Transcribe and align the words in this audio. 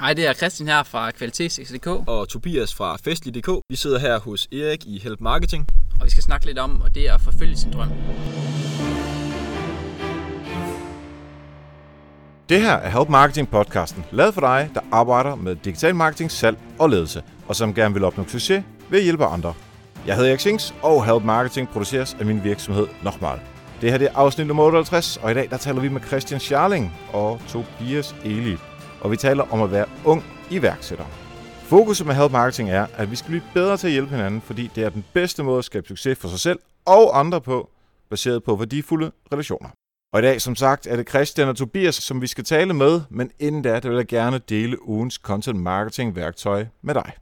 Hej, 0.00 0.12
det 0.14 0.26
er 0.26 0.32
Christian 0.32 0.68
her 0.68 0.82
fra 0.82 1.10
Kvalitets.dk, 1.10 1.86
og 1.86 2.28
Tobias 2.28 2.74
fra 2.74 2.96
Festlig.dk. 3.04 3.48
Vi 3.70 3.76
sidder 3.76 3.98
her 3.98 4.18
hos 4.20 4.48
Erik 4.52 4.84
i 4.86 4.98
Help 4.98 5.20
Marketing. 5.20 5.66
og 6.00 6.04
vi 6.04 6.10
skal 6.10 6.22
snakke 6.22 6.46
lidt 6.46 6.58
om, 6.58 6.80
og 6.80 6.94
det 6.94 7.08
er 7.08 7.14
at 7.14 7.20
forfølge 7.20 7.56
sin 7.56 7.72
drøm. 7.72 7.88
Det 12.48 12.60
her 12.60 12.72
er 12.72 12.90
Help 12.98 13.08
Marketing 13.08 13.50
podcasten, 13.50 14.04
lavet 14.12 14.34
for 14.34 14.40
dig, 14.40 14.70
der 14.74 14.80
arbejder 14.92 15.34
med 15.34 15.56
digital 15.56 15.94
marketing, 15.94 16.30
salg 16.30 16.58
og 16.78 16.90
ledelse, 16.90 17.22
og 17.48 17.56
som 17.56 17.74
gerne 17.74 17.94
vil 17.94 18.04
opnå 18.04 18.24
succes 18.28 18.64
ved 18.90 18.98
at 18.98 19.04
hjælpe 19.04 19.24
andre. 19.24 19.54
Jeg 20.06 20.16
hedder 20.16 20.30
Erik 20.30 20.40
Sings, 20.40 20.74
og 20.82 21.06
Help 21.06 21.24
Marketing 21.24 21.68
produceres 21.68 22.16
af 22.20 22.26
min 22.26 22.44
virksomhed 22.44 22.86
Nochmal. 23.02 23.40
Det 23.80 23.90
her 23.90 23.98
det 23.98 24.06
er 24.06 24.16
afsnit 24.16 24.46
nummer 24.46 24.64
58, 24.64 25.16
og 25.16 25.30
i 25.30 25.34
dag 25.34 25.50
der 25.50 25.56
taler 25.56 25.80
vi 25.80 25.88
med 25.88 26.00
Christian 26.00 26.40
Scharling 26.40 26.92
og 27.12 27.40
Tobias 27.48 28.14
Eli. 28.24 28.56
Og 29.06 29.12
vi 29.12 29.16
taler 29.16 29.52
om 29.52 29.62
at 29.62 29.72
være 29.72 29.86
ung 30.04 30.24
iværksætter. 30.50 31.04
Fokuset 31.62 32.06
med 32.06 32.14
Help 32.14 32.32
Marketing 32.32 32.70
er, 32.70 32.86
at 32.96 33.10
vi 33.10 33.16
skal 33.16 33.28
blive 33.28 33.42
bedre 33.54 33.76
til 33.76 33.86
at 33.86 33.92
hjælpe 33.92 34.10
hinanden, 34.10 34.40
fordi 34.40 34.70
det 34.74 34.84
er 34.84 34.88
den 34.88 35.04
bedste 35.12 35.42
måde 35.42 35.58
at 35.58 35.64
skabe 35.64 35.88
succes 35.88 36.18
for 36.18 36.28
sig 36.28 36.40
selv 36.40 36.58
og 36.84 37.18
andre 37.18 37.40
på, 37.40 37.70
baseret 38.10 38.44
på 38.44 38.56
værdifulde 38.56 39.12
relationer. 39.32 39.68
Og 40.12 40.20
i 40.20 40.22
dag, 40.22 40.40
som 40.40 40.56
sagt, 40.56 40.86
er 40.86 40.96
det 40.96 41.08
Christian 41.08 41.48
og 41.48 41.56
Tobias, 41.56 41.94
som 41.94 42.22
vi 42.22 42.26
skal 42.26 42.44
tale 42.44 42.74
med, 42.74 43.00
men 43.10 43.30
inden 43.38 43.62
da, 43.62 43.80
der 43.80 43.88
vil 43.88 43.96
jeg 43.96 44.06
gerne 44.06 44.38
dele 44.38 44.88
ugens 44.88 45.14
content 45.14 45.60
marketing 45.60 46.16
værktøj 46.16 46.66
med 46.82 46.94
dig. 46.94 47.12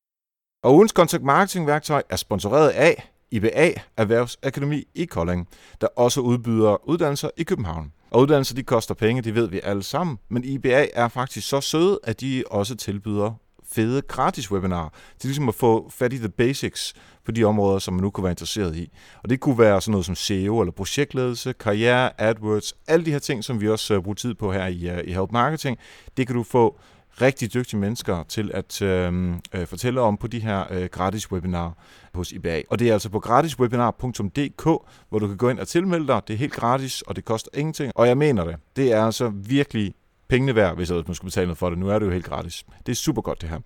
Og 0.62 0.74
ugens 0.74 0.92
content 0.92 1.24
marketing 1.24 1.66
værktøj 1.66 2.02
er 2.10 2.16
sponsoreret 2.16 2.68
af 2.68 3.10
IBA 3.30 3.72
Erhvervsakademi 3.96 4.84
i 4.94 5.04
Kolding, 5.04 5.48
der 5.80 5.86
også 5.86 6.20
udbyder 6.20 6.88
uddannelser 6.88 7.30
i 7.36 7.42
København. 7.42 7.92
Og 8.14 8.20
uddannelser, 8.20 8.54
de 8.54 8.62
koster 8.62 8.94
penge, 8.94 9.22
det 9.22 9.34
ved 9.34 9.48
vi 9.48 9.60
alle 9.62 9.82
sammen, 9.82 10.18
men 10.30 10.44
IBA 10.44 10.86
er 10.94 11.08
faktisk 11.08 11.48
så 11.48 11.60
søde, 11.60 11.98
at 12.04 12.20
de 12.20 12.44
også 12.50 12.76
tilbyder 12.76 13.32
fede 13.72 14.02
gratis 14.02 14.50
webinarer 14.50 14.88
til 15.18 15.28
ligesom 15.28 15.48
at 15.48 15.54
få 15.54 15.90
fat 15.90 16.12
i 16.12 16.18
the 16.18 16.28
basics 16.28 16.94
på 17.24 17.32
de 17.32 17.44
områder, 17.44 17.78
som 17.78 17.94
man 17.94 18.02
nu 18.02 18.10
kunne 18.10 18.24
være 18.24 18.32
interesseret 18.32 18.76
i. 18.76 18.90
Og 19.22 19.30
det 19.30 19.40
kunne 19.40 19.58
være 19.58 19.80
sådan 19.80 19.90
noget 19.90 20.06
som 20.06 20.14
SEO 20.14 20.60
eller 20.60 20.72
projektledelse, 20.72 21.52
karriere, 21.52 22.20
AdWords, 22.20 22.74
alle 22.88 23.04
de 23.04 23.10
her 23.10 23.18
ting, 23.18 23.44
som 23.44 23.60
vi 23.60 23.68
også 23.68 23.94
øh, 23.94 24.02
bruger 24.02 24.14
tid 24.14 24.34
på 24.34 24.52
her 24.52 24.66
i, 24.66 24.88
øh, 24.88 25.04
i 25.04 25.12
Help 25.12 25.32
Marketing. 25.32 25.78
Det 26.16 26.26
kan 26.26 26.36
du 26.36 26.42
få 26.42 26.78
rigtig 27.20 27.54
dygtige 27.54 27.80
mennesker 27.80 28.22
til 28.22 28.50
at 28.54 28.82
øh, 28.82 29.32
øh, 29.54 29.66
fortælle 29.66 30.00
om 30.00 30.16
på 30.16 30.26
de 30.26 30.40
her 30.40 30.64
øh, 30.70 30.84
gratis 30.84 31.32
webinarer 31.32 31.70
hos 32.14 32.32
IBA. 32.32 32.62
Og 32.70 32.78
det 32.78 32.88
er 32.88 32.92
altså 32.92 33.08
på 33.08 33.20
gratiswebinar.dk, 33.20 34.64
hvor 35.08 35.18
du 35.18 35.26
kan 35.26 35.36
gå 35.36 35.48
ind 35.48 35.58
og 35.58 35.68
tilmelde 35.68 36.06
dig. 36.06 36.22
Det 36.28 36.34
er 36.34 36.38
helt 36.38 36.52
gratis, 36.52 37.02
og 37.02 37.16
det 37.16 37.24
koster 37.24 37.50
ingenting. 37.54 37.92
Og 37.94 38.08
jeg 38.08 38.18
mener 38.18 38.44
det. 38.44 38.56
Det 38.76 38.92
er 38.92 39.04
altså 39.04 39.28
virkelig 39.28 39.94
pengene 40.28 40.54
værd, 40.54 40.76
hvis 40.76 40.90
man 40.90 41.14
skulle 41.14 41.28
betale 41.28 41.46
noget 41.46 41.58
for 41.58 41.70
det. 41.70 41.78
Nu 41.78 41.88
er 41.88 41.98
det 41.98 42.06
jo 42.06 42.10
helt 42.10 42.24
gratis. 42.24 42.64
Det 42.86 42.92
er 42.92 42.96
super 42.96 43.22
godt 43.22 43.40
det 43.40 43.48
her. 43.48 43.58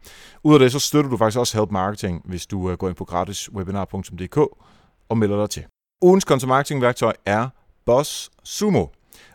Udover 0.43 0.59
det, 0.59 0.73
så 0.73 0.79
støtter 0.79 1.11
du 1.11 1.17
faktisk 1.17 1.39
også 1.39 1.59
Help 1.59 1.71
Marketing, 1.71 2.23
hvis 2.25 2.47
du 2.47 2.71
øh, 2.71 2.77
går 2.77 2.89
ind 2.89 2.97
på 2.97 3.05
gratiswebinar.dk 3.05 4.37
og 5.09 5.19
melder 5.19 5.41
dig 5.41 5.51
til. 5.51 5.65
Ugens 6.03 6.25
content 6.25 6.49
marketing 6.49 6.83
værktøj 6.83 7.13
er 7.27 7.49
Boss 7.87 8.31
Sumo. 8.45 8.87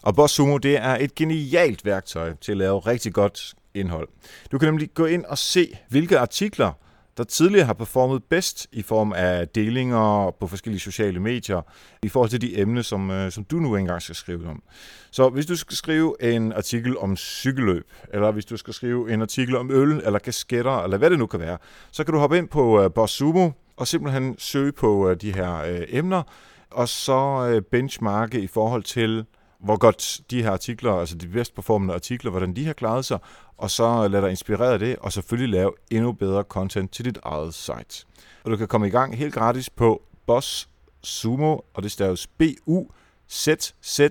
Og 0.02 0.16
Boss 0.16 0.34
Sumo, 0.34 0.58
det 0.58 0.78
er 0.78 0.98
et 1.00 1.16
genialt 1.16 1.86
værktøj 1.86 2.34
til 2.42 2.52
at 2.52 2.58
lave 2.58 2.80
rigtig 2.80 3.14
godt 3.14 3.54
indhold. 3.76 4.08
Du 4.52 4.58
kan 4.58 4.68
nemlig 4.68 4.94
gå 4.94 5.06
ind 5.06 5.26
og 5.26 5.38
se, 5.38 5.78
hvilke 5.90 6.20
artikler, 6.20 6.72
der 7.18 7.24
tidligere 7.24 7.66
har 7.66 7.74
performet 7.74 8.24
bedst 8.24 8.68
i 8.72 8.82
form 8.82 9.14
af 9.14 9.48
delinger 9.48 10.32
på 10.40 10.48
forskellige 10.48 10.80
sociale 10.80 11.20
medier, 11.20 11.62
i 12.04 12.10
forhold 12.10 12.30
til 12.30 12.42
de 12.42 12.60
emner, 12.60 12.82
som, 12.82 13.12
øh, 13.12 13.32
som 13.32 13.44
du 13.44 13.56
nu 13.56 13.76
engang 13.76 14.02
skal 14.02 14.16
skrive 14.16 14.50
om. 14.50 14.64
Så 15.12 15.30
hvis 15.30 15.46
du 15.46 15.56
skal 15.56 15.78
skrive 15.78 16.16
en 16.22 16.54
artikel 16.54 16.98
om 16.98 17.18
cykelløb, 17.18 17.92
eller 18.14 18.32
hvis 18.32 18.46
du 18.46 18.58
skal 18.58 18.74
skrive 18.74 19.14
en 19.14 19.22
artikel 19.22 19.56
om 19.56 19.72
øl, 19.72 20.02
eller 20.06 20.20
kasketter, 20.20 20.84
eller 20.84 20.98
hvad 20.98 21.10
det 21.10 21.20
nu 21.20 21.26
kan 21.26 21.40
være, 21.40 21.58
så 21.92 22.04
kan 22.04 22.14
du 22.14 22.20
hoppe 22.20 22.38
ind 22.38 22.48
på 22.48 22.86
uh, 22.86 22.92
Boss 22.92 23.14
Sumo, 23.14 23.52
og 23.78 23.88
simpelthen 23.88 24.36
søge 24.38 24.72
på 24.72 25.10
øh, 25.10 25.22
de 25.22 25.34
her 25.34 25.84
emner, 25.88 26.24
og 26.72 26.90
så 26.90 27.62
benchmarke 27.72 28.40
i 28.40 28.48
forhold 28.48 28.84
til, 28.84 29.26
hvor 29.64 29.78
godt 29.78 30.22
de 30.32 30.44
her 30.44 30.52
artikler, 30.52 30.94
altså 30.94 31.16
de 31.16 31.28
bedst 31.28 31.56
performende 31.56 31.94
artikler, 31.94 32.32
hvordan 32.32 32.56
de 32.56 32.66
har 32.66 32.74
klaret 32.74 33.06
sig, 33.06 33.20
og 33.58 33.72
så 33.72 34.08
lad 34.08 34.22
dig 34.22 34.30
inspirere 34.30 34.74
af 34.74 34.80
det, 34.80 34.96
og 34.96 35.12
selvfølgelig 35.12 35.50
lave 35.50 35.72
endnu 35.92 36.12
bedre 36.12 36.44
content 36.44 36.92
til 36.92 37.06
dit 37.06 37.20
eget 37.24 37.54
site. 37.54 38.06
Og 38.44 38.52
du 38.52 38.58
kan 38.58 38.68
komme 38.68 38.88
i 38.88 38.90
gang 38.90 39.18
helt 39.18 39.34
gratis 39.34 39.70
på 39.70 40.02
Boss 40.28 40.70
Sumo, 41.04 41.58
og 41.74 41.84
det 41.84 41.92
staves 41.92 42.28
b 42.28 42.42
u 42.66 42.86
z 43.32 43.50
z 43.86 44.02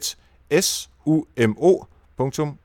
s 0.61 0.91
u 1.07 1.25
m 1.39 1.55
ocom 1.59 2.59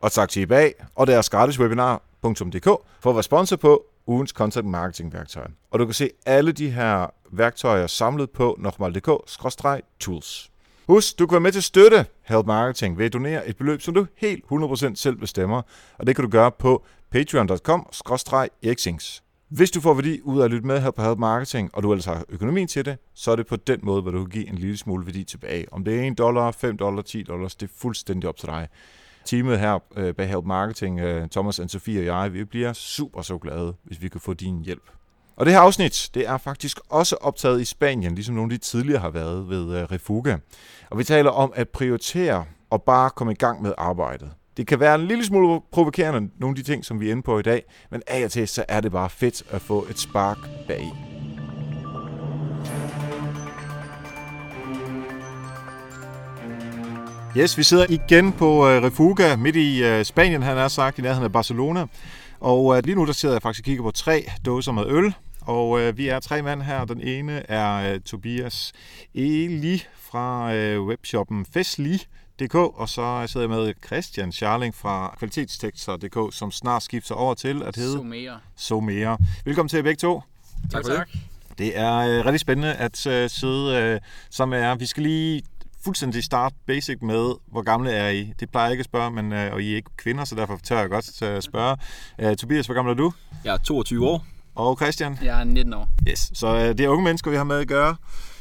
Og 0.00 0.12
tak 0.12 0.28
til 0.28 0.46
bag 0.46 0.74
og 0.94 1.06
deres 1.06 1.30
gratis 1.30 1.60
webinar.dk 1.60 2.64
for 3.00 3.10
at 3.10 3.16
være 3.16 3.22
sponsor 3.22 3.56
på 3.56 3.84
ugens 4.06 4.30
content 4.30 4.66
marketing 4.66 5.12
værktøj. 5.12 5.46
Og 5.70 5.78
du 5.78 5.84
kan 5.84 5.94
se 5.94 6.10
alle 6.26 6.52
de 6.52 6.70
her 6.70 7.06
værktøjer 7.30 7.86
samlet 7.86 8.30
på 8.30 8.56
nokmal.dk-tools. 8.58 10.49
Husk, 10.90 11.18
du 11.18 11.26
kan 11.26 11.32
være 11.32 11.40
med 11.40 11.52
til 11.52 11.58
at 11.58 11.64
støtte 11.64 12.06
Help 12.22 12.46
Marketing 12.46 12.98
ved 12.98 13.06
at 13.06 13.12
donere 13.12 13.48
et 13.48 13.56
beløb, 13.56 13.80
som 13.80 13.94
du 13.94 14.06
helt 14.16 14.44
100% 14.52 14.94
selv 14.94 15.16
bestemmer, 15.16 15.62
og 15.98 16.06
det 16.06 16.16
kan 16.16 16.24
du 16.24 16.30
gøre 16.30 16.50
på 16.50 16.84
patreon.com-eriksings. 17.10 19.22
Hvis 19.48 19.70
du 19.70 19.80
får 19.80 19.94
værdi 19.94 20.20
ud 20.22 20.40
af 20.40 20.44
at 20.44 20.50
lytte 20.50 20.66
med 20.66 20.80
her 20.80 20.90
på 20.90 21.02
Help 21.02 21.18
Marketing, 21.18 21.70
og 21.72 21.82
du 21.82 21.92
ellers 21.92 22.04
har 22.04 22.24
økonomien 22.28 22.68
til 22.68 22.84
det, 22.84 22.98
så 23.14 23.30
er 23.30 23.36
det 23.36 23.46
på 23.46 23.56
den 23.56 23.80
måde, 23.82 24.02
hvor 24.02 24.10
du 24.10 24.18
kan 24.18 24.30
give 24.30 24.48
en 24.48 24.54
lille 24.54 24.76
smule 24.76 25.06
værdi 25.06 25.24
tilbage. 25.24 25.72
Om 25.72 25.84
det 25.84 26.00
er 26.00 26.10
1 26.10 26.18
dollar, 26.18 26.50
5 26.50 26.76
dollar, 26.76 27.02
10 27.02 27.22
dollars, 27.22 27.54
det 27.54 27.68
er 27.68 27.72
fuldstændig 27.76 28.28
op 28.28 28.36
til 28.36 28.48
dig. 28.48 28.68
Teamet 29.24 29.58
her 29.58 29.78
øh, 29.96 30.14
bag 30.14 30.28
Help 30.28 30.44
Marketing, 30.44 31.00
øh, 31.00 31.28
Thomas 31.28 31.58
og 31.58 31.70
Sofie 31.70 32.00
og 32.00 32.04
jeg, 32.04 32.32
vi 32.32 32.44
bliver 32.44 32.72
super 32.72 33.22
så 33.22 33.38
glade, 33.38 33.74
hvis 33.84 34.02
vi 34.02 34.08
kan 34.08 34.20
få 34.20 34.34
din 34.34 34.64
hjælp. 34.64 34.90
Og 35.40 35.46
det 35.46 35.54
her 35.54 35.60
afsnit, 35.60 36.10
det 36.14 36.28
er 36.28 36.38
faktisk 36.38 36.80
også 36.88 37.16
optaget 37.20 37.60
i 37.60 37.64
Spanien, 37.64 38.14
ligesom 38.14 38.34
nogle 38.34 38.52
af 38.52 38.58
de 38.58 38.64
tidligere 38.64 39.00
har 39.00 39.10
været 39.10 39.48
ved 39.48 39.76
øh, 39.76 39.82
Refuga. 39.82 40.36
Og 40.90 40.98
vi 40.98 41.04
taler 41.04 41.30
om 41.30 41.52
at 41.56 41.68
prioritere 41.68 42.44
og 42.70 42.82
bare 42.82 43.10
komme 43.10 43.32
i 43.32 43.36
gang 43.36 43.62
med 43.62 43.72
arbejdet. 43.78 44.30
Det 44.56 44.66
kan 44.66 44.80
være 44.80 44.94
en 44.94 45.06
lille 45.06 45.24
smule 45.24 45.60
provokerende, 45.72 46.30
nogle 46.38 46.52
af 46.52 46.56
de 46.56 46.72
ting, 46.72 46.84
som 46.84 47.00
vi 47.00 47.06
er 47.08 47.10
inde 47.10 47.22
på 47.22 47.38
i 47.38 47.42
dag, 47.42 47.62
men 47.90 48.02
af 48.06 48.24
og 48.24 48.30
til, 48.30 48.48
så 48.48 48.64
er 48.68 48.80
det 48.80 48.92
bare 48.92 49.10
fedt 49.10 49.42
at 49.50 49.60
få 49.60 49.86
et 49.90 49.98
spark 49.98 50.38
bag. 50.68 50.92
Yes, 57.36 57.58
vi 57.58 57.62
sidder 57.62 57.86
igen 57.88 58.32
på 58.32 58.68
øh, 58.68 58.82
Refuga, 58.82 59.36
midt 59.36 59.56
i 59.56 59.84
øh, 59.84 60.04
Spanien, 60.04 60.42
han 60.42 60.58
er 60.58 60.68
sagt, 60.68 60.98
i 60.98 61.02
nærheden 61.02 61.24
af 61.24 61.32
Barcelona. 61.32 61.86
Og 62.40 62.80
lige 62.84 62.94
nu 62.94 63.06
der 63.06 63.12
sidder 63.12 63.34
jeg 63.34 63.42
faktisk 63.42 63.62
og 63.62 63.64
kigger 63.64 63.82
på 63.82 63.90
tre 63.90 64.24
dåser 64.46 64.72
med 64.72 64.86
øl, 64.86 65.14
og 65.50 65.80
øh, 65.80 65.98
vi 65.98 66.08
er 66.08 66.20
tre 66.20 66.42
mand 66.42 66.62
her. 66.62 66.84
Den 66.84 67.00
ene 67.00 67.50
er 67.50 67.92
øh, 67.94 68.00
Tobias 68.00 68.72
Eli 69.14 69.82
fra 69.96 70.54
øh, 70.54 70.82
webshoppen 70.82 71.46
Festlig.dk, 71.52 72.54
og 72.54 72.88
så 72.88 73.24
sidder 73.26 73.48
jeg 73.48 73.56
med 73.56 73.74
Christian 73.86 74.32
Scharling 74.32 74.74
fra 74.74 75.14
Kvalitetstekster.dk, 75.18 76.34
som 76.34 76.50
snart 76.50 76.82
skifter 76.82 77.14
over 77.14 77.34
til 77.34 77.62
at 77.62 77.76
hedde 77.76 77.92
Somere. 77.92 78.38
Somere. 78.56 79.18
Velkommen 79.44 79.68
til 79.68 79.82
begge 79.82 79.96
to. 79.98 80.22
Tak 80.72 80.84
for 80.86 80.92
det. 80.92 81.02
Det 81.58 81.78
er 81.78 81.96
øh, 81.96 82.26
rigtig 82.26 82.40
spændende 82.40 82.72
at 82.72 83.06
øh, 83.06 83.30
sidde 83.30 83.76
øh, 83.76 84.00
sammen 84.30 84.58
med 84.58 84.66
jer. 84.66 84.74
Vi 84.74 84.86
skal 84.86 85.02
lige 85.02 85.42
fuldstændig 85.84 86.24
start 86.24 86.52
basic 86.66 86.98
med, 87.02 87.34
hvor 87.46 87.62
gamle 87.62 87.90
er 87.90 88.10
I? 88.10 88.32
Det 88.40 88.50
plejer 88.50 88.66
jeg 88.66 88.72
ikke 88.72 88.82
at 88.82 88.84
spørge, 88.84 89.10
men, 89.10 89.32
øh, 89.32 89.52
og 89.52 89.62
I 89.62 89.72
er 89.72 89.76
ikke 89.76 89.90
kvinder, 89.96 90.24
så 90.24 90.34
derfor 90.34 90.58
tør 90.64 90.78
jeg 90.78 90.90
godt 90.90 91.22
at 91.22 91.44
spørge. 91.44 91.76
Øh, 92.18 92.36
Tobias, 92.36 92.66
hvor 92.66 92.74
gammel 92.74 92.92
er 92.92 92.96
du? 92.96 93.12
Jeg 93.44 93.54
er 93.54 93.58
22 93.58 94.08
år. 94.08 94.24
Og 94.54 94.76
Christian? 94.76 95.18
Jeg 95.22 95.40
er 95.40 95.44
19 95.44 95.74
år. 95.74 95.88
Yes, 96.08 96.30
så 96.34 96.56
øh, 96.56 96.68
det 96.68 96.80
er 96.80 96.88
unge 96.88 97.04
mennesker, 97.04 97.30
vi 97.30 97.36
har 97.36 97.44
med 97.44 97.56
at 97.56 97.68
gøre 97.68 97.96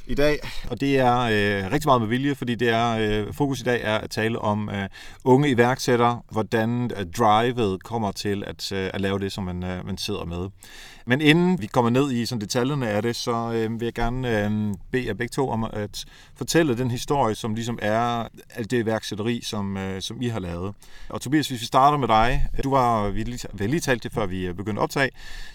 i 0.07 0.15
dag, 0.15 0.39
og 0.69 0.81
det 0.81 0.99
er 0.99 1.19
øh, 1.19 1.71
rigtig 1.71 1.87
meget 1.87 2.01
med 2.01 2.07
vilje, 2.07 2.35
fordi 2.35 2.55
det 2.55 2.69
er 2.69 2.97
øh, 2.99 3.33
fokus 3.33 3.61
i 3.61 3.63
dag 3.63 3.81
er 3.83 3.97
at 3.97 4.09
tale 4.09 4.39
om 4.39 4.69
øh, 4.69 4.89
unge 5.23 5.49
iværksættere, 5.49 6.21
hvordan 6.31 6.91
øh, 6.97 7.05
drivet 7.17 7.83
kommer 7.83 8.11
til 8.11 8.43
at, 8.47 8.71
øh, 8.71 8.89
at 8.93 9.01
lave 9.01 9.19
det, 9.19 9.31
som 9.31 9.43
man, 9.43 9.63
øh, 9.63 9.85
man 9.85 9.97
sidder 9.97 10.25
med. 10.25 10.49
Men 11.09 11.21
inden 11.21 11.61
vi 11.61 11.67
kommer 11.67 11.89
ned 11.89 12.11
i 12.11 12.25
sådan 12.25 12.41
detaljerne 12.41 12.89
af 12.89 13.01
det, 13.01 13.15
så 13.15 13.51
øh, 13.51 13.79
vil 13.79 13.85
jeg 13.85 13.93
gerne 13.93 14.45
øh, 14.45 14.73
bede 14.91 15.07
jer 15.07 15.13
begge 15.13 15.31
to 15.31 15.49
om 15.49 15.63
at 15.63 16.05
fortælle 16.35 16.77
den 16.77 16.91
historie, 16.91 17.35
som 17.35 17.53
ligesom 17.53 17.79
er 17.81 18.27
alt 18.49 18.71
det 18.71 18.85
værksætteri, 18.85 19.41
som, 19.43 19.77
øh, 19.77 20.01
som 20.01 20.21
I 20.21 20.27
har 20.27 20.39
lavet. 20.39 20.73
Og 21.09 21.21
Tobias, 21.21 21.47
hvis 21.47 21.61
vi 21.61 21.65
starter 21.65 21.97
med 21.97 22.07
dig. 22.07 22.47
Du 22.63 22.69
var, 22.69 23.09
vi 23.09 23.23
lige, 23.23 23.47
vi 23.53 23.67
lige 23.67 23.79
talt 23.79 24.03
det, 24.03 24.13
før 24.13 24.25
vi 24.25 24.47
øh, 24.47 24.53
begyndte 24.53 24.79
at 24.79 24.83
optage. 24.83 25.09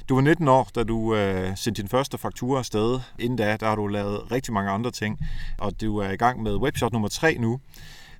Du 0.08 0.14
var 0.14 0.22
19 0.22 0.48
år, 0.48 0.68
da 0.74 0.84
du 0.84 1.14
øh, 1.14 1.56
sendte 1.56 1.82
din 1.82 1.88
første 1.88 2.18
faktura 2.18 2.58
afsted. 2.58 3.00
Inden 3.18 3.36
da, 3.36 3.56
der 3.60 3.66
har 3.66 3.76
du 3.76 3.86
lavet 3.86 4.32
rigtig 4.32 4.54
mange 4.54 4.70
andre 4.70 4.90
ting, 4.90 5.18
og 5.58 5.80
du 5.80 5.98
er 5.98 6.10
i 6.10 6.16
gang 6.16 6.42
med 6.42 6.56
webshop 6.56 6.92
nummer 6.92 7.08
3 7.08 7.36
nu. 7.38 7.60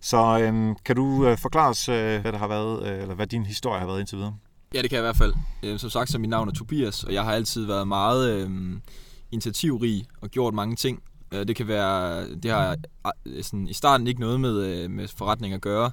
Så 0.00 0.38
øh, 0.38 0.76
kan 0.84 0.96
du 0.96 1.26
øh, 1.26 1.38
forklare 1.38 1.68
os, 1.68 1.88
øh, 1.88 2.20
hvad 2.20 2.32
der 2.32 2.38
har 2.38 2.48
været, 2.48 2.86
øh, 2.86 3.02
eller 3.02 3.14
hvad 3.14 3.26
din 3.26 3.46
historie 3.46 3.80
har 3.80 3.86
været 3.86 4.00
indtil 4.00 4.18
videre? 4.18 4.34
Ja, 4.74 4.82
det 4.82 4.90
kan 4.90 4.96
jeg 4.96 5.02
i 5.02 5.06
hvert 5.06 5.16
fald. 5.16 5.34
Øh, 5.62 5.78
som 5.78 5.90
sagt, 5.90 6.10
så 6.10 6.18
mit 6.18 6.30
navn 6.30 6.48
er 6.48 6.52
Tobias, 6.52 7.04
og 7.04 7.12
jeg 7.12 7.24
har 7.24 7.32
altid 7.32 7.64
været 7.64 7.88
meget 7.88 8.30
øh, 8.30 8.50
initiativrig 9.30 10.06
og 10.20 10.30
gjort 10.30 10.54
mange 10.54 10.76
ting. 10.76 11.02
Øh, 11.32 11.48
det 11.48 11.56
kan 11.56 11.68
være, 11.68 12.26
det 12.34 12.50
har 12.50 12.76
sådan, 13.42 13.68
i 13.68 13.72
starten 13.72 14.06
ikke 14.06 14.20
noget 14.20 14.40
med, 14.40 14.56
øh, 14.66 14.90
med 14.90 15.08
forretning 15.08 15.54
at 15.54 15.60
gøre, 15.60 15.90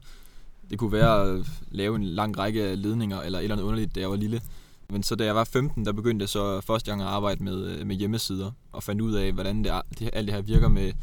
Det 0.69 0.79
kunne 0.79 0.91
være 0.91 1.29
at 1.29 1.45
lave 1.71 1.95
en 1.95 2.03
lang 2.03 2.37
række 2.37 2.63
af 2.63 2.81
ledninger 2.81 3.21
eller 3.21 3.39
et 3.39 3.43
eller 3.43 3.55
andet 3.55 3.65
underligt, 3.65 3.95
da 3.95 3.99
jeg 3.99 4.09
var 4.09 4.15
lille. 4.15 4.41
Men 4.89 5.03
så 5.03 5.15
da 5.15 5.25
jeg 5.25 5.35
var 5.35 5.43
15, 5.43 5.85
der 5.85 5.91
begyndte 5.91 6.23
jeg 6.23 6.29
så 6.29 6.61
første 6.61 6.91
gang 6.91 7.01
at 7.01 7.07
arbejde 7.07 7.43
med, 7.43 7.65
øh, 7.65 7.87
med 7.87 7.95
hjemmesider 7.95 8.51
og 8.71 8.83
fandt 8.83 9.01
ud 9.01 9.13
af, 9.13 9.31
hvordan 9.31 9.63
det, 9.63 9.81
det, 9.99 10.09
alt 10.13 10.27
det 10.27 10.35
her 10.35 10.41
virker 10.41 10.69
med 10.69 10.93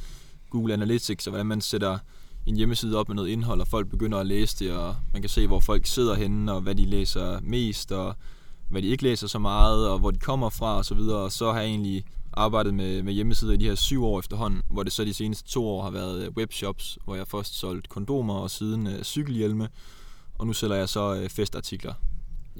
Google 0.51 0.73
Analytics 0.73 1.27
og 1.27 1.31
hvordan 1.31 1.47
man 1.47 1.61
sætter 1.61 1.99
en 2.46 2.56
hjemmeside 2.56 2.96
op 2.96 3.08
med 3.08 3.17
noget 3.17 3.29
indhold, 3.29 3.61
og 3.61 3.69
folk 3.69 3.90
begynder 3.90 4.19
at 4.19 4.26
læse 4.26 4.58
det, 4.58 4.73
og 4.73 4.96
man 5.12 5.23
kan 5.23 5.29
se, 5.29 5.46
hvor 5.46 5.61
folk 5.61 5.87
sidder 5.87 6.14
henne, 6.14 6.52
og 6.52 6.61
hvad 6.61 6.75
de 6.75 6.85
læser 6.85 7.40
mest, 7.40 7.93
og 7.93 8.14
hvad 8.70 8.82
de 8.82 8.88
ikke 8.88 9.02
læser 9.02 9.26
så 9.26 9.38
meget, 9.38 9.88
og 9.88 9.99
hvor 9.99 10.11
de 10.11 10.19
kommer 10.19 10.50
fra 10.50 10.76
og 10.76 10.85
så 10.85 10.94
videre. 10.94 11.19
Og 11.19 11.32
så 11.32 11.52
har 11.52 11.61
jeg 11.61 11.69
egentlig 11.69 12.05
arbejdet 12.32 12.75
med, 12.75 13.02
med 13.02 13.12
hjemmesider 13.12 13.52
i 13.52 13.56
de 13.56 13.64
her 13.64 13.75
syv 13.75 14.05
år 14.05 14.19
efterhånden, 14.19 14.62
hvor 14.70 14.82
det 14.82 14.93
så 14.93 15.05
de 15.05 15.14
seneste 15.14 15.50
to 15.50 15.69
år 15.69 15.82
har 15.82 15.90
været 15.90 16.23
øh, 16.23 16.32
webshops, 16.37 16.99
hvor 17.05 17.14
jeg 17.14 17.29
først 17.29 17.58
solgte 17.58 17.88
kondomer 17.88 18.35
og 18.35 18.50
siden 18.50 18.87
øh, 18.87 19.02
cykelhjelme, 19.02 19.69
og 20.38 20.46
nu 20.46 20.52
sælger 20.52 20.76
jeg 20.76 20.88
så 20.88 21.14
øh, 21.14 21.29
festartikler. 21.31 21.94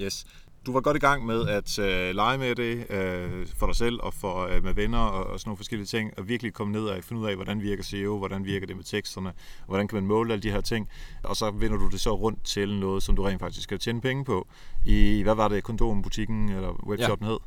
Yes. 0.01 0.25
Du 0.69 0.73
var 0.73 0.81
godt 0.81 0.97
i 0.97 0.99
gang 0.99 1.25
med 1.25 1.47
at 1.47 1.79
øh, 1.79 2.15
lege 2.15 2.37
med 2.37 2.55
det 2.55 2.91
øh, 2.91 3.47
for 3.55 3.65
dig 3.65 3.75
selv 3.75 3.99
og 4.03 4.13
for 4.13 4.47
øh, 4.47 4.63
med 4.63 4.73
venner 4.73 4.97
og, 4.97 5.27
og 5.27 5.39
sådan 5.39 5.49
nogle 5.49 5.57
forskellige 5.57 5.85
ting, 5.85 6.11
og 6.17 6.27
virkelig 6.27 6.53
komme 6.53 6.73
ned 6.73 6.85
og 6.85 7.03
finde 7.03 7.21
ud 7.21 7.27
af, 7.27 7.35
hvordan 7.35 7.61
virker 7.61 7.83
SEO, 7.83 8.17
hvordan 8.17 8.45
virker 8.45 8.67
det 8.67 8.75
med 8.75 8.83
teksterne, 8.83 9.29
og 9.29 9.65
hvordan 9.67 9.87
kan 9.87 9.95
man 9.95 10.05
måle 10.05 10.33
alle 10.33 10.43
de 10.43 10.51
her 10.51 10.61
ting, 10.61 10.89
og 11.23 11.35
så 11.35 11.51
vender 11.51 11.77
du 11.77 11.89
det 11.89 12.01
så 12.01 12.15
rundt 12.15 12.45
til 12.45 12.79
noget, 12.79 13.03
som 13.03 13.15
du 13.15 13.23
rent 13.23 13.39
faktisk 13.39 13.63
skal 13.63 13.79
tjene 13.79 14.01
penge 14.01 14.25
på. 14.25 14.47
I, 14.85 15.21
hvad 15.23 15.35
var 15.35 15.47
det, 15.47 15.63
kondombutikken 15.63 16.49
eller 16.49 16.87
webshoppen 16.87 17.27
hed? 17.27 17.37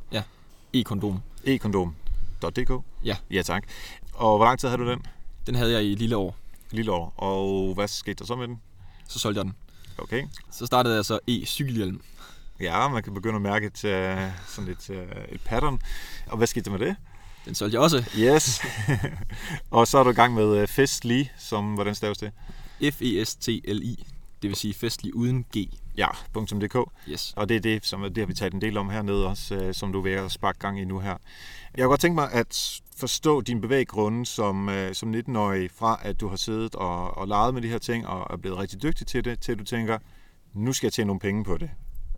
E-kondom. 0.73 1.19
ekondom.dk? 1.43 2.83
Ja. 3.03 3.17
Ja, 3.31 3.41
tak. 3.41 3.63
Og 4.13 4.37
hvor 4.37 4.45
lang 4.45 4.59
tid 4.59 4.67
havde 4.67 4.81
du 4.81 4.89
den? 4.89 5.05
Den 5.47 5.55
havde 5.55 5.71
jeg 5.71 5.83
i 5.85 5.95
lille 5.95 6.17
år. 6.17 6.35
Lille 6.71 6.91
år. 6.91 7.13
Og 7.17 7.73
hvad 7.73 7.87
skete 7.87 8.15
der 8.15 8.25
så 8.25 8.35
med 8.35 8.47
den? 8.47 8.61
Så 9.07 9.19
solgte 9.19 9.39
jeg 9.39 9.45
den. 9.45 9.53
Okay. 9.97 10.23
Så 10.51 10.65
startede 10.65 10.95
jeg 10.95 11.05
så 11.05 11.19
e-cykelhjelm. 11.27 12.01
Ja, 12.63 12.87
man 12.87 13.03
kan 13.03 13.13
begynde 13.13 13.35
at 13.35 13.41
mærke 13.41 13.65
et, 13.65 13.83
uh, 13.83 14.31
sådan 14.47 14.71
et, 14.71 14.89
uh, 14.89 14.95
et 15.29 15.41
pattern. 15.45 15.79
Og 16.27 16.37
hvad 16.37 16.47
skete 16.47 16.65
der 16.65 16.77
med 16.77 16.87
det? 16.87 16.95
Den 17.45 17.55
solgte 17.55 17.75
jeg 17.75 17.81
også. 17.81 18.11
Yes. 18.17 18.61
og 19.71 19.87
så 19.87 19.97
er 19.97 20.03
du 20.03 20.09
i 20.09 20.13
gang 20.13 20.33
med 20.33 20.61
uh, 20.61 20.67
Festlig, 20.67 21.31
som, 21.37 21.73
hvordan 21.73 21.95
staves 21.95 22.17
det? 22.17 22.31
F-E-S-T-L-I. 22.91 24.07
Det 24.41 24.49
vil 24.49 24.55
sige 24.55 24.73
festlig 24.73 25.15
uden 25.15 25.45
G. 25.57 25.69
Ja, 25.97 26.07
.dk. 26.35 26.77
Yes. 27.09 27.33
Og 27.35 27.49
det 27.49 27.57
er 27.57 27.61
det, 27.61 27.85
som 27.85 28.01
det 28.01 28.17
har 28.17 28.25
vi 28.25 28.33
talt 28.33 28.53
en 28.53 28.61
del 28.61 28.77
om 28.77 28.89
hernede 28.89 29.27
også, 29.27 29.67
uh, 29.67 29.73
som 29.73 29.93
du 29.93 29.99
er 29.99 30.03
ved 30.03 30.11
at 30.11 30.31
sparke 30.31 30.59
gang 30.59 30.81
i 30.81 30.85
nu 30.85 30.99
her. 30.99 31.17
Jeg 31.77 31.83
kunne 31.83 31.89
godt 31.89 32.01
tænke 32.01 32.15
mig 32.15 32.31
at 32.31 32.81
forstå 32.97 33.41
din 33.41 33.61
bevæggrunde 33.61 34.25
som, 34.25 34.67
uh, 34.67 34.73
som 34.93 35.13
19-årig 35.13 35.71
fra, 35.71 35.99
at 36.03 36.19
du 36.19 36.27
har 36.27 36.35
siddet 36.35 36.75
og, 36.75 37.17
og 37.17 37.27
leget 37.27 37.53
med 37.53 37.61
de 37.61 37.67
her 37.67 37.77
ting 37.77 38.07
og 38.07 38.33
er 38.33 38.37
blevet 38.37 38.57
rigtig 38.57 38.83
dygtig 38.83 39.07
til 39.07 39.25
det, 39.25 39.39
til 39.39 39.51
at 39.51 39.59
du 39.59 39.63
tænker, 39.63 39.97
nu 40.53 40.73
skal 40.73 40.87
jeg 40.87 40.93
tjene 40.93 41.07
nogle 41.07 41.19
penge 41.19 41.43
på 41.43 41.57
det. 41.57 41.69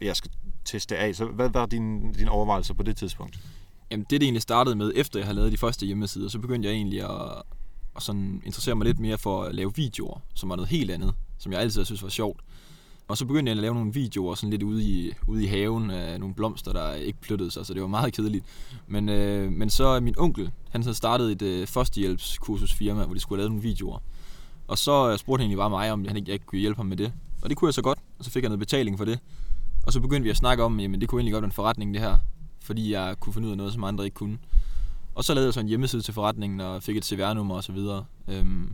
Jeg 0.02 0.16
skal 0.16 0.32
teste 0.66 0.98
af. 0.98 1.16
Så 1.16 1.26
hvad 1.26 1.50
var 1.50 1.66
din, 1.66 2.12
din 2.12 2.28
overvejelse 2.28 2.74
på 2.74 2.84
det 2.84 2.98
tidspunkt? 2.98 3.40
Jamen, 3.92 4.06
det 4.10 4.22
det 4.22 4.24
egentlig 4.24 4.42
startede 4.42 4.76
med, 4.76 4.92
efter 4.96 5.20
jeg 5.20 5.26
havde 5.26 5.36
lavet 5.36 5.52
de 5.52 5.58
første 5.58 5.86
hjemmesider, 5.86 6.30
så 6.30 6.40
begyndte 6.40 6.70
jeg 6.70 6.76
egentlig 6.76 7.02
at, 7.02 7.42
at 7.96 8.04
sådan 8.04 8.42
interessere 8.46 8.76
mig 8.76 8.86
lidt 8.86 9.00
mere 9.00 9.18
for 9.18 9.44
at 9.44 9.56
lave 9.56 9.76
videoer, 9.76 10.22
som 10.34 10.50
var 10.50 10.56
noget 10.56 10.70
helt 10.70 10.92
andet, 10.92 11.14
som 11.38 11.52
jeg 11.52 11.62
altid 11.62 11.86
synes 11.86 12.04
var 12.04 12.10
sjovt. 12.10 12.42
Og 13.08 13.18
så 13.18 13.26
begyndte 13.26 13.50
jeg 13.50 13.58
at 13.58 13.62
lave 13.62 13.74
nogle 13.74 13.94
videoer 13.94 14.36
sådan 14.36 14.50
lidt 14.50 14.64
ude 14.64 14.84
i, 14.84 15.12
ude 15.28 15.44
i 15.44 15.48
haven 15.48 15.92
af 15.92 16.20
nogle 16.20 16.36
blomster, 16.36 16.74
der 16.74 16.94
ikke 16.94 17.20
flyttede 17.22 17.52
sig, 17.52 17.66
så 17.66 17.74
det 17.74 17.82
var 17.82 17.88
meget 17.88 18.14
kedeligt. 18.14 18.46
Men, 18.88 19.10
øh, 19.10 19.52
men 19.52 19.70
så 19.70 20.00
min 20.00 20.16
onkel, 20.18 20.52
han 20.70 20.84
havde 20.84 20.96
startet 20.96 21.32
et 21.32 21.42
øh, 21.42 21.68
førstehjælpskursusfirma, 21.68 23.06
hvor 23.06 23.14
de 23.14 23.20
skulle 23.20 23.38
have 23.38 23.42
lavet 23.42 23.52
nogle 23.52 23.70
videoer. 23.70 24.00
Og 24.68 24.78
så 24.78 25.12
øh, 25.12 25.18
spurgte 25.18 25.42
han 25.42 25.46
egentlig 25.46 25.58
bare 25.58 25.70
mig, 25.70 25.92
om 25.92 26.06
han 26.08 26.18
ikke, 26.18 26.32
jeg 26.32 26.46
kunne 26.46 26.60
hjælpe 26.60 26.78
ham 26.78 26.86
med 26.86 26.98
det. 26.98 27.14
Og 27.42 27.50
det 27.50 27.58
kunne 27.58 27.68
jeg 27.68 27.74
så 27.74 27.82
godt, 27.82 28.00
og 28.20 28.26
så 28.26 28.32
fik 28.32 28.44
jeg 28.44 28.50
noget 28.50 28.60
betaling 28.60 28.98
for 28.98 29.06
det. 29.06 29.20
Og 29.86 29.94
så 29.94 30.00
begyndte 30.00 30.24
vi 30.24 30.30
at 30.30 30.38
snakke 30.38 30.64
om, 30.64 30.80
jamen 30.80 31.02
det 31.02 31.10
kunne 31.10 31.20
egentlig 31.20 31.34
godt 31.34 31.42
være 31.42 31.48
en 31.48 31.52
forretning 31.52 31.94
det 31.94 32.02
her, 32.02 32.18
fordi 32.62 32.92
jeg 32.92 33.16
kunne 33.20 33.34
finde 33.34 33.48
ud 33.48 33.52
af 33.52 33.58
noget, 33.58 33.74
som 33.74 33.84
andre 33.84 34.06
ikke 34.06 34.16
kunne. 34.16 34.38
Og 35.16 35.24
så 35.24 35.34
lavede 35.34 35.48
jeg 35.48 35.54
så 35.54 35.60
en 35.60 35.68
hjemmeside 35.68 36.02
til 36.02 36.14
forretningen, 36.14 36.62
og 36.62 36.84
fik 36.84 36.98
et 36.98 37.06
CVR-nummer 37.06 37.56
og 37.56 37.64
så 37.64 37.72
videre. 37.72 38.06
Øhm, 38.28 38.74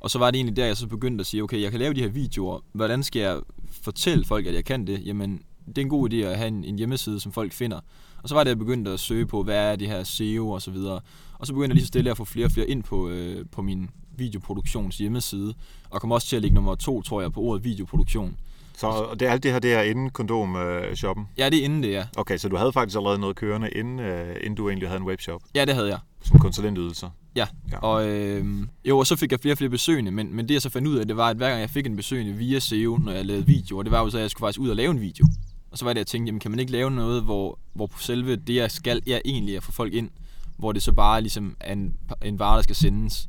og 0.00 0.10
så 0.10 0.18
var 0.18 0.30
det 0.30 0.38
egentlig 0.38 0.56
der, 0.56 0.66
jeg 0.66 0.76
så 0.76 0.86
begyndte 0.86 1.22
at 1.22 1.26
sige, 1.26 1.42
okay, 1.42 1.60
jeg 1.60 1.70
kan 1.70 1.80
lave 1.80 1.94
de 1.94 2.00
her 2.00 2.08
videoer. 2.08 2.60
Hvordan 2.72 3.02
skal 3.02 3.20
jeg 3.20 3.40
fortælle 3.70 4.24
folk, 4.24 4.46
at 4.46 4.54
jeg 4.54 4.64
kan 4.64 4.86
det? 4.86 5.06
Jamen, 5.06 5.42
det 5.66 5.78
er 5.78 5.82
en 5.82 5.88
god 5.88 6.12
idé 6.12 6.16
at 6.16 6.38
have 6.38 6.48
en, 6.48 6.64
en 6.64 6.76
hjemmeside, 6.76 7.20
som 7.20 7.32
folk 7.32 7.52
finder. 7.52 7.80
Og 8.22 8.28
så 8.28 8.34
var 8.34 8.44
det, 8.44 8.48
jeg 8.48 8.58
begyndte 8.58 8.90
at 8.90 9.00
søge 9.00 9.26
på, 9.26 9.42
hvad 9.42 9.72
er 9.72 9.76
det 9.76 9.88
her 9.88 10.04
SEO 10.04 10.50
og 10.50 10.62
så 10.62 10.70
videre. 10.70 11.00
Og 11.38 11.46
så 11.46 11.52
begyndte 11.52 11.68
jeg 11.68 11.74
lige 11.74 11.84
så 11.84 11.88
stille 11.88 12.10
at 12.10 12.16
få 12.16 12.24
flere 12.24 12.46
og 12.46 12.52
flere 12.52 12.68
ind 12.68 12.82
på, 12.82 13.08
øh, 13.08 13.46
på 13.52 13.62
min 13.62 13.90
videoproduktions 14.16 14.98
hjemmeside. 14.98 15.54
Og 15.90 16.00
kom 16.00 16.12
også 16.12 16.26
til 16.26 16.36
at 16.36 16.42
ligge 16.42 16.54
nummer 16.54 16.74
to, 16.74 17.02
tror 17.02 17.20
jeg, 17.20 17.32
på 17.32 17.40
ordet 17.40 17.64
videoproduktion. 17.64 18.36
Så 18.78 19.16
det, 19.20 19.26
alt 19.26 19.42
det 19.42 19.52
her, 19.52 19.58
det 19.58 19.72
er 19.74 19.82
inden 19.82 20.10
kondom-shoppen? 20.10 21.26
Ja, 21.38 21.50
det 21.50 21.58
er 21.60 21.64
inden 21.64 21.82
det, 21.82 21.90
ja. 21.92 22.04
Okay, 22.16 22.36
så 22.38 22.48
du 22.48 22.56
havde 22.56 22.72
faktisk 22.72 22.96
allerede 22.96 23.18
noget 23.18 23.36
kørende, 23.36 23.70
inden, 23.70 23.98
øh, 24.00 24.36
inden 24.40 24.54
du 24.54 24.68
egentlig 24.68 24.88
havde 24.88 25.00
en 25.00 25.06
webshop, 25.06 25.40
Ja, 25.54 25.64
det 25.64 25.74
havde 25.74 25.88
jeg. 25.88 25.98
som 26.24 26.38
konsulentydelser? 26.38 27.10
Ja, 27.36 27.46
Ja. 27.72 27.78
og 27.78 28.08
øh, 28.08 28.44
jo, 28.84 28.98
og 28.98 29.06
så 29.06 29.16
fik 29.16 29.32
jeg 29.32 29.40
flere 29.40 29.54
og 29.54 29.58
flere 29.58 29.70
besøgende, 29.70 30.10
men, 30.10 30.36
men 30.36 30.48
det 30.48 30.54
jeg 30.54 30.62
så 30.62 30.70
fandt 30.70 30.88
ud 30.88 30.96
af, 30.96 31.06
det 31.06 31.16
var, 31.16 31.28
at 31.28 31.36
hver 31.36 31.48
gang 31.48 31.60
jeg 31.60 31.70
fik 31.70 31.86
en 31.86 31.96
besøgende 31.96 32.32
via 32.32 32.58
SEO, 32.58 32.96
når 32.96 33.12
jeg 33.12 33.24
lavede 33.26 33.46
videoer, 33.46 33.82
det 33.82 33.92
var 33.92 34.00
jo 34.00 34.10
så, 34.10 34.16
at 34.18 34.22
jeg 34.22 34.30
skulle 34.30 34.46
faktisk 34.46 34.60
ud 34.60 34.68
og 34.68 34.76
lave 34.76 34.90
en 34.90 35.00
video. 35.00 35.26
Og 35.70 35.78
så 35.78 35.84
var 35.84 35.92
det, 35.92 35.98
jeg 35.98 36.06
tænkte, 36.06 36.28
jamen 36.28 36.40
kan 36.40 36.50
man 36.50 36.60
ikke 36.60 36.72
lave 36.72 36.90
noget, 36.90 37.22
hvor, 37.22 37.58
hvor 37.74 37.86
på 37.86 37.98
selve 37.98 38.36
det, 38.36 38.54
jeg 38.54 38.70
skal, 38.70 39.02
er 39.10 39.20
egentlig 39.24 39.56
at 39.56 39.62
få 39.62 39.72
folk 39.72 39.94
ind, 39.94 40.10
hvor 40.56 40.72
det 40.72 40.82
så 40.82 40.92
bare 40.92 41.20
ligesom 41.20 41.56
er 41.60 41.72
en, 41.72 41.94
en 42.24 42.38
vare, 42.38 42.56
der 42.56 42.62
skal 42.62 42.76
sendes. 42.76 43.28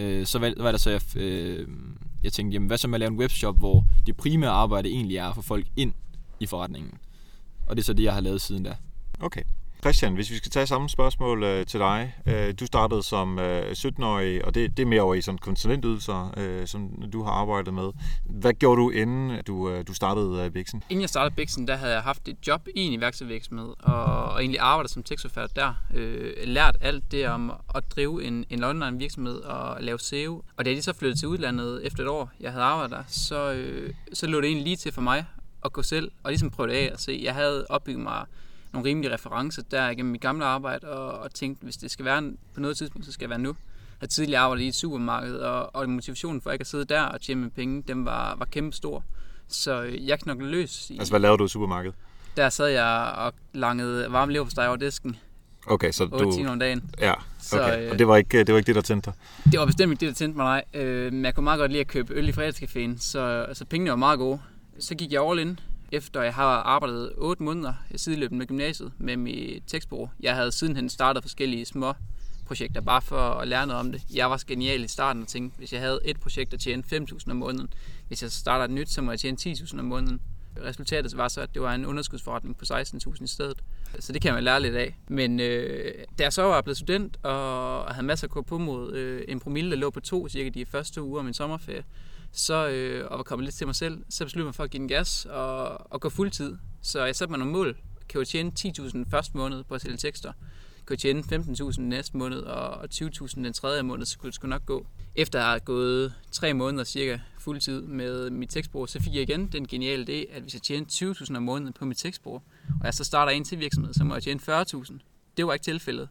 Øh, 0.00 0.26
så 0.26 0.38
var, 0.38 0.52
var 0.56 0.70
der 0.70 0.78
så, 0.78 0.90
jeg, 0.90 1.16
øh, 1.16 1.68
jeg 2.24 2.32
tænkte, 2.32 2.54
jamen 2.54 2.66
hvad 2.66 2.78
så 2.78 2.88
med 2.88 2.96
at 2.96 3.00
lave 3.00 3.10
en 3.10 3.18
webshop, 3.18 3.58
hvor 3.58 3.84
det 4.06 4.16
primære 4.16 4.50
arbejde 4.50 4.88
egentlig 4.88 5.16
er 5.16 5.28
at 5.28 5.34
få 5.34 5.42
folk 5.42 5.66
ind 5.76 5.92
i 6.40 6.46
forretningen. 6.46 6.92
Og 7.66 7.76
det 7.76 7.82
er 7.82 7.84
så 7.84 7.92
det, 7.92 8.02
jeg 8.02 8.14
har 8.14 8.20
lavet 8.20 8.40
siden 8.40 8.62
da. 8.62 8.76
Okay. 9.20 9.42
Christian, 9.80 10.14
hvis 10.14 10.30
vi 10.30 10.36
skal 10.36 10.50
tage 10.50 10.66
samme 10.66 10.88
spørgsmål 10.88 11.42
øh, 11.42 11.66
til 11.66 11.80
dig. 11.80 12.14
Øh, 12.26 12.54
du 12.60 12.66
startede 12.66 13.02
som 13.02 13.38
øh, 13.38 13.70
17-årig, 13.70 14.44
og 14.44 14.54
det, 14.54 14.76
det 14.76 14.82
er 14.82 14.86
mere 14.86 15.02
over 15.02 15.14
i 15.14 15.20
sådan 15.20 15.38
konsulentydelser, 15.38 16.34
øh, 16.36 16.66
som 16.66 17.02
du 17.12 17.22
har 17.22 17.30
arbejdet 17.30 17.74
med. 17.74 17.90
Hvad 18.24 18.52
gjorde 18.52 18.80
du, 18.80 18.90
inden 18.90 19.42
du, 19.46 19.70
øh, 19.70 19.86
du 19.86 19.94
startede 19.94 20.44
øh, 20.44 20.50
Bixen? 20.50 20.84
Inden 20.90 21.00
jeg 21.00 21.08
startede 21.08 21.34
Bixen, 21.34 21.68
der 21.68 21.76
havde 21.76 21.92
jeg 21.92 22.02
haft 22.02 22.28
et 22.28 22.36
job 22.46 22.68
i 22.76 22.80
en 22.80 22.92
iværksættervirksomhed, 22.92 23.74
og, 23.78 24.04
og 24.04 24.40
egentlig 24.40 24.60
arbejdet 24.60 24.90
som 24.90 25.02
tekstforfatter 25.02 25.62
der. 25.62 25.74
Øh, 25.94 26.32
lært 26.44 26.76
alt 26.80 27.12
det 27.12 27.28
om 27.28 27.52
at 27.74 27.84
drive 27.96 28.24
en, 28.24 28.44
en 28.50 28.64
online 28.64 28.98
virksomhed 28.98 29.36
og 29.36 29.82
lave 29.82 29.98
SEO. 29.98 30.44
Og 30.56 30.64
da 30.64 30.68
jeg 30.68 30.74
lige 30.74 30.82
så 30.82 30.92
flyttede 30.92 31.20
til 31.20 31.28
udlandet 31.28 31.86
efter 31.86 32.02
et 32.02 32.08
år, 32.08 32.30
jeg 32.40 32.52
havde 32.52 32.64
arbejdet 32.64 32.96
der, 32.96 33.02
så, 33.08 33.52
øh, 33.52 33.94
så 34.12 34.26
lå 34.26 34.40
det 34.40 34.46
egentlig 34.46 34.64
lige 34.64 34.76
til 34.76 34.92
for 34.92 35.02
mig 35.02 35.24
at 35.64 35.72
gå 35.72 35.82
selv 35.82 36.10
og 36.22 36.30
ligesom 36.30 36.50
prøve 36.50 36.68
det 36.68 36.74
af 36.74 36.90
og 36.92 37.00
se. 37.00 37.20
Jeg 37.22 37.34
havde 37.34 37.66
opbygget 37.68 38.02
mig 38.02 38.26
nogle 38.72 38.88
rimelige 38.88 39.14
referencer 39.14 39.62
der 39.70 39.88
gennem 39.94 40.12
mit 40.12 40.20
gamle 40.20 40.44
arbejde, 40.44 40.88
og, 40.88 41.18
og 41.18 41.34
tænkte, 41.34 41.64
hvis 41.64 41.76
det 41.76 41.90
skal 41.90 42.04
være 42.04 42.32
på 42.54 42.60
noget 42.60 42.76
tidspunkt, 42.76 43.06
så 43.06 43.12
skal 43.12 43.24
det 43.24 43.30
være 43.30 43.38
nu. 43.38 43.56
Jeg 44.00 44.08
tidligere 44.08 44.40
arbejdet 44.40 44.64
i 44.64 44.68
et 44.68 44.74
supermarked, 44.74 45.34
og, 45.36 45.74
og 45.74 45.88
motivationen 45.88 46.40
for 46.40 46.50
ikke 46.50 46.62
at 46.62 46.66
sidde 46.66 46.84
der 46.84 47.02
og 47.02 47.20
tjene 47.20 47.50
penge, 47.50 47.82
den 47.88 48.04
var, 48.04 48.34
var 48.38 48.44
kæmpe 48.44 48.76
stor. 48.76 49.04
Så 49.48 49.82
øh, 49.82 50.08
jeg 50.08 50.18
knoklede 50.20 50.50
løs. 50.50 50.90
I, 50.90 50.98
Altså, 50.98 51.12
hvad 51.12 51.20
lavede 51.20 51.38
du 51.38 51.44
i 51.44 51.48
supermarkedet? 51.48 51.96
der 52.36 52.48
sad 52.48 52.66
jeg 52.66 53.12
og 53.16 53.32
langede 53.52 54.12
varme 54.12 54.32
leverpostej 54.32 54.66
over 54.66 54.76
disken 54.76 55.16
Okay, 55.66 55.90
så 55.92 56.04
8 56.04 56.24
du... 56.24 56.32
timer 56.32 56.50
om 56.50 56.58
dagen. 56.58 56.90
Ja, 57.00 57.14
Så, 57.38 57.62
okay. 57.62 57.84
øh, 57.84 57.90
Og 57.92 57.98
det 57.98 58.08
var, 58.08 58.16
ikke, 58.16 58.38
det 58.38 58.52
var 58.52 58.58
ikke 58.58 58.66
det, 58.66 58.74
der 58.74 58.80
tændte 58.80 59.10
dig? 59.10 59.52
Det 59.52 59.60
var 59.60 59.66
bestemt 59.66 59.90
ikke 59.92 60.00
det, 60.00 60.08
der 60.08 60.14
tændte 60.14 60.36
mig, 60.36 60.62
nej. 60.74 60.82
Øh, 60.82 61.12
men 61.12 61.24
jeg 61.24 61.34
kunne 61.34 61.44
meget 61.44 61.58
godt 61.58 61.70
lide 61.70 61.80
at 61.80 61.86
købe 61.86 62.14
øl 62.14 62.28
i 62.28 62.32
fredagscaféen, 62.32 62.98
så 62.98 63.44
altså, 63.48 63.64
pengene 63.64 63.90
var 63.90 63.96
meget 63.96 64.18
gode. 64.18 64.40
Så 64.78 64.94
gik 64.94 65.12
jeg 65.12 65.22
all 65.22 65.38
in, 65.38 65.58
efter 65.92 66.22
jeg 66.22 66.34
har 66.34 66.44
arbejdet 66.44 67.12
8 67.16 67.42
måneder 67.42 67.74
sideløbende 67.96 68.38
med 68.38 68.46
gymnasiet 68.46 68.92
med 68.98 69.16
mit 69.16 69.62
tekstbureau. 69.66 70.10
Jeg 70.20 70.34
havde 70.34 70.52
sidenhen 70.52 70.88
startet 70.88 71.22
forskellige 71.22 71.64
små 71.64 71.92
projekter, 72.46 72.80
bare 72.80 73.02
for 73.02 73.16
at 73.16 73.48
lære 73.48 73.66
noget 73.66 73.80
om 73.80 73.92
det. 73.92 74.02
Jeg 74.14 74.30
var 74.30 74.42
genial 74.46 74.84
i 74.84 74.88
starten 74.88 75.22
og 75.22 75.28
tænkte, 75.28 75.58
hvis 75.58 75.72
jeg 75.72 75.80
havde 75.80 76.00
et 76.04 76.20
projekt, 76.20 76.50
der 76.50 76.56
tjene 76.56 76.82
5.000 76.92 77.30
om 77.30 77.36
måneden, 77.36 77.72
hvis 78.08 78.22
jeg 78.22 78.30
starter 78.30 78.64
et 78.64 78.70
nyt, 78.70 78.90
så 78.90 79.02
må 79.02 79.12
jeg 79.12 79.20
tjene 79.20 79.36
10.000 79.40 79.78
om 79.78 79.84
måneden. 79.84 80.20
Resultatet 80.64 81.16
var 81.16 81.28
så, 81.28 81.40
at 81.40 81.54
det 81.54 81.62
var 81.62 81.74
en 81.74 81.86
underskudsforretning 81.86 82.56
på 82.56 82.64
16.000 82.64 83.24
i 83.24 83.26
stedet. 83.26 83.62
Så 83.98 84.12
det 84.12 84.22
kan 84.22 84.34
man 84.34 84.44
lære 84.44 84.62
lidt 84.62 84.76
af. 84.76 84.96
Men 85.08 85.40
øh, 85.40 85.94
da 86.18 86.22
jeg 86.22 86.32
så 86.32 86.42
var 86.42 86.60
blevet 86.60 86.76
student 86.76 87.24
og 87.24 87.94
havde 87.94 88.06
masser 88.06 88.26
at 88.26 88.30
gå 88.30 88.42
på 88.42 88.58
mod 88.58 88.92
øh, 88.92 89.24
en 89.28 89.40
promille, 89.40 89.70
der 89.70 89.76
lå 89.76 89.90
på 89.90 90.00
to 90.00 90.28
cirka 90.28 90.48
de 90.48 90.66
første 90.66 90.94
to 90.94 91.06
uger 91.06 91.18
af 91.18 91.24
min 91.24 91.34
sommerferie, 91.34 91.84
så, 92.32 92.68
øh, 92.68 93.10
og 93.10 93.16
var 93.16 93.22
kommet 93.22 93.44
lidt 93.44 93.54
til 93.54 93.66
mig 93.66 93.76
selv, 93.76 94.04
så 94.08 94.24
besluttede 94.24 94.44
jeg 94.44 94.46
mig 94.46 94.54
for 94.54 94.64
at 94.64 94.70
give 94.70 94.80
den 94.80 94.88
gas 94.88 95.26
og, 95.30 95.92
og 95.92 96.00
gå 96.00 96.08
fuldtid. 96.08 96.56
Så 96.82 97.04
jeg 97.04 97.16
satte 97.16 97.32
mig 97.32 97.38
nogle 97.38 97.52
mål. 97.52 97.76
Kan 98.08 98.18
jeg 98.18 98.28
tjene 98.28 98.52
10.000 98.58 99.10
første 99.10 99.36
måned 99.36 99.64
på 99.64 99.74
at 99.74 99.80
sælge 99.80 99.96
tekster. 99.96 100.32
Kan 100.86 100.94
jeg 100.94 100.98
tjene 100.98 101.20
15.000 101.20 101.80
næste 101.80 102.16
måned 102.16 102.38
og 102.38 102.84
20.000 102.94 103.34
den 103.34 103.52
tredje 103.52 103.82
måned, 103.82 104.06
så 104.06 104.12
skulle 104.12 104.30
det 104.30 104.34
sgu 104.34 104.48
nok 104.48 104.66
gå. 104.66 104.86
Efter 105.14 105.38
at 105.38 105.44
have 105.44 105.60
gået 105.60 106.14
tre 106.32 106.54
måneder 106.54 106.84
cirka 106.84 107.18
fuldtid 107.38 107.82
med 107.82 108.30
mit 108.30 108.50
tekstbrug, 108.50 108.88
så 108.88 109.02
fik 109.02 109.14
jeg 109.14 109.22
igen 109.22 109.46
den 109.46 109.66
geniale 109.66 110.02
idé, 110.02 110.36
at 110.36 110.42
hvis 110.42 110.54
jeg 110.54 110.62
tjener 110.62 110.86
20.000 110.86 111.36
om 111.36 111.42
måneden 111.42 111.72
på 111.72 111.84
mit 111.84 111.98
tekstbrug, 111.98 112.42
og 112.80 112.84
jeg 112.84 112.94
så 112.94 113.04
starter 113.04 113.32
en 113.32 113.44
til 113.44 113.58
virksomhed, 113.58 113.94
så 113.94 114.04
må 114.04 114.14
jeg 114.14 114.22
tjene 114.22 114.40
40.000. 114.48 114.98
Det 115.36 115.46
var 115.46 115.52
ikke 115.52 115.64
tilfældet. 115.64 116.08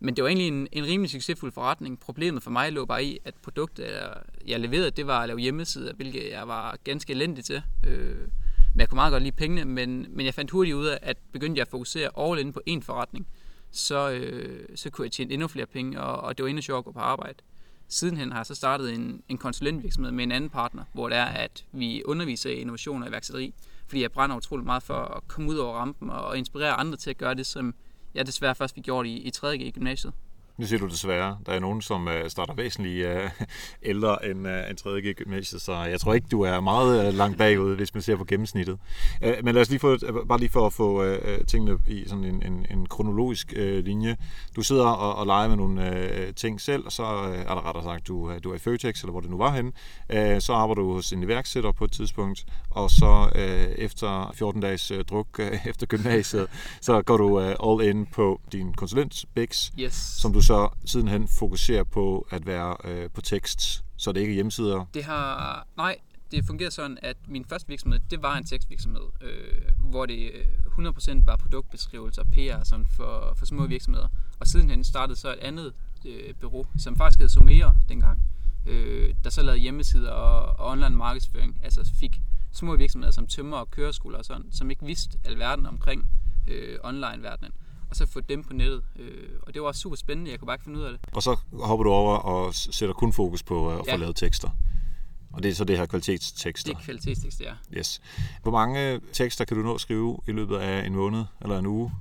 Men 0.00 0.16
det 0.16 0.24
var 0.24 0.28
egentlig 0.28 0.48
en, 0.48 0.68
en 0.72 0.84
rimelig 0.84 1.10
succesfuld 1.10 1.52
forretning. 1.52 2.00
Problemet 2.00 2.42
for 2.42 2.50
mig 2.50 2.72
lå 2.72 2.84
bare 2.84 3.04
i, 3.04 3.18
at 3.24 3.34
produktet, 3.34 3.86
jeg 4.46 4.60
leverede, 4.60 4.90
det 4.90 5.06
var 5.06 5.20
at 5.20 5.28
lave 5.28 5.38
hjemmesider, 5.38 5.94
hvilket 5.94 6.30
jeg 6.30 6.48
var 6.48 6.78
ganske 6.84 7.12
elendig 7.12 7.44
til. 7.44 7.62
Øh, 7.86 8.16
men 8.74 8.80
jeg 8.80 8.88
kunne 8.88 8.96
meget 8.96 9.12
godt 9.12 9.22
lide 9.22 9.36
pengene, 9.36 9.64
men, 9.64 10.06
men 10.10 10.26
jeg 10.26 10.34
fandt 10.34 10.50
hurtigt 10.50 10.76
ud 10.76 10.86
af, 10.86 10.98
at 11.02 11.16
begyndte 11.32 11.58
jeg 11.58 11.62
at 11.62 11.70
fokusere 11.70 12.10
all 12.18 12.40
in 12.40 12.52
på 12.52 12.60
én 12.70 12.80
forretning, 12.82 13.26
så, 13.70 14.10
øh, 14.10 14.68
så 14.74 14.90
kunne 14.90 15.04
jeg 15.04 15.12
tjene 15.12 15.32
endnu 15.32 15.48
flere 15.48 15.66
penge, 15.66 16.00
og, 16.00 16.20
og 16.20 16.38
det 16.38 16.44
var 16.44 16.48
endnu 16.48 16.62
sjovt 16.62 16.78
at 16.78 16.84
gå 16.84 16.92
på 16.92 16.98
arbejde. 16.98 17.38
Sidenhen 17.88 18.32
har 18.32 18.38
jeg 18.38 18.46
så 18.46 18.54
startet 18.54 18.94
en, 18.94 19.22
en 19.28 19.38
konsulentvirksomhed 19.38 20.12
med 20.12 20.24
en 20.24 20.32
anden 20.32 20.50
partner, 20.50 20.84
hvor 20.92 21.08
det 21.08 21.18
er, 21.18 21.24
at 21.24 21.64
vi 21.72 22.02
underviser 22.04 22.50
i 22.50 22.54
innovation 22.54 23.02
og 23.02 23.08
iværksætteri, 23.08 23.54
fordi 23.88 24.02
jeg 24.02 24.12
brænder 24.12 24.36
utrolig 24.36 24.66
meget 24.66 24.82
for 24.82 24.94
at 24.94 25.28
komme 25.28 25.50
ud 25.50 25.56
over 25.56 25.74
rampen 25.74 26.10
og 26.10 26.38
inspirere 26.38 26.72
andre 26.72 26.96
til 26.96 27.10
at 27.10 27.18
gøre 27.18 27.34
det, 27.34 27.46
som 27.46 27.74
jeg 28.16 28.26
desværre 28.26 28.54
først 28.54 28.74
fik 28.74 28.84
gjort 28.84 29.06
i, 29.06 29.16
i 29.16 29.30
3. 29.30 29.58
G 29.58 29.60
i 29.60 29.70
gymnasiet. 29.70 30.12
Nu 30.58 30.66
siger 30.66 30.80
du 30.80 30.86
desværre. 30.86 31.38
Der 31.46 31.52
er 31.52 31.60
nogen, 31.60 31.82
som 31.82 32.08
øh, 32.08 32.30
starter 32.30 32.54
væsentligt 32.54 33.06
øh, 33.06 33.30
ældre 33.90 34.30
end 34.30 34.48
øh, 34.48 34.70
en 34.70 34.76
3. 34.76 35.12
gymnasiet, 35.12 35.62
så 35.62 35.74
jeg 35.74 36.00
tror 36.00 36.14
ikke, 36.14 36.26
du 36.30 36.42
er 36.42 36.60
meget 36.60 37.14
langt 37.14 37.38
bagud, 37.38 37.76
hvis 37.76 37.94
man 37.94 38.02
ser 38.02 38.16
på 38.16 38.24
gennemsnittet. 38.24 38.78
Men 39.20 39.54
lad 39.54 39.62
os 39.62 39.68
lige 39.68 39.80
få, 39.80 39.98
bare 40.28 40.38
lige 40.38 40.48
for 40.48 40.66
at 40.66 40.72
få 40.72 41.16
tingene 41.46 41.78
i 41.88 42.04
sådan 42.08 42.24
en, 42.24 42.42
en, 42.46 42.66
en 42.70 42.86
kronologisk 42.86 43.52
linje. 43.56 44.16
Du 44.56 44.62
sidder 44.62 44.86
og, 44.86 45.14
og 45.14 45.26
leger 45.26 45.48
med 45.48 45.56
nogle 45.56 46.32
ting 46.32 46.60
selv, 46.60 46.86
og 46.86 46.92
så 46.92 47.02
er 47.02 47.54
der 47.54 47.66
rettere 47.66 47.84
sagt, 47.84 48.08
du, 48.08 48.32
du 48.44 48.50
er 48.50 48.54
i 48.54 48.58
Føtex, 48.58 49.00
eller 49.00 49.10
hvor 49.10 49.20
det 49.20 49.30
nu 49.30 49.36
var 49.36 49.52
henne. 49.52 50.40
Så 50.40 50.52
arbejder 50.52 50.82
du 50.82 50.92
hos 50.92 51.12
en 51.12 51.22
iværksætter 51.22 51.72
på 51.72 51.84
et 51.84 51.92
tidspunkt, 51.92 52.46
og 52.70 52.90
så 52.90 53.30
efter 53.76 54.32
14 54.34 54.62
dages 54.62 54.92
druk 55.10 55.40
efter 55.70 55.86
gymnasiet, 55.86 56.46
så 56.80 57.02
går 57.02 57.16
du 57.16 57.38
all 57.40 57.88
in 57.90 58.06
på 58.06 58.40
din 58.52 58.74
konsulent, 58.74 59.24
Bix, 59.34 59.70
yes. 59.78 59.94
som 59.94 60.32
du 60.32 60.42
så 60.46 60.68
sidenhen 60.84 61.28
fokuserer 61.28 61.84
på 61.84 62.26
at 62.30 62.46
være 62.46 62.76
øh, 62.84 63.10
på 63.10 63.20
tekst, 63.20 63.84
så 63.96 64.12
det 64.12 64.20
ikke 64.20 64.32
er 64.32 64.34
hjemmesider? 64.34 64.84
Det 64.94 65.04
har, 65.04 65.66
nej, 65.76 65.96
det 66.30 66.44
fungerer 66.46 66.70
sådan, 66.70 66.98
at 67.02 67.16
min 67.28 67.44
første 67.44 67.68
virksomhed, 67.68 68.00
det 68.10 68.22
var 68.22 68.36
en 68.36 68.44
tekstvirksomhed, 68.44 69.02
øh, 69.20 69.62
hvor 69.78 70.06
det 70.06 70.30
100% 70.78 71.10
øh, 71.10 71.26
var 71.26 71.36
produktbeskrivelser 71.36 72.22
og 72.22 72.28
PR 72.28 72.64
sådan 72.64 72.86
for, 72.96 73.34
for 73.36 73.46
små 73.46 73.66
virksomheder. 73.66 74.08
Og 74.40 74.46
sidenhen 74.46 74.84
startede 74.84 75.18
så 75.18 75.32
et 75.32 75.38
andet 75.38 75.72
øh, 76.04 76.34
bureau, 76.40 76.66
som 76.78 76.96
faktisk 76.96 77.20
hed 77.20 77.28
Sumera 77.28 77.74
dengang, 77.88 78.20
øh, 78.66 79.14
der 79.24 79.30
så 79.30 79.42
lavede 79.42 79.60
hjemmesider 79.60 80.10
og, 80.10 80.60
og 80.60 80.70
online 80.70 80.96
markedsføring, 80.96 81.60
altså 81.64 81.92
fik 82.00 82.20
små 82.52 82.76
virksomheder 82.76 83.12
som 83.12 83.26
tømmer 83.26 83.56
og 83.56 83.70
køreskoler 83.70 84.18
og 84.18 84.24
sådan, 84.24 84.52
som 84.52 84.70
ikke 84.70 84.86
vidste 84.86 85.18
alverden 85.24 85.66
omkring 85.66 86.08
øh, 86.48 86.78
online-verdenen 86.84 87.52
og 87.90 87.96
så 87.96 88.06
få 88.06 88.20
dem 88.20 88.44
på 88.44 88.52
nettet. 88.52 88.82
Øh, 88.98 89.28
og 89.42 89.54
det 89.54 89.62
var 89.62 89.68
også 89.68 89.80
super 89.80 89.96
spændende, 89.96 90.30
jeg 90.30 90.38
kunne 90.38 90.46
bare 90.46 90.54
ikke 90.54 90.64
finde 90.64 90.78
ud 90.78 90.84
af 90.84 90.92
det. 90.92 91.00
Og 91.12 91.22
så 91.22 91.36
hopper 91.52 91.84
du 91.84 91.90
over 91.90 92.16
og 92.16 92.54
sætter 92.54 92.92
kun 92.92 93.12
fokus 93.12 93.42
på 93.42 93.70
at 93.70 93.86
ja. 93.86 93.94
få 93.94 93.98
lavet 93.98 94.16
tekster. 94.16 94.50
Og 95.32 95.42
det 95.42 95.50
er 95.50 95.54
så 95.54 95.64
det 95.64 95.78
her 95.78 95.86
kvalitetstekster? 95.86 96.72
Det 96.72 96.78
er 96.78 96.84
kvalitetstekster, 96.84 97.44
ja. 97.44 97.78
Yes. 97.78 98.00
Hvor 98.42 98.52
mange 98.52 99.00
tekster 99.12 99.44
kan 99.44 99.56
du 99.56 99.62
nå 99.62 99.74
at 99.74 99.80
skrive 99.80 100.18
i 100.28 100.32
løbet 100.32 100.56
af 100.56 100.86
en 100.86 100.94
måned 100.94 101.24
eller 101.42 101.58
en 101.58 101.66
uge? 101.66 101.92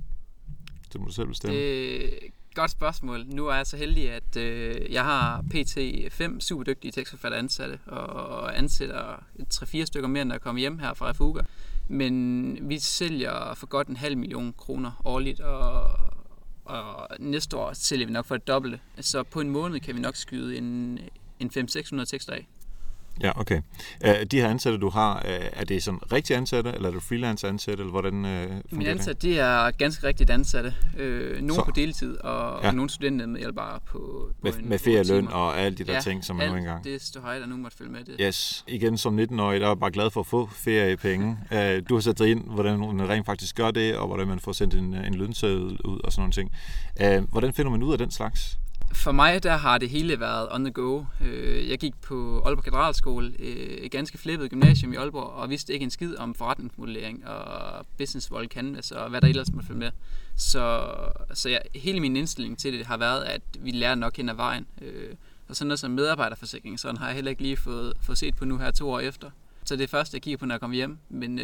Det 0.93 1.01
må 1.01 1.07
du 1.07 1.13
selv 1.13 1.27
bestemme. 1.27 1.57
Øh, 1.57 2.11
godt 2.55 2.71
spørgsmål. 2.71 3.25
Nu 3.25 3.47
er 3.47 3.55
jeg 3.55 3.67
så 3.67 3.77
heldig, 3.77 4.11
at 4.11 4.37
øh, 4.37 4.93
jeg 4.93 5.03
har 5.03 5.41
pt. 5.49 5.77
fem 6.13 6.39
super 6.39 6.63
dygtige 6.63 6.91
tekstforfatter 6.91 7.37
ansatte, 7.37 7.79
og 7.87 8.57
ansætter 8.57 9.23
3-4 9.53 9.85
stykker 9.85 10.07
mere, 10.07 10.25
når 10.25 10.35
jeg 10.35 10.41
kommer 10.41 10.59
hjem 10.59 10.79
her 10.79 10.93
fra 10.93 11.09
Refuga. 11.09 11.41
Men 11.87 12.69
vi 12.69 12.79
sælger 12.79 13.53
for 13.53 13.67
godt 13.67 13.87
en 13.87 13.95
halv 13.95 14.17
million 14.17 14.53
kroner 14.57 15.01
årligt, 15.05 15.39
og, 15.39 15.89
og 16.65 17.07
næste 17.19 17.57
år 17.57 17.73
sælger 17.73 18.05
vi 18.05 18.13
nok 18.13 18.25
for 18.25 18.37
det 18.37 18.47
dobbelte. 18.47 18.79
Så 18.99 19.23
på 19.23 19.41
en 19.41 19.49
måned 19.49 19.79
kan 19.79 19.95
vi 19.95 20.01
nok 20.01 20.15
skyde 20.15 20.57
en, 20.57 20.99
en 21.39 21.51
500-600 21.57 22.05
tekster 22.05 22.33
af. 22.33 22.47
Ja, 23.21 23.39
okay. 23.39 23.61
Uh, 24.05 24.09
de 24.31 24.39
her 24.41 24.49
ansatte, 24.49 24.79
du 24.79 24.89
har, 24.89 25.15
uh, 25.15 25.59
er 25.59 25.65
det 25.65 25.83
sådan 25.83 25.99
rigtige 26.11 26.37
ansatte, 26.37 26.71
eller 26.75 26.89
er 26.89 26.93
det 26.93 27.03
freelance 27.03 27.47
ansatte, 27.47 27.81
eller 27.81 27.91
hvordan 27.91 28.13
uh, 28.13 28.21
fungerer 28.21 28.59
Mine 28.71 28.89
ansatte, 28.89 29.27
det 29.27 29.39
er 29.39 29.71
ganske 29.71 30.07
rigtigt 30.07 30.29
ansatte. 30.29 30.73
Uh, 30.93 31.01
nogle 31.01 31.53
Så. 31.53 31.63
på 31.65 31.71
deltid, 31.75 32.17
og, 32.17 32.63
ja. 32.63 32.67
og 32.67 32.75
nogle 32.75 32.89
bare 33.55 33.79
på, 33.85 33.97
på 33.97 34.31
Med, 34.41 34.53
en, 34.53 34.69
med 34.69 34.79
ferieløn 34.79 35.27
og 35.27 35.59
alle 35.59 35.77
de 35.77 35.83
der 35.83 35.93
ja, 35.93 36.01
ting, 36.01 36.25
som 36.25 36.35
man 36.35 36.49
nu 36.49 36.55
engang... 36.55 36.83
det 36.83 37.01
står 37.01 37.21
hej, 37.21 37.39
der 37.39 37.45
nu 37.45 37.57
måtte 37.57 37.77
følge 37.77 37.91
med 37.91 38.03
det. 38.03 38.15
Yes. 38.19 38.63
Igen, 38.67 38.97
som 38.97 39.19
19-årig, 39.19 39.59
der 39.59 39.65
er 39.65 39.69
jeg 39.69 39.79
bare 39.79 39.91
glad 39.91 40.09
for 40.09 40.19
at 40.19 40.27
få 40.27 40.49
feriepenge. 40.51 41.37
uh, 41.51 41.57
du 41.89 41.93
har 41.93 41.99
sat 41.99 42.19
dig 42.19 42.31
ind, 42.31 42.43
hvordan 42.49 42.79
man 42.79 43.09
rent 43.09 43.25
faktisk 43.25 43.55
gør 43.55 43.71
det, 43.71 43.97
og 43.97 44.07
hvordan 44.07 44.27
man 44.27 44.39
får 44.39 44.51
sendt 44.51 44.73
en, 44.73 44.93
en 44.93 45.13
lønseddel 45.13 45.79
ud 45.85 45.99
og 46.03 46.11
sådan 46.11 46.21
nogle 46.21 46.33
ting. 46.33 46.51
Uh, 47.19 47.31
hvordan 47.31 47.53
finder 47.53 47.71
man 47.71 47.83
ud 47.83 47.91
af 47.91 47.97
den 47.97 48.11
slags? 48.11 48.57
For 48.93 49.11
mig 49.11 49.43
der 49.43 49.57
har 49.57 49.77
det 49.77 49.89
hele 49.89 50.19
været 50.19 50.47
on 50.51 50.63
the 50.63 50.73
go. 50.73 51.03
Øh, 51.21 51.69
jeg 51.69 51.79
gik 51.79 52.01
på 52.01 52.41
Aalborg 52.45 52.63
Katedralskole, 52.63 53.39
et 53.39 53.91
ganske 53.91 54.17
flippet 54.17 54.49
gymnasium 54.49 54.93
i 54.93 54.95
Aalborg, 54.95 55.29
og 55.29 55.49
vidste 55.49 55.73
ikke 55.73 55.83
en 55.83 55.89
skid 55.89 56.17
om 56.17 56.35
forretningsmodellering 56.35 57.27
og 57.27 57.85
business 57.97 58.31
world 58.31 58.47
canvas 58.47 58.91
og 58.91 59.09
hvad 59.09 59.21
der 59.21 59.27
ellers 59.27 59.51
måtte 59.51 59.67
følge 59.67 59.79
med. 59.79 59.91
Så, 60.35 60.87
så 61.33 61.49
jeg, 61.49 61.61
hele 61.75 61.99
min 61.99 62.15
indstilling 62.15 62.57
til 62.57 62.73
det 62.73 62.85
har 62.85 62.97
været, 62.97 63.23
at 63.23 63.41
vi 63.59 63.71
lærer 63.71 63.95
nok 63.95 64.17
hen 64.17 64.29
ad 64.29 64.35
vejen. 64.35 64.67
Øh, 64.81 65.15
og 65.47 65.55
sådan 65.55 65.67
noget 65.67 65.79
som 65.79 65.91
medarbejderforsikring, 65.91 66.79
sådan 66.79 66.97
har 66.97 67.05
jeg 67.05 67.15
heller 67.15 67.31
ikke 67.31 67.41
lige 67.41 67.57
fået, 67.57 67.93
fået 68.01 68.17
set 68.17 68.35
på 68.35 68.45
nu 68.45 68.57
her 68.57 68.71
to 68.71 68.89
år 68.89 68.99
efter. 68.99 69.29
Så 69.63 69.75
det 69.75 69.83
er 69.83 69.87
først, 69.87 70.13
jeg 70.13 70.21
kigger 70.21 70.37
på, 70.37 70.45
når 70.45 70.55
jeg 70.55 70.59
kommer 70.59 70.75
hjem. 70.75 70.97
Men 71.09 71.39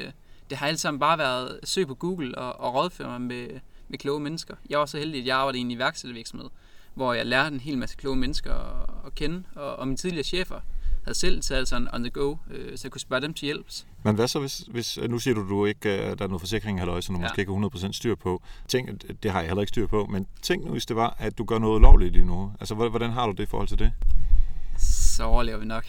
det 0.49 0.57
har 0.57 0.67
alt 0.67 0.79
sammen 0.79 0.99
bare 0.99 1.17
været 1.17 1.59
søg 1.63 1.87
på 1.87 1.95
Google 1.95 2.37
og, 2.37 2.59
og 2.59 2.73
rådføre 2.73 3.09
mig 3.09 3.21
med, 3.21 3.47
med 3.87 3.99
kloge 3.99 4.19
mennesker. 4.19 4.55
Jeg 4.69 4.79
var 4.79 4.85
så 4.85 4.97
heldig, 4.97 5.21
at 5.21 5.27
jeg 5.27 5.37
arbejdede 5.37 5.57
i 5.57 5.61
en 5.61 5.71
iværksættervirksomhed, 5.71 6.49
hvor 6.93 7.13
jeg 7.13 7.25
lærte 7.25 7.53
en 7.53 7.59
hel 7.59 7.77
masse 7.77 7.97
kloge 7.97 8.15
mennesker 8.15 8.53
at, 8.53 8.89
at 9.05 9.15
kende, 9.15 9.43
og, 9.55 9.75
og 9.75 9.87
mine 9.87 9.97
tidligere 9.97 10.23
chefer 10.23 10.59
havde 11.03 11.17
selv 11.17 11.41
taget 11.41 11.67
sådan 11.67 11.87
on 11.93 12.03
the 12.03 12.09
go, 12.09 12.35
øh, 12.51 12.77
så 12.77 12.81
jeg 12.83 12.91
kunne 12.91 13.01
spørge 13.01 13.21
dem 13.21 13.33
til 13.33 13.45
hjælp. 13.45 13.65
Men 14.03 14.15
hvad 14.15 14.27
så, 14.27 14.39
hvis, 14.39 14.63
hvis 14.71 14.99
nu 15.09 15.19
siger 15.19 15.33
du, 15.33 15.49
du 15.49 15.65
ikke, 15.65 15.89
øh, 15.89 16.17
der 16.17 16.23
er 16.23 16.27
noget 16.27 16.41
forsikring 16.41 16.79
eller 16.79 17.01
som 17.01 17.15
du 17.15 17.21
ja. 17.21 17.27
måske 17.27 17.39
ikke 17.39 17.53
har 17.53 17.69
100% 17.69 17.91
styr 17.91 18.15
på. 18.15 18.41
Tænk, 18.67 18.89
det 19.23 19.31
har 19.31 19.39
jeg 19.39 19.49
heller 19.49 19.61
ikke 19.61 19.69
styr 19.69 19.87
på, 19.87 20.07
men 20.09 20.27
tænk 20.41 20.65
nu, 20.65 20.71
hvis 20.71 20.85
det 20.85 20.95
var, 20.95 21.15
at 21.19 21.37
du 21.37 21.43
gør 21.43 21.59
noget 21.59 21.81
lovligt 21.81 22.13
lige 22.13 22.25
nu. 22.25 22.51
Altså, 22.59 22.75
hvordan 22.75 23.11
har 23.11 23.25
du 23.25 23.31
det 23.31 23.43
i 23.43 23.45
forhold 23.45 23.67
til 23.67 23.79
det? 23.79 23.91
Så 24.77 25.23
overlever 25.23 25.57
vi 25.57 25.65
nok. 25.65 25.85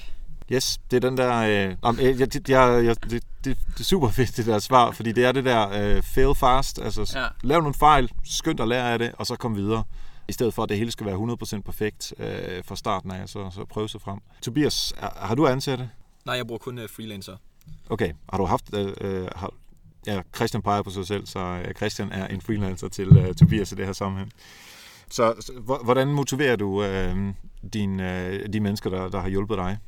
Yes, 0.52 0.80
det 0.90 0.96
er 1.04 1.08
den 1.10 1.18
der... 1.18 1.36
Øh, 1.36 1.50
jeg, 1.50 2.20
jeg, 2.20 2.48
jeg, 2.48 2.84
jeg, 2.84 3.10
det, 3.10 3.10
det, 3.10 3.24
det 3.44 3.80
er 3.80 3.84
super 3.84 4.08
fedt, 4.08 4.36
det 4.36 4.46
der 4.46 4.58
svar, 4.58 4.90
fordi 4.90 5.12
det 5.12 5.24
er 5.24 5.32
det 5.32 5.44
der 5.44 5.96
øh, 5.96 6.02
fail 6.02 6.34
fast. 6.34 6.78
Altså, 6.78 7.12
ja. 7.14 7.26
lav 7.42 7.60
nogle 7.60 7.74
fejl, 7.74 8.10
skynd 8.24 8.60
at 8.60 8.68
lære 8.68 8.92
af 8.92 8.98
det, 8.98 9.12
og 9.18 9.26
så 9.26 9.36
kom 9.36 9.56
videre 9.56 9.84
i 10.32 10.34
stedet 10.34 10.54
for 10.54 10.62
at 10.62 10.68
det 10.68 10.78
hele 10.78 10.90
skal 10.90 11.06
være 11.06 11.36
100% 11.58 11.60
perfekt 11.60 12.14
øh, 12.18 12.64
fra 12.64 12.76
starten 12.76 13.10
af, 13.10 13.28
så, 13.28 13.50
så 13.50 13.64
prøve 13.64 13.88
sig 13.88 14.00
frem. 14.00 14.18
Tobias, 14.42 14.94
er, 14.96 15.26
har 15.26 15.34
du 15.34 15.46
ansatte? 15.46 15.90
Nej, 16.24 16.36
jeg 16.36 16.46
bruger 16.46 16.58
kun 16.58 16.78
uh, 16.78 16.84
freelancer. 16.88 17.36
Okay, 17.90 18.12
har 18.30 18.38
du 18.38 18.44
haft... 18.44 18.74
Øh, 18.74 18.92
øh, 19.00 19.28
har, 19.36 19.54
ja, 20.06 20.22
Christian 20.34 20.62
peger 20.62 20.82
på 20.82 20.90
sig 20.90 21.06
selv, 21.06 21.26
så 21.26 21.38
øh, 21.38 21.74
Christian 21.74 22.12
er 22.12 22.26
en 22.26 22.40
freelancer 22.40 22.88
til 22.88 23.08
øh, 23.16 23.34
Tobias 23.34 23.72
i 23.72 23.74
det 23.74 23.86
her 23.86 23.92
sammenhæng. 23.92 24.32
Så, 25.10 25.34
så 25.40 25.52
hvordan 25.84 26.08
motiverer 26.08 26.56
du 26.56 26.84
øh, 26.84 27.16
din, 27.72 28.00
øh, 28.00 28.52
de 28.52 28.60
mennesker, 28.60 28.90
der, 28.90 29.08
der 29.08 29.20
har 29.20 29.28
hjulpet 29.28 29.58
dig? 29.58 29.78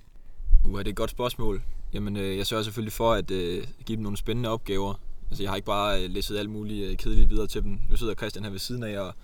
Uh, 0.65 0.79
det 0.79 0.87
er 0.87 0.91
et 0.91 0.97
godt 0.97 1.11
spørgsmål. 1.11 1.63
Jamen, 1.93 2.17
øh, 2.17 2.37
jeg 2.37 2.47
sørger 2.47 2.63
selvfølgelig 2.63 2.93
for 2.93 3.13
at 3.13 3.31
øh, 3.31 3.67
give 3.87 3.97
dem 3.97 4.03
nogle 4.03 4.19
spændende 4.19 4.49
opgaver. 4.49 4.95
Altså, 5.31 5.43
jeg 5.43 5.51
har 5.51 5.57
ikke 5.57 5.67
bare 5.67 6.05
øh, 6.05 6.11
læsset 6.11 6.39
alt 6.39 6.51
muligt 6.51 6.91
øh, 6.91 6.97
kedeligt 6.97 7.31
videre 7.31 7.47
til 7.47 7.63
dem. 7.63 7.79
Nu 7.91 7.97
sidder 7.97 8.15
Christian 8.15 8.45
her 8.45 8.51
ved 8.51 8.59
siden 8.59 8.83
af 8.83 8.99
og 8.99 9.15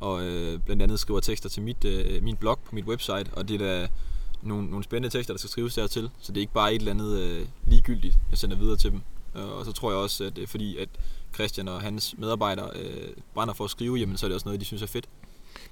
og 0.00 0.22
øh, 0.22 0.58
blandt 0.58 0.82
andet 0.82 1.00
skriver 1.00 1.20
tekster 1.20 1.48
til 1.48 1.62
mit, 1.62 1.84
øh, 1.84 2.22
min 2.22 2.36
blog 2.36 2.58
på 2.58 2.74
mit 2.74 2.84
website, 2.84 3.26
og 3.32 3.48
det 3.48 3.62
er 3.62 3.66
da 3.66 3.88
nogle, 4.42 4.70
nogle 4.70 4.84
spændende 4.84 5.16
tekster, 5.18 5.34
der 5.34 5.38
skal 5.38 5.50
skrives 5.50 5.74
dertil, 5.74 6.10
så 6.20 6.32
det 6.32 6.38
er 6.38 6.40
ikke 6.40 6.52
bare 6.52 6.74
et 6.74 6.78
eller 6.78 6.92
andet 6.92 7.18
øh, 7.20 7.46
ligegyldigt, 7.66 8.18
jeg 8.30 8.38
sender 8.38 8.56
videre 8.56 8.76
til 8.76 8.90
dem. 8.90 9.00
Øh, 9.34 9.48
og 9.48 9.64
så 9.64 9.72
tror 9.72 9.90
jeg 9.90 9.98
også, 9.98 10.24
at 10.24 10.36
det 10.36 10.42
er 10.42 10.46
fordi, 10.46 10.76
at 10.76 10.88
Christian 11.34 11.68
og 11.68 11.80
hans 11.80 12.14
medarbejdere 12.18 12.70
øh, 12.74 13.08
brænder 13.34 13.54
for 13.54 13.64
at 13.64 13.70
skrive, 13.70 13.96
jamen 13.96 14.16
så 14.16 14.26
er 14.26 14.28
det 14.28 14.34
også 14.34 14.48
noget, 14.48 14.60
de 14.60 14.64
synes 14.64 14.82
er 14.82 14.86
fedt. 14.86 15.08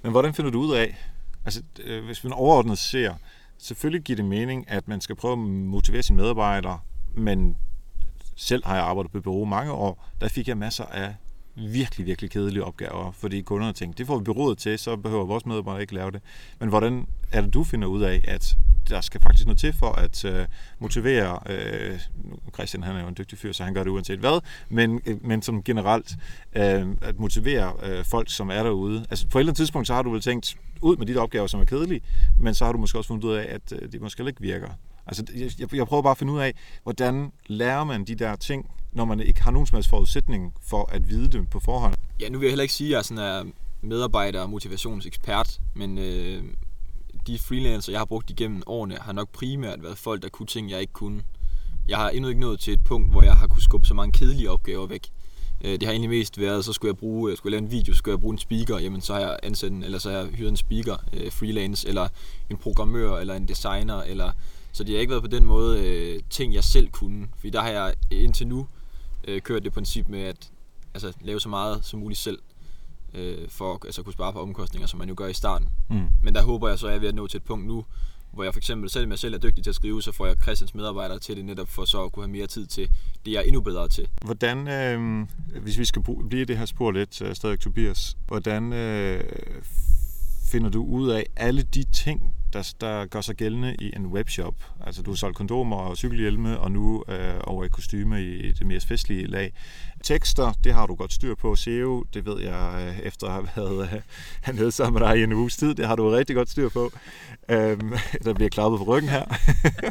Men 0.01 0.11
hvordan 0.11 0.33
finder 0.33 0.51
du 0.51 0.59
ud 0.59 0.75
af, 0.75 0.97
altså 1.45 1.61
øh, 1.83 2.05
hvis 2.05 2.23
man 2.23 2.33
overordnet 2.33 2.77
ser, 2.77 3.13
selvfølgelig 3.57 4.03
giver 4.03 4.15
det 4.17 4.25
mening, 4.25 4.69
at 4.69 4.87
man 4.87 5.01
skal 5.01 5.15
prøve 5.15 5.31
at 5.31 5.39
motivere 5.39 6.03
sine 6.03 6.17
medarbejdere, 6.17 6.79
men 7.15 7.57
selv 8.35 8.65
har 8.65 8.75
jeg 8.75 8.83
arbejdet 8.83 9.11
på 9.11 9.21
bureau 9.21 9.45
mange 9.45 9.71
år, 9.71 10.09
der 10.21 10.27
fik 10.27 10.47
jeg 10.47 10.57
masser 10.57 10.85
af 10.85 11.15
virkelig, 11.55 12.05
virkelig 12.05 12.31
kedelige 12.31 12.63
opgaver, 12.63 13.11
fordi 13.11 13.41
kunderne 13.41 13.73
tænker, 13.73 13.95
det 13.95 14.07
får 14.07 14.17
vi 14.17 14.23
byrådet 14.23 14.57
til, 14.57 14.79
så 14.79 14.95
behøver 14.95 15.25
vores 15.25 15.45
medarbejdere 15.45 15.81
ikke 15.81 15.93
lave 15.93 16.11
det. 16.11 16.21
Men 16.59 16.69
hvordan 16.69 17.07
er 17.31 17.41
det, 17.41 17.53
du 17.53 17.63
finder 17.63 17.87
ud 17.87 18.01
af, 18.01 18.21
at 18.27 18.57
der 18.89 19.01
skal 19.01 19.21
faktisk 19.21 19.45
noget 19.45 19.59
til 19.59 19.73
for 19.73 19.91
at 19.91 20.25
øh, 20.25 20.45
motivere, 20.79 21.39
øh, 21.49 21.99
Christian 22.53 22.83
han 22.83 22.95
er 22.95 23.01
jo 23.01 23.07
en 23.07 23.15
dygtig 23.17 23.37
fyr, 23.37 23.51
så 23.51 23.63
han 23.63 23.73
gør 23.73 23.83
det 23.83 23.91
uanset 23.91 24.19
hvad, 24.19 24.41
men, 24.69 25.01
øh, 25.05 25.25
men 25.25 25.41
som 25.41 25.63
generelt 25.63 26.15
øh, 26.55 26.87
at 27.01 27.19
motivere 27.19 27.73
øh, 27.83 28.05
folk, 28.05 28.29
som 28.29 28.49
er 28.49 28.63
derude. 28.63 29.05
Altså 29.09 29.27
på 29.27 29.37
et 29.37 29.41
eller 29.41 29.51
andet 29.51 29.57
tidspunkt, 29.57 29.87
så 29.87 29.93
har 29.93 30.01
du 30.01 30.11
vel 30.11 30.21
tænkt, 30.21 30.57
ud 30.81 30.97
med 30.97 31.05
de 31.05 31.17
opgaver, 31.17 31.47
som 31.47 31.59
er 31.59 31.65
kedelige, 31.65 32.01
men 32.39 32.55
så 32.55 32.65
har 32.65 32.71
du 32.71 32.77
måske 32.77 32.97
også 32.97 33.07
fundet 33.07 33.23
ud 33.23 33.33
af, 33.33 33.45
at 33.49 33.73
øh, 33.81 33.91
det 33.91 34.01
måske 34.01 34.27
ikke 34.27 34.41
virker. 34.41 34.69
Altså, 35.07 35.23
jeg, 35.59 35.75
jeg 35.75 35.87
prøver 35.87 36.03
bare 36.03 36.11
at 36.11 36.17
finde 36.17 36.33
ud 36.33 36.39
af, 36.39 36.53
hvordan 36.83 37.31
lærer 37.47 37.83
man 37.83 38.05
de 38.05 38.15
der 38.15 38.35
ting, 38.35 38.71
når 38.93 39.05
man 39.05 39.19
ikke 39.19 39.43
har 39.43 39.51
nogen 39.51 39.67
som 39.67 39.75
helst 39.75 39.89
forudsætning 39.89 40.53
for 40.61 40.89
at 40.91 41.09
vide 41.09 41.27
det 41.31 41.49
på 41.49 41.59
forhånd. 41.59 41.93
Ja, 42.19 42.29
nu 42.29 42.37
vil 42.37 42.45
jeg 42.45 42.51
heller 42.51 42.63
ikke 42.63 42.73
sige, 42.73 42.87
at 42.87 42.95
jeg 42.97 43.05
sådan 43.05 43.23
er 43.23 43.43
medarbejder 43.81 44.41
og 44.41 44.49
motivationsekspert, 44.49 45.59
men 45.73 45.97
øh, 45.97 46.43
de 47.27 47.39
freelancer, 47.39 47.91
jeg 47.91 47.99
har 47.99 48.05
brugt 48.05 48.29
igennem 48.29 48.63
årene, 48.65 48.95
har 48.95 49.13
nok 49.13 49.29
primært 49.29 49.83
været 49.83 49.97
folk, 49.97 50.23
der 50.23 50.29
kunne 50.29 50.47
ting, 50.47 50.71
jeg 50.71 50.81
ikke 50.81 50.93
kunne. 50.93 51.21
Jeg 51.87 51.97
har 51.97 52.09
endnu 52.09 52.29
ikke 52.29 52.41
nået 52.41 52.59
til 52.59 52.73
et 52.73 52.83
punkt, 52.83 53.11
hvor 53.11 53.23
jeg 53.23 53.33
har 53.33 53.47
kunne 53.47 53.63
skubbe 53.63 53.87
så 53.87 53.93
mange 53.93 54.11
kedelige 54.11 54.51
opgaver 54.51 54.87
væk. 54.87 55.09
Øh, 55.63 55.71
det 55.71 55.83
har 55.83 55.91
egentlig 55.91 56.09
mest 56.09 56.39
været, 56.39 56.65
så 56.65 56.73
skulle 56.73 56.89
jeg 56.89 56.97
bruge, 56.97 57.29
øh, 57.29 57.31
jeg 57.31 57.37
skulle 57.37 57.51
lave 57.51 57.63
en 57.65 57.71
video, 57.71 57.93
skulle 57.93 58.13
jeg 58.13 58.19
bruge 58.19 58.33
en 58.33 58.37
speaker, 58.37 58.79
jamen 58.79 59.01
så 59.01 59.13
har 59.13 59.19
jeg 59.19 59.39
ansat 59.43 59.71
en, 59.71 59.83
eller 59.83 59.99
så 59.99 60.11
har 60.11 60.17
jeg 60.17 60.27
hyret 60.27 60.49
en 60.49 60.57
speaker, 60.57 60.95
øh, 61.13 61.31
freelance, 61.31 61.87
eller 61.87 62.07
en 62.49 62.57
programmør, 62.57 63.17
eller 63.17 63.33
en 63.35 63.47
designer, 63.47 64.01
eller 64.01 64.31
så 64.71 64.83
det 64.83 64.95
har 64.95 64.99
ikke 64.99 65.11
været 65.11 65.23
på 65.23 65.29
den 65.29 65.45
måde 65.45 65.79
øh, 65.87 66.19
ting, 66.29 66.53
jeg 66.53 66.63
selv 66.63 66.89
kunne. 66.89 67.27
Fordi 67.37 67.49
der 67.49 67.61
har 67.61 67.69
jeg 67.69 67.93
indtil 68.11 68.47
nu 68.47 68.67
øh, 69.27 69.41
kørt 69.41 69.63
det 69.63 69.73
princip 69.73 70.07
med 70.07 70.21
at 70.21 70.51
altså, 70.93 71.13
lave 71.21 71.39
så 71.39 71.49
meget 71.49 71.85
som 71.85 71.99
muligt 71.99 72.19
selv, 72.19 72.39
øh, 73.13 73.49
for 73.49 73.85
altså, 73.85 74.01
at 74.01 74.05
kunne 74.05 74.13
spare 74.13 74.33
på 74.33 74.41
omkostninger, 74.41 74.87
som 74.87 74.99
man 74.99 75.09
jo 75.09 75.15
gør 75.17 75.27
i 75.27 75.33
starten. 75.33 75.69
Mm. 75.89 76.07
Men 76.23 76.35
der 76.35 76.43
håber 76.43 76.69
jeg 76.69 76.79
så, 76.79 76.87
at 76.87 76.91
jeg 76.91 76.97
er 76.97 76.99
ved 76.99 77.09
at 77.09 77.15
nå 77.15 77.27
til 77.27 77.37
et 77.37 77.43
punkt 77.43 77.67
nu, 77.67 77.85
hvor 78.33 78.43
jeg 78.43 78.53
for 78.53 78.59
eksempel, 78.59 78.89
selvom 78.89 79.11
jeg 79.11 79.19
selv 79.19 79.33
er 79.33 79.37
dygtig 79.37 79.63
til 79.63 79.71
at 79.71 79.75
skrive, 79.75 80.01
så 80.01 80.11
får 80.11 80.25
jeg 80.25 80.35
Christians 80.41 80.75
medarbejdere 80.75 81.19
til 81.19 81.37
det 81.37 81.45
netop 81.45 81.69
for 81.69 81.85
så 81.85 82.03
at 82.03 82.11
kunne 82.11 82.25
have 82.25 82.31
mere 82.31 82.47
tid 82.47 82.65
til 82.65 82.89
det, 83.25 83.31
jeg 83.31 83.39
er 83.39 83.43
endnu 83.43 83.61
bedre 83.61 83.89
til. 83.89 84.07
Hvordan, 84.25 84.67
øh, 84.67 85.27
hvis 85.61 85.77
vi 85.77 85.85
skal 85.85 86.03
blive 86.29 86.45
det 86.45 86.57
her 86.57 86.65
spor 86.65 86.91
lidt, 86.91 87.21
uh, 87.21 87.33
stadig 87.33 87.59
Tobias, 87.59 88.17
hvordan 88.27 88.73
øh, 88.73 89.23
finder 90.51 90.69
du 90.69 90.85
ud 90.85 91.09
af 91.09 91.25
alle 91.35 91.61
de 91.61 91.83
ting, 91.83 92.35
der, 92.53 92.73
der 92.81 93.05
gør 93.05 93.21
sig 93.21 93.35
gældende 93.35 93.75
i 93.79 93.91
en 93.95 94.05
webshop. 94.05 94.55
Altså 94.85 95.01
du 95.01 95.11
har 95.11 95.15
solgt 95.15 95.37
kondomer 95.37 95.75
og 95.75 95.97
cykelhjelme, 95.97 96.59
og 96.59 96.71
nu 96.71 97.03
øh, 97.07 97.33
over 97.43 97.63
i 97.63 97.67
kostyme 97.67 98.23
i 98.23 98.51
det 98.51 98.67
mere 98.67 98.79
festlige 98.79 99.27
lag. 99.27 99.53
Tekster, 100.03 100.53
det 100.63 100.73
har 100.73 100.87
du 100.87 100.95
godt 100.95 101.13
styr 101.13 101.35
på. 101.35 101.55
SEO, 101.55 102.03
det 102.13 102.25
ved 102.25 102.41
jeg 102.41 102.85
øh, 102.87 102.99
efter 102.99 103.27
at 103.27 103.33
have 103.47 103.47
været 103.55 104.03
øh, 104.47 104.55
nede 104.55 104.71
sammen 104.71 104.99
med 104.99 105.09
dig 105.09 105.19
i 105.19 105.23
en 105.23 105.33
uges 105.33 105.57
tid, 105.57 105.75
det 105.75 105.87
har 105.87 105.95
du 105.95 106.09
rigtig 106.09 106.35
godt 106.35 106.49
styr 106.49 106.69
på. 106.69 106.91
Øhm, 107.49 107.93
der 108.25 108.33
bliver 108.33 108.49
klappet 108.49 108.77
på 108.77 108.83
ryggen 108.83 109.09
her. 109.09 109.25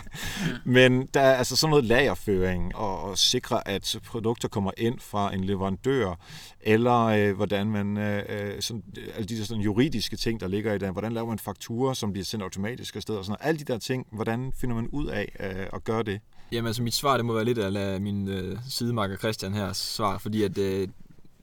Men 0.79 1.07
der 1.15 1.21
er 1.21 1.35
altså 1.35 1.57
sådan 1.57 1.71
noget 1.71 1.85
lagerføring 1.85 2.77
og, 2.77 3.01
og 3.03 3.19
sikre, 3.19 3.69
at 3.69 4.01
produkter 4.07 4.49
kommer 4.49 4.71
ind 4.77 5.01
fra 5.01 5.35
en 5.35 5.45
leverandør, 5.45 6.15
eller 6.61 7.05
øh, 7.05 7.37
hvordan 7.37 7.67
man, 7.67 7.97
øh, 7.97 8.23
øh 8.29 8.63
sådan, 8.63 8.83
alle 9.15 9.27
de 9.27 9.39
der 9.39 9.45
sådan 9.45 9.63
juridiske 9.63 10.17
ting, 10.17 10.41
der 10.41 10.49
ligger 10.49 10.75
i 10.75 10.79
det, 10.79 10.93
hvordan 10.93 11.13
laver 11.13 11.29
man 11.29 11.39
fakturer, 11.39 11.95
som 11.95 12.13
bliver 12.13 12.25
sendt 12.25 12.43
automatisk 12.43 12.97
afsted 12.97 13.17
og 13.17 13.25
sådan 13.25 13.37
noget. 13.41 13.49
Alle 13.49 13.59
de 13.59 13.73
der 13.73 13.79
ting, 13.79 14.07
hvordan 14.13 14.53
finder 14.57 14.77
man 14.77 14.89
ud 14.89 15.07
af 15.07 15.33
øh, 15.41 15.67
at 15.73 15.85
gøre 15.85 16.03
det? 16.03 16.21
Jamen 16.53 16.67
altså 16.67 16.83
mit 16.83 16.95
svar, 16.95 17.17
det 17.17 17.27
må 17.27 17.33
være 17.33 17.45
lidt 17.45 17.59
af 17.59 18.01
min 18.01 18.29
øh, 18.29 18.59
sidemarker 18.69 19.17
Christian 19.17 19.55
her 19.55 19.73
svar, 19.73 20.19
fordi 20.19 20.43
at 20.43 20.59
øh, 20.59 20.89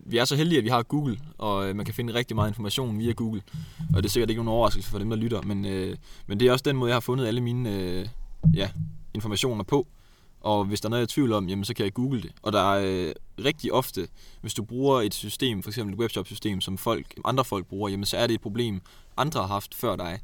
vi 0.05 0.17
er 0.17 0.25
så 0.25 0.35
heldige, 0.35 0.57
at 0.57 0.63
vi 0.63 0.69
har 0.69 0.83
Google, 0.83 1.19
og 1.37 1.69
øh, 1.69 1.75
man 1.75 1.85
kan 1.85 1.93
finde 1.93 2.13
rigtig 2.13 2.35
meget 2.35 2.49
information 2.49 2.99
via 2.99 3.11
Google. 3.11 3.41
Og 3.95 4.03
det 4.03 4.05
er 4.05 4.11
sikkert 4.11 4.29
ikke 4.29 4.43
nogen 4.43 4.57
overraskelse 4.57 4.89
for 4.89 4.99
dem, 4.99 5.09
der 5.09 5.17
lytter, 5.17 5.41
men, 5.41 5.65
øh, 5.65 5.95
men 6.27 6.39
det 6.39 6.47
er 6.47 6.51
også 6.51 6.63
den 6.63 6.75
måde, 6.75 6.89
jeg 6.89 6.95
har 6.95 6.99
fundet 6.99 7.27
alle 7.27 7.41
mine 7.41 7.75
øh, 7.75 8.07
ja, 8.53 8.69
informationer 9.13 9.63
på. 9.63 9.87
Og 10.41 10.65
hvis 10.65 10.81
der 10.81 10.87
er 10.87 10.89
noget, 10.89 10.99
jeg 10.99 11.03
er 11.03 11.07
i 11.07 11.13
tvivl 11.13 11.33
om, 11.33 11.49
jamen, 11.49 11.65
så 11.65 11.73
kan 11.73 11.85
jeg 11.85 11.93
google 11.93 12.21
det. 12.21 12.31
Og 12.41 12.53
der 12.53 12.73
er 12.73 13.07
øh, 13.07 13.13
rigtig 13.45 13.73
ofte, 13.73 14.07
hvis 14.41 14.53
du 14.53 14.63
bruger 14.63 15.01
et 15.01 15.13
system, 15.13 15.63
for 15.63 15.69
eksempel 15.69 15.93
et 15.93 15.99
webshop-system, 15.99 16.61
som 16.61 16.77
folk, 16.77 17.05
andre 17.25 17.45
folk 17.45 17.65
bruger, 17.65 17.89
jamen, 17.89 18.05
så 18.05 18.17
er 18.17 18.27
det 18.27 18.33
et 18.33 18.41
problem, 18.41 18.81
andre 19.17 19.41
har 19.41 19.47
haft 19.47 19.75
før 19.75 19.95
dig. 19.95 20.19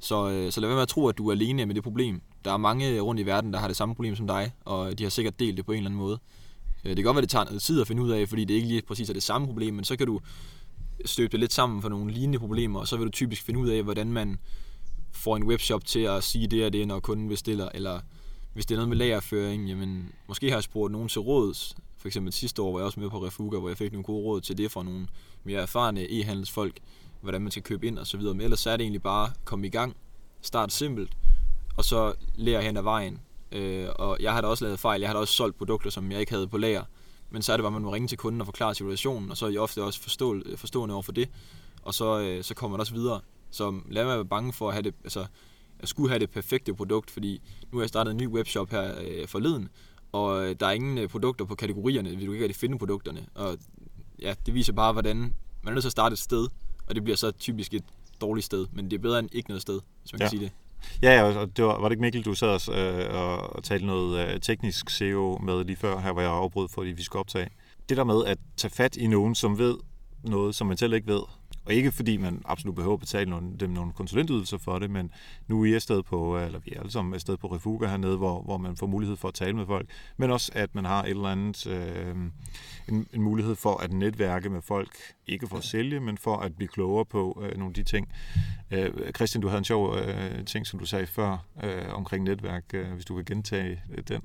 Så, 0.00 0.30
øh, 0.30 0.52
så 0.52 0.60
lad 0.60 0.68
være 0.68 0.76
med 0.76 0.82
at 0.82 0.88
tro, 0.88 1.08
at 1.08 1.18
du 1.18 1.28
er 1.28 1.32
alene 1.32 1.66
med 1.66 1.74
det 1.74 1.82
problem. 1.82 2.20
Der 2.44 2.52
er 2.52 2.56
mange 2.56 3.00
rundt 3.00 3.20
i 3.20 3.26
verden, 3.26 3.52
der 3.52 3.58
har 3.58 3.66
det 3.66 3.76
samme 3.76 3.94
problem 3.94 4.16
som 4.16 4.26
dig, 4.26 4.52
og 4.64 4.98
de 4.98 5.02
har 5.02 5.10
sikkert 5.10 5.40
delt 5.40 5.56
det 5.56 5.66
på 5.66 5.72
en 5.72 5.76
eller 5.76 5.90
anden 5.90 6.00
måde. 6.00 6.18
Øh, 6.84 6.90
det 6.90 6.96
kan 6.96 7.04
godt 7.04 7.14
være, 7.14 7.22
det 7.22 7.30
tager 7.30 7.44
noget 7.44 7.62
tid 7.62 7.80
at 7.80 7.86
finde 7.86 8.02
ud 8.02 8.10
af, 8.10 8.28
fordi 8.28 8.44
det 8.44 8.54
ikke 8.54 8.68
lige 8.68 8.82
præcis 8.82 9.08
er 9.08 9.14
det 9.14 9.22
samme 9.22 9.46
problem, 9.46 9.74
men 9.74 9.84
så 9.84 9.96
kan 9.96 10.06
du 10.06 10.20
støbe 11.04 11.32
det 11.32 11.40
lidt 11.40 11.52
sammen 11.52 11.82
for 11.82 11.88
nogle 11.88 12.12
lignende 12.12 12.38
problemer, 12.38 12.80
og 12.80 12.88
så 12.88 12.96
vil 12.96 13.06
du 13.06 13.10
typisk 13.10 13.42
finde 13.42 13.60
ud 13.60 13.68
af, 13.68 13.82
hvordan 13.82 14.12
man 14.12 14.38
får 15.12 15.36
en 15.36 15.44
webshop 15.44 15.84
til 15.84 16.00
at 16.00 16.24
sige 16.24 16.46
det 16.46 16.66
og 16.66 16.72
det, 16.72 16.88
når 16.88 17.00
kunden 17.00 17.28
bestiller, 17.28 17.68
eller 17.74 18.00
hvis 18.52 18.66
det 18.66 18.74
er 18.74 18.76
noget 18.76 18.88
med 18.88 18.96
lagerføring, 18.96 19.68
jamen 19.68 20.12
måske 20.28 20.48
har 20.48 20.56
jeg 20.56 20.62
spurgt 20.62 20.92
nogen 20.92 21.08
til 21.08 21.20
råds, 21.20 21.76
for 21.98 22.08
eksempel 22.08 22.32
sidste 22.32 22.62
år 22.62 22.72
var 22.72 22.78
jeg 22.78 22.86
også 22.86 23.00
med 23.00 23.10
på 23.10 23.26
Refuga, 23.26 23.58
hvor 23.58 23.68
jeg 23.68 23.78
fik 23.78 23.92
nogle 23.92 24.04
gode 24.04 24.24
råd 24.24 24.40
til 24.40 24.58
det 24.58 24.70
fra 24.70 24.82
nogle 24.82 25.06
mere 25.44 25.60
erfarne 25.60 26.06
e-handelsfolk, 26.10 26.76
hvordan 27.20 27.42
man 27.42 27.50
skal 27.50 27.62
købe 27.62 27.86
ind 27.86 27.98
og 27.98 28.06
så 28.06 28.16
videre. 28.16 28.34
Men 28.34 28.40
ellers 28.40 28.60
så 28.60 28.70
er 28.70 28.76
det 28.76 28.84
egentlig 28.84 29.02
bare 29.02 29.30
komme 29.44 29.66
i 29.66 29.70
gang, 29.70 29.96
starte 30.40 30.74
simpelt, 30.74 31.16
og 31.76 31.84
så 31.84 32.14
lære 32.34 32.62
hen 32.62 32.76
ad 32.76 32.82
vejen. 32.82 33.20
Øh, 33.52 33.88
og 33.94 34.16
jeg 34.20 34.32
har 34.32 34.40
da 34.40 34.46
også 34.46 34.64
lavet 34.64 34.80
fejl, 34.80 35.00
jeg 35.00 35.08
har 35.08 35.14
da 35.14 35.20
også 35.20 35.34
solgt 35.34 35.58
produkter, 35.58 35.90
som 35.90 36.12
jeg 36.12 36.20
ikke 36.20 36.32
havde 36.32 36.48
på 36.48 36.58
lager. 36.58 36.84
Men 37.30 37.42
så 37.42 37.52
er 37.52 37.56
det 37.56 37.62
bare, 37.62 37.68
at 37.68 37.72
man 37.72 37.82
må 37.82 37.92
ringe 37.92 38.08
til 38.08 38.18
kunden 38.18 38.40
og 38.40 38.46
forklare 38.46 38.74
situationen, 38.74 39.30
og 39.30 39.36
så 39.36 39.46
er 39.46 39.50
I 39.50 39.56
ofte 39.56 39.82
også 39.82 40.00
forstå, 40.02 40.42
forstående 40.56 40.94
over 40.94 41.02
for 41.02 41.12
det. 41.12 41.28
Og 41.82 41.94
så, 41.94 42.20
øh, 42.20 42.44
så 42.44 42.54
kommer 42.54 42.76
man 42.76 42.80
også 42.80 42.94
videre. 42.94 43.20
Så 43.50 43.80
lad 43.88 44.04
mig 44.04 44.14
være 44.14 44.24
bange 44.24 44.52
for 44.52 44.68
at 44.68 44.74
have 44.74 44.82
det, 44.82 44.94
altså, 45.04 45.26
jeg 45.80 45.88
skulle 45.88 46.08
have 46.08 46.18
det 46.18 46.30
perfekte 46.30 46.74
produkt, 46.74 47.10
fordi 47.10 47.42
nu 47.72 47.78
har 47.78 47.82
jeg 47.82 47.88
startet 47.88 48.10
en 48.10 48.16
ny 48.16 48.28
webshop 48.28 48.70
her 48.70 48.94
øh, 49.00 49.28
forleden, 49.28 49.68
og 50.12 50.48
øh, 50.48 50.56
der 50.60 50.66
er 50.66 50.70
ingen 50.70 50.98
øh, 50.98 51.08
produkter 51.08 51.44
på 51.44 51.54
kategorierne, 51.54 52.16
vi 52.16 52.26
du 52.26 52.32
ikke 52.32 52.44
rigtig 52.44 52.60
finde 52.60 52.78
produkterne. 52.78 53.26
Og 53.34 53.58
ja, 54.18 54.34
det 54.46 54.54
viser 54.54 54.72
bare, 54.72 54.92
hvordan 54.92 55.16
man 55.16 55.34
er 55.66 55.70
nødt 55.70 55.82
til 55.82 55.88
at 55.88 55.92
starte 55.92 56.12
et 56.12 56.18
sted, 56.18 56.48
og 56.90 56.94
det 56.94 57.04
bliver 57.04 57.16
så 57.16 57.30
typisk 57.30 57.74
et 57.74 57.84
dårligt 58.20 58.44
sted, 58.44 58.66
men 58.72 58.84
det 58.84 58.92
er 58.92 58.98
bedre 58.98 59.18
end 59.18 59.28
ikke 59.32 59.48
noget 59.48 59.62
sted, 59.62 59.80
hvis 60.02 60.12
man 60.12 60.20
ja. 60.20 60.24
kan 60.24 60.30
sige 60.30 60.40
det. 60.40 60.52
Ja, 61.02 61.12
ja, 61.12 61.22
og 61.22 61.56
det 61.56 61.64
var, 61.64 61.80
var 61.80 61.88
det 61.88 61.92
ikke 61.92 62.00
Mikkel, 62.00 62.24
du 62.24 62.34
sad 62.34 62.68
og, 62.68 62.78
øh, 62.78 63.56
og 63.56 63.64
talte 63.64 63.86
noget 63.86 64.28
øh, 64.28 64.40
teknisk 64.40 64.90
SEO 64.90 65.38
med 65.42 65.64
lige 65.64 65.76
før, 65.76 66.00
her 66.00 66.12
hvor 66.12 66.22
jeg 66.22 66.30
afbrød, 66.30 66.68
fordi 66.68 66.90
vi 66.90 67.02
skulle 67.02 67.20
optage. 67.20 67.48
Det 67.88 67.96
der 67.96 68.04
med 68.04 68.24
at 68.26 68.38
tage 68.56 68.70
fat 68.70 68.96
i 68.96 69.06
nogen, 69.06 69.34
som 69.34 69.58
ved 69.58 69.76
noget, 70.24 70.54
som 70.54 70.66
man 70.66 70.76
selv 70.76 70.92
ikke 70.92 71.06
ved, 71.06 71.20
og 71.70 71.74
ikke 71.74 71.92
fordi 71.92 72.16
man 72.16 72.42
absolut 72.44 72.74
behøver 72.74 72.94
at 72.94 73.00
betale 73.00 73.30
nogle, 73.30 73.56
dem 73.60 73.70
nogle 73.70 73.92
konsulentydelser 73.92 74.58
for 74.58 74.78
det, 74.78 74.90
men 74.90 75.10
nu 75.48 75.62
er 75.62 75.66
I 75.66 75.74
afsted 75.74 76.02
på, 76.02 76.38
eller 76.38 76.58
vi 76.58 76.70
er 76.76 76.80
alle 76.80 76.92
sammen 76.92 77.14
afsted 77.14 77.36
på 77.36 77.46
Refuga 77.46 77.86
hernede, 77.86 78.16
hvor, 78.16 78.42
hvor 78.42 78.58
man 78.58 78.76
får 78.76 78.86
mulighed 78.86 79.16
for 79.16 79.28
at 79.28 79.34
tale 79.34 79.56
med 79.56 79.66
folk, 79.66 79.88
men 80.16 80.30
også 80.30 80.52
at 80.54 80.74
man 80.74 80.84
har 80.84 81.02
et 81.02 81.10
eller 81.10 81.28
andet, 81.28 81.66
øh, 81.66 82.16
en, 82.88 83.06
en 83.12 83.22
mulighed 83.22 83.56
for 83.56 83.76
at 83.76 83.92
netværke 83.92 84.50
med 84.50 84.62
folk, 84.62 84.96
ikke 85.26 85.46
for 85.46 85.56
at 85.56 85.64
sælge, 85.64 86.00
men 86.00 86.18
for 86.18 86.36
at 86.36 86.56
blive 86.56 86.68
klogere 86.68 87.04
på 87.04 87.42
øh, 87.42 87.58
nogle 87.58 87.70
af 87.70 87.74
de 87.74 87.82
ting. 87.82 88.08
Øh, 88.70 88.90
Christian, 89.14 89.42
du 89.42 89.48
havde 89.48 89.58
en 89.58 89.64
sjov 89.64 89.96
øh, 89.96 90.44
ting, 90.44 90.66
som 90.66 90.78
du 90.78 90.86
sagde 90.86 91.06
før, 91.06 91.46
øh, 91.64 91.94
omkring 91.94 92.24
netværk, 92.24 92.64
øh, 92.74 92.92
hvis 92.92 93.04
du 93.04 93.14
kan 93.14 93.24
gentage 93.24 93.82
øh, 93.92 94.02
den. 94.08 94.22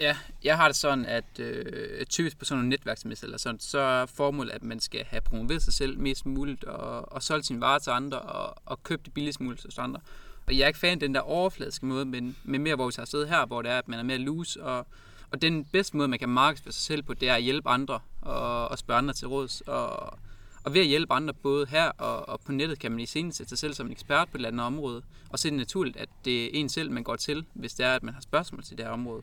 Ja, 0.00 0.16
jeg 0.44 0.56
har 0.56 0.68
det 0.68 0.76
sådan, 0.76 1.04
at 1.04 1.38
øh, 1.38 2.06
typisk 2.06 2.38
på 2.38 2.44
sådan 2.44 2.58
nogle 2.58 2.68
netværksmesser 2.68 3.26
eller 3.26 3.38
sådan, 3.38 3.60
så 3.60 3.78
er 3.78 4.06
formålet, 4.06 4.52
at 4.52 4.62
man 4.62 4.80
skal 4.80 5.04
have 5.04 5.20
promoveret 5.20 5.62
sig 5.62 5.72
selv 5.72 5.98
mest 5.98 6.26
muligt, 6.26 6.64
og, 6.64 7.12
og 7.12 7.22
solgt 7.22 7.46
sin 7.46 7.60
varer 7.60 7.78
til 7.78 7.90
andre, 7.90 8.18
og, 8.18 8.62
og 8.66 8.82
købt 8.82 9.04
det 9.04 9.14
billigst 9.14 9.40
muligt 9.40 9.64
hos 9.64 9.78
andre. 9.78 10.00
Og 10.46 10.56
jeg 10.56 10.62
er 10.62 10.66
ikke 10.66 10.78
fan 10.78 10.92
af 10.92 11.00
den 11.00 11.14
der 11.14 11.20
overfladiske 11.20 11.86
måde, 11.86 12.04
men, 12.04 12.36
men 12.44 12.62
mere, 12.62 12.74
hvor 12.74 12.86
vi 12.86 12.92
har 12.96 13.04
siddet 13.04 13.28
her, 13.28 13.46
hvor 13.46 13.62
det 13.62 13.70
er, 13.70 13.78
at 13.78 13.88
man 13.88 13.98
er 13.98 14.02
mere 14.02 14.18
loose, 14.18 14.62
og, 14.62 14.86
og 15.30 15.42
den 15.42 15.64
bedste 15.64 15.96
måde, 15.96 16.08
man 16.08 16.18
kan 16.18 16.28
markedsføre 16.28 16.72
sig 16.72 16.82
selv 16.82 17.02
på, 17.02 17.14
det 17.14 17.28
er 17.28 17.34
at 17.34 17.42
hjælpe 17.42 17.68
andre, 17.68 18.00
og, 18.20 18.68
og 18.68 18.78
spørge 18.78 18.98
andre 18.98 19.14
til 19.14 19.28
råds, 19.28 19.60
og, 19.60 20.18
og 20.64 20.74
ved 20.74 20.80
at 20.80 20.86
hjælpe 20.86 21.12
andre, 21.12 21.34
både 21.34 21.66
her 21.66 21.84
og, 21.88 22.28
og 22.28 22.40
på 22.40 22.52
nettet, 22.52 22.78
kan 22.78 22.90
man 22.90 23.00
i 23.00 23.06
scenen 23.06 23.32
sætte 23.32 23.48
sig 23.48 23.58
selv 23.58 23.74
som 23.74 23.86
en 23.86 23.92
ekspert 23.92 24.28
på 24.28 24.36
et 24.36 24.38
eller 24.38 24.48
andet 24.48 24.66
område. 24.66 25.02
Og 25.30 25.38
så 25.38 25.48
det 25.48 25.56
naturligt, 25.56 25.96
at 25.96 26.08
det 26.24 26.44
er 26.44 26.48
en 26.52 26.68
selv, 26.68 26.90
man 26.90 27.02
går 27.02 27.16
til, 27.16 27.46
hvis 27.54 27.74
det 27.74 27.86
er, 27.86 27.94
at 27.94 28.02
man 28.02 28.14
har 28.14 28.20
spørgsmål 28.20 28.62
til 28.62 28.78
det 28.78 28.86
her 28.86 28.92
område 28.92 29.22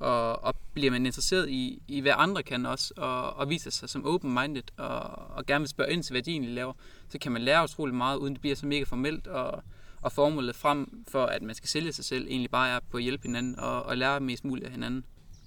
og, 0.00 0.44
og 0.44 0.54
bliver 0.74 0.90
man 0.90 1.06
interesseret 1.06 1.50
i, 1.50 1.82
i 1.88 2.00
hvad 2.00 2.12
andre 2.16 2.42
kan 2.42 2.66
også, 2.66 2.94
og, 2.96 3.36
og 3.36 3.50
viser 3.50 3.70
sig 3.70 3.88
som 3.88 4.06
open-minded, 4.06 4.62
og, 4.76 5.00
og 5.36 5.46
gerne 5.46 5.62
vil 5.62 5.68
spørge 5.68 5.92
ind 5.92 6.02
til, 6.02 6.12
hvad 6.12 6.22
de 6.22 6.30
egentlig 6.30 6.54
laver, 6.54 6.72
så 7.08 7.18
kan 7.18 7.32
man 7.32 7.42
lære 7.42 7.64
utrolig 7.64 7.94
meget, 7.94 8.16
uden 8.16 8.32
det 8.32 8.40
bliver 8.40 8.56
så 8.56 8.66
mega 8.66 8.84
formelt, 8.84 9.26
og, 9.26 9.62
og 10.02 10.12
formålet 10.12 10.56
frem 10.56 11.04
for, 11.08 11.26
at 11.26 11.42
man 11.42 11.54
skal 11.54 11.68
sælge 11.68 11.92
sig 11.92 12.04
selv, 12.04 12.26
egentlig 12.26 12.50
bare 12.50 12.68
er 12.68 12.80
på 12.90 12.96
at 12.96 13.02
hjælpe 13.02 13.22
hinanden, 13.22 13.58
og, 13.58 13.82
og 13.82 13.96
lære 13.96 14.20
mest 14.20 14.44
muligt 14.44 14.66
af 14.66 14.72
hinanden. 14.72 15.04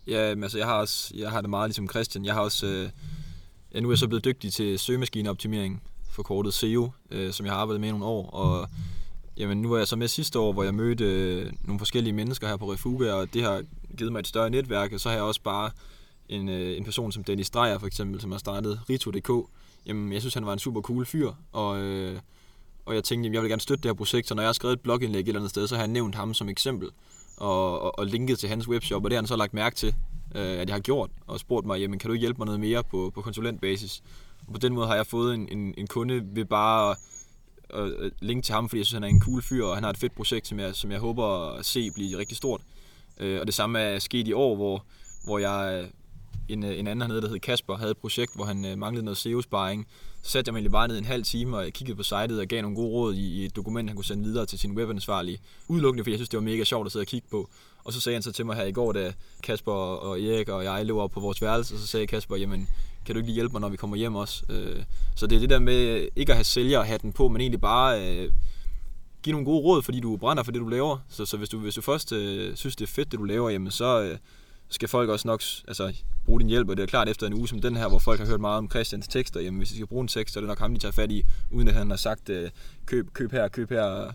Ja, 0.07 0.17
altså 0.19 0.57
jeg 0.57 0.67
har, 0.67 0.79
også, 0.79 1.13
jeg 1.15 1.31
har 1.31 1.41
det 1.41 1.49
meget 1.49 1.69
ligesom 1.69 1.89
Christian. 1.89 2.25
Jeg 2.25 2.33
har 2.33 2.41
også, 2.41 2.67
øh, 2.67 2.89
ja, 3.73 3.79
nu 3.79 3.87
er 3.87 3.91
jeg 3.91 3.97
så 3.97 4.07
blevet 4.07 4.25
dygtig 4.25 4.53
til 4.53 4.79
søgemaskineoptimering, 4.79 5.83
forkortet 6.11 6.53
SEO, 6.53 6.91
øh, 7.11 7.33
som 7.33 7.45
jeg 7.45 7.53
har 7.53 7.59
arbejdet 7.59 7.81
med 7.81 7.89
i 7.89 7.91
nogle 7.91 8.05
år, 8.05 8.29
og 8.29 8.69
Jamen, 9.37 9.61
nu 9.61 9.69
var 9.69 9.77
jeg 9.77 9.87
så 9.87 9.95
med 9.95 10.07
sidste 10.07 10.39
år, 10.39 10.53
hvor 10.53 10.63
jeg 10.63 10.75
mødte 10.75 11.05
øh, 11.05 11.51
nogle 11.63 11.79
forskellige 11.79 12.13
mennesker 12.13 12.47
her 12.47 12.57
på 12.57 12.71
Refuge, 12.73 13.13
og 13.13 13.33
det 13.33 13.43
har 13.43 13.63
givet 13.97 14.11
mig 14.11 14.19
et 14.19 14.27
større 14.27 14.49
netværk, 14.49 14.93
og 14.93 14.99
så 14.99 15.09
har 15.09 15.15
jeg 15.15 15.23
også 15.23 15.41
bare 15.41 15.71
en, 16.29 16.49
øh, 16.49 16.77
en 16.77 16.83
person 16.83 17.11
som 17.11 17.23
Dennis 17.23 17.49
Dreyer 17.49 17.77
for 17.77 17.87
eksempel, 17.87 18.21
som 18.21 18.31
har 18.31 18.39
startet 18.39 18.79
Rito.dk. 18.89 19.49
Jamen, 19.85 20.13
jeg 20.13 20.21
synes, 20.21 20.33
han 20.33 20.45
var 20.45 20.53
en 20.53 20.59
super 20.59 20.81
cool 20.81 21.05
fyr, 21.05 21.31
og, 21.51 21.81
øh, 21.81 22.19
og 22.85 22.95
jeg 22.95 23.03
tænkte, 23.03 23.25
jamen, 23.25 23.33
jeg 23.33 23.41
vil 23.41 23.49
gerne 23.49 23.61
støtte 23.61 23.83
det 23.83 23.89
her 23.89 23.93
projekt, 23.93 24.27
så 24.27 24.35
når 24.35 24.41
jeg 24.41 24.47
har 24.47 24.53
skrevet 24.53 24.73
et 24.73 24.81
blogindlæg 24.81 25.21
et 25.21 25.27
eller 25.27 25.39
andet 25.39 25.49
sted, 25.49 25.67
så 25.67 25.75
har 25.75 25.81
jeg 25.81 25.87
nævnt 25.87 26.15
ham 26.15 26.33
som 26.33 26.49
eksempel, 26.49 26.89
og, 27.37 27.81
og, 27.81 27.99
og 27.99 28.05
linket 28.05 28.39
til 28.39 28.49
hans 28.49 28.67
webshop, 28.67 29.03
og 29.03 29.11
det 29.11 29.15
har 29.15 29.21
han 29.21 29.27
så 29.27 29.35
lagt 29.35 29.53
mærke 29.53 29.75
til, 29.75 29.95
øh, 30.35 30.41
at 30.59 30.67
jeg 30.67 30.75
har 30.75 30.79
gjort, 30.79 31.09
og 31.27 31.39
spurgt 31.39 31.65
mig, 31.65 31.79
jamen, 31.79 31.99
kan 31.99 32.09
du 32.09 32.15
hjælpe 32.15 32.37
mig 32.37 32.45
noget 32.45 32.59
mere 32.59 32.83
på, 32.83 33.11
på 33.15 33.21
konsulentbasis? 33.21 34.03
Og 34.47 34.53
på 34.53 34.59
den 34.59 34.73
måde 34.73 34.87
har 34.87 34.95
jeg 34.95 35.07
fået 35.07 35.33
en, 35.33 35.47
en, 35.51 35.73
en 35.77 35.87
kunde 35.87 36.23
ved 36.35 36.45
bare 36.45 36.95
at 37.73 38.11
linke 38.21 38.45
til 38.45 38.55
ham, 38.55 38.69
fordi 38.69 38.79
jeg 38.79 38.85
synes, 38.85 38.93
han 38.93 39.03
er 39.03 39.07
en 39.07 39.21
cool 39.21 39.41
fyr, 39.41 39.65
og 39.65 39.75
han 39.75 39.83
har 39.83 39.89
et 39.89 39.97
fedt 39.97 40.15
projekt, 40.15 40.47
som 40.47 40.59
jeg, 40.59 40.75
som 40.75 40.91
jeg 40.91 40.99
håber 40.99 41.57
at 41.59 41.65
se 41.65 41.91
blive 41.91 42.17
rigtig 42.17 42.37
stort. 42.37 42.61
Øh, 43.19 43.39
og 43.39 43.47
det 43.47 43.53
samme 43.53 43.79
er 43.79 43.99
sket 43.99 44.27
i 44.27 44.33
år, 44.33 44.55
hvor, 44.55 44.85
hvor 45.25 45.37
jeg 45.37 45.87
en, 46.49 46.63
en 46.63 46.87
anden 46.87 47.01
hernede, 47.01 47.21
der 47.21 47.29
hed 47.29 47.39
Kasper, 47.39 47.77
havde 47.77 47.91
et 47.91 47.97
projekt, 47.97 48.35
hvor 48.35 48.45
han 48.45 48.65
øh, 48.65 48.77
manglede 48.77 49.05
noget 49.05 49.17
SEO-sparring. 49.17 49.87
Så 50.21 50.31
satte 50.31 50.49
jeg 50.49 50.53
mig 50.53 50.57
egentlig 50.57 50.71
bare 50.71 50.87
ned 50.87 50.97
en 50.97 51.05
halv 51.05 51.23
time 51.23 51.57
og 51.57 51.65
kiggede 51.65 51.95
på 51.95 52.03
sitet 52.03 52.39
og 52.39 52.47
gav 52.47 52.61
nogle 52.61 52.77
gode 52.77 52.89
råd 52.89 53.13
i, 53.13 53.41
i 53.41 53.45
et 53.45 53.55
dokument, 53.55 53.89
han 53.89 53.95
kunne 53.95 54.05
sende 54.05 54.23
videre 54.23 54.45
til 54.45 54.59
sin 54.59 54.71
webansvarlige. 54.71 55.39
Udelukkende, 55.67 56.03
fordi 56.03 56.11
jeg 56.11 56.17
synes, 56.17 56.29
det 56.29 56.37
var 56.37 56.43
mega 56.43 56.63
sjovt 56.63 56.85
at 56.85 56.91
sidde 56.91 57.03
og 57.03 57.07
kigge 57.07 57.27
på. 57.31 57.49
Og 57.83 57.93
så 57.93 58.01
sagde 58.01 58.15
han 58.15 58.23
så 58.23 58.31
til 58.31 58.45
mig 58.45 58.55
her 58.55 58.63
i 58.63 58.71
går, 58.71 58.91
da 58.91 59.13
Kasper 59.43 59.71
og 59.71 60.21
Erik 60.21 60.49
og 60.49 60.63
jeg 60.63 60.85
lå 60.85 60.99
op 60.99 61.11
på 61.11 61.19
vores 61.19 61.41
værelse, 61.41 61.75
og 61.75 61.79
så 61.79 61.87
sagde 61.87 62.07
Kasper, 62.07 62.35
jamen, 62.35 62.67
kan 63.05 63.15
du 63.15 63.19
ikke 63.19 63.27
lige 63.27 63.35
hjælpe 63.35 63.51
mig, 63.51 63.61
når 63.61 63.69
vi 63.69 63.77
kommer 63.77 63.97
hjem 63.97 64.15
også? 64.15 64.43
Øh, 64.49 64.83
så 65.15 65.27
det 65.27 65.35
er 65.35 65.39
det 65.39 65.49
der 65.49 65.59
med 65.59 66.07
ikke 66.15 66.31
at 66.31 66.35
have 66.35 66.43
sælgerhatten 66.43 67.13
på, 67.13 67.27
men 67.27 67.41
egentlig 67.41 67.61
bare 67.61 68.09
øh, 68.09 68.31
give 69.23 69.31
nogle 69.31 69.45
gode 69.45 69.63
råd, 69.63 69.81
fordi 69.81 69.99
du 69.99 70.17
brænder 70.17 70.43
for 70.43 70.51
det, 70.51 70.61
du 70.61 70.67
laver. 70.67 70.97
Så, 71.09 71.25
så 71.25 71.37
hvis, 71.37 71.49
du, 71.49 71.59
hvis 71.59 71.75
du 71.75 71.81
først 71.81 72.11
øh, 72.11 72.55
synes, 72.55 72.75
det 72.75 72.83
er 72.85 72.91
fedt, 72.91 73.11
det 73.11 73.19
du 73.19 73.23
laver, 73.23 73.49
jamen 73.49 73.71
så 73.71 74.01
øh, 74.01 74.17
skal 74.69 74.89
folk 74.89 75.09
også 75.09 75.27
nok 75.27 75.41
altså, 75.67 75.93
bruge 76.25 76.39
din 76.39 76.49
hjælp. 76.49 76.69
Og 76.69 76.77
det 76.77 76.83
er 76.83 76.87
klart, 76.87 77.09
efter 77.09 77.27
en 77.27 77.33
uge 77.33 77.47
som 77.47 77.61
den 77.61 77.75
her, 77.75 77.87
hvor 77.87 77.99
folk 77.99 78.19
har 78.19 78.27
hørt 78.27 78.41
meget 78.41 78.57
om 78.57 78.69
Christians 78.69 79.07
tekster, 79.07 79.39
jamen 79.39 79.57
hvis 79.57 79.69
de 79.69 79.75
skal 79.75 79.87
bruge 79.87 80.01
en 80.01 80.07
tekst, 80.07 80.33
så 80.33 80.39
er 80.39 80.41
det 80.41 80.47
nok 80.47 80.59
ham, 80.59 80.73
de 80.73 80.79
tager 80.79 80.91
fat 80.91 81.11
i, 81.11 81.23
uden 81.51 81.67
at 81.67 81.73
han 81.73 81.89
har 81.89 81.97
sagt, 81.97 82.29
øh, 82.29 82.49
køb, 82.85 83.13
køb 83.13 83.31
her, 83.31 83.47
køb 83.47 83.69
her, 83.69 84.11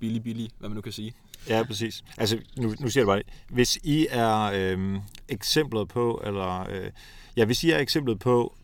billig, 0.00 0.22
billig, 0.22 0.50
hvad 0.58 0.68
man 0.68 0.76
nu 0.76 0.80
kan 0.80 0.92
sige. 0.92 1.14
Ja, 1.48 1.62
præcis. 1.62 2.04
Altså, 2.16 2.38
nu, 2.56 2.74
nu 2.80 2.88
siger 2.88 3.02
jeg 3.02 3.06
bare, 3.06 3.22
hvis 3.48 3.78
I 3.82 4.06
er 4.10 4.50
øh, 4.54 5.00
eksemplet 5.28 5.88
på, 5.88 6.22
eller 6.24 6.60
øh, 6.70 6.90
ja, 7.36 7.44
hvis 7.44 7.64
I 7.64 7.70
er 7.70 7.78
eksemplet 7.78 8.18
på 8.18 8.56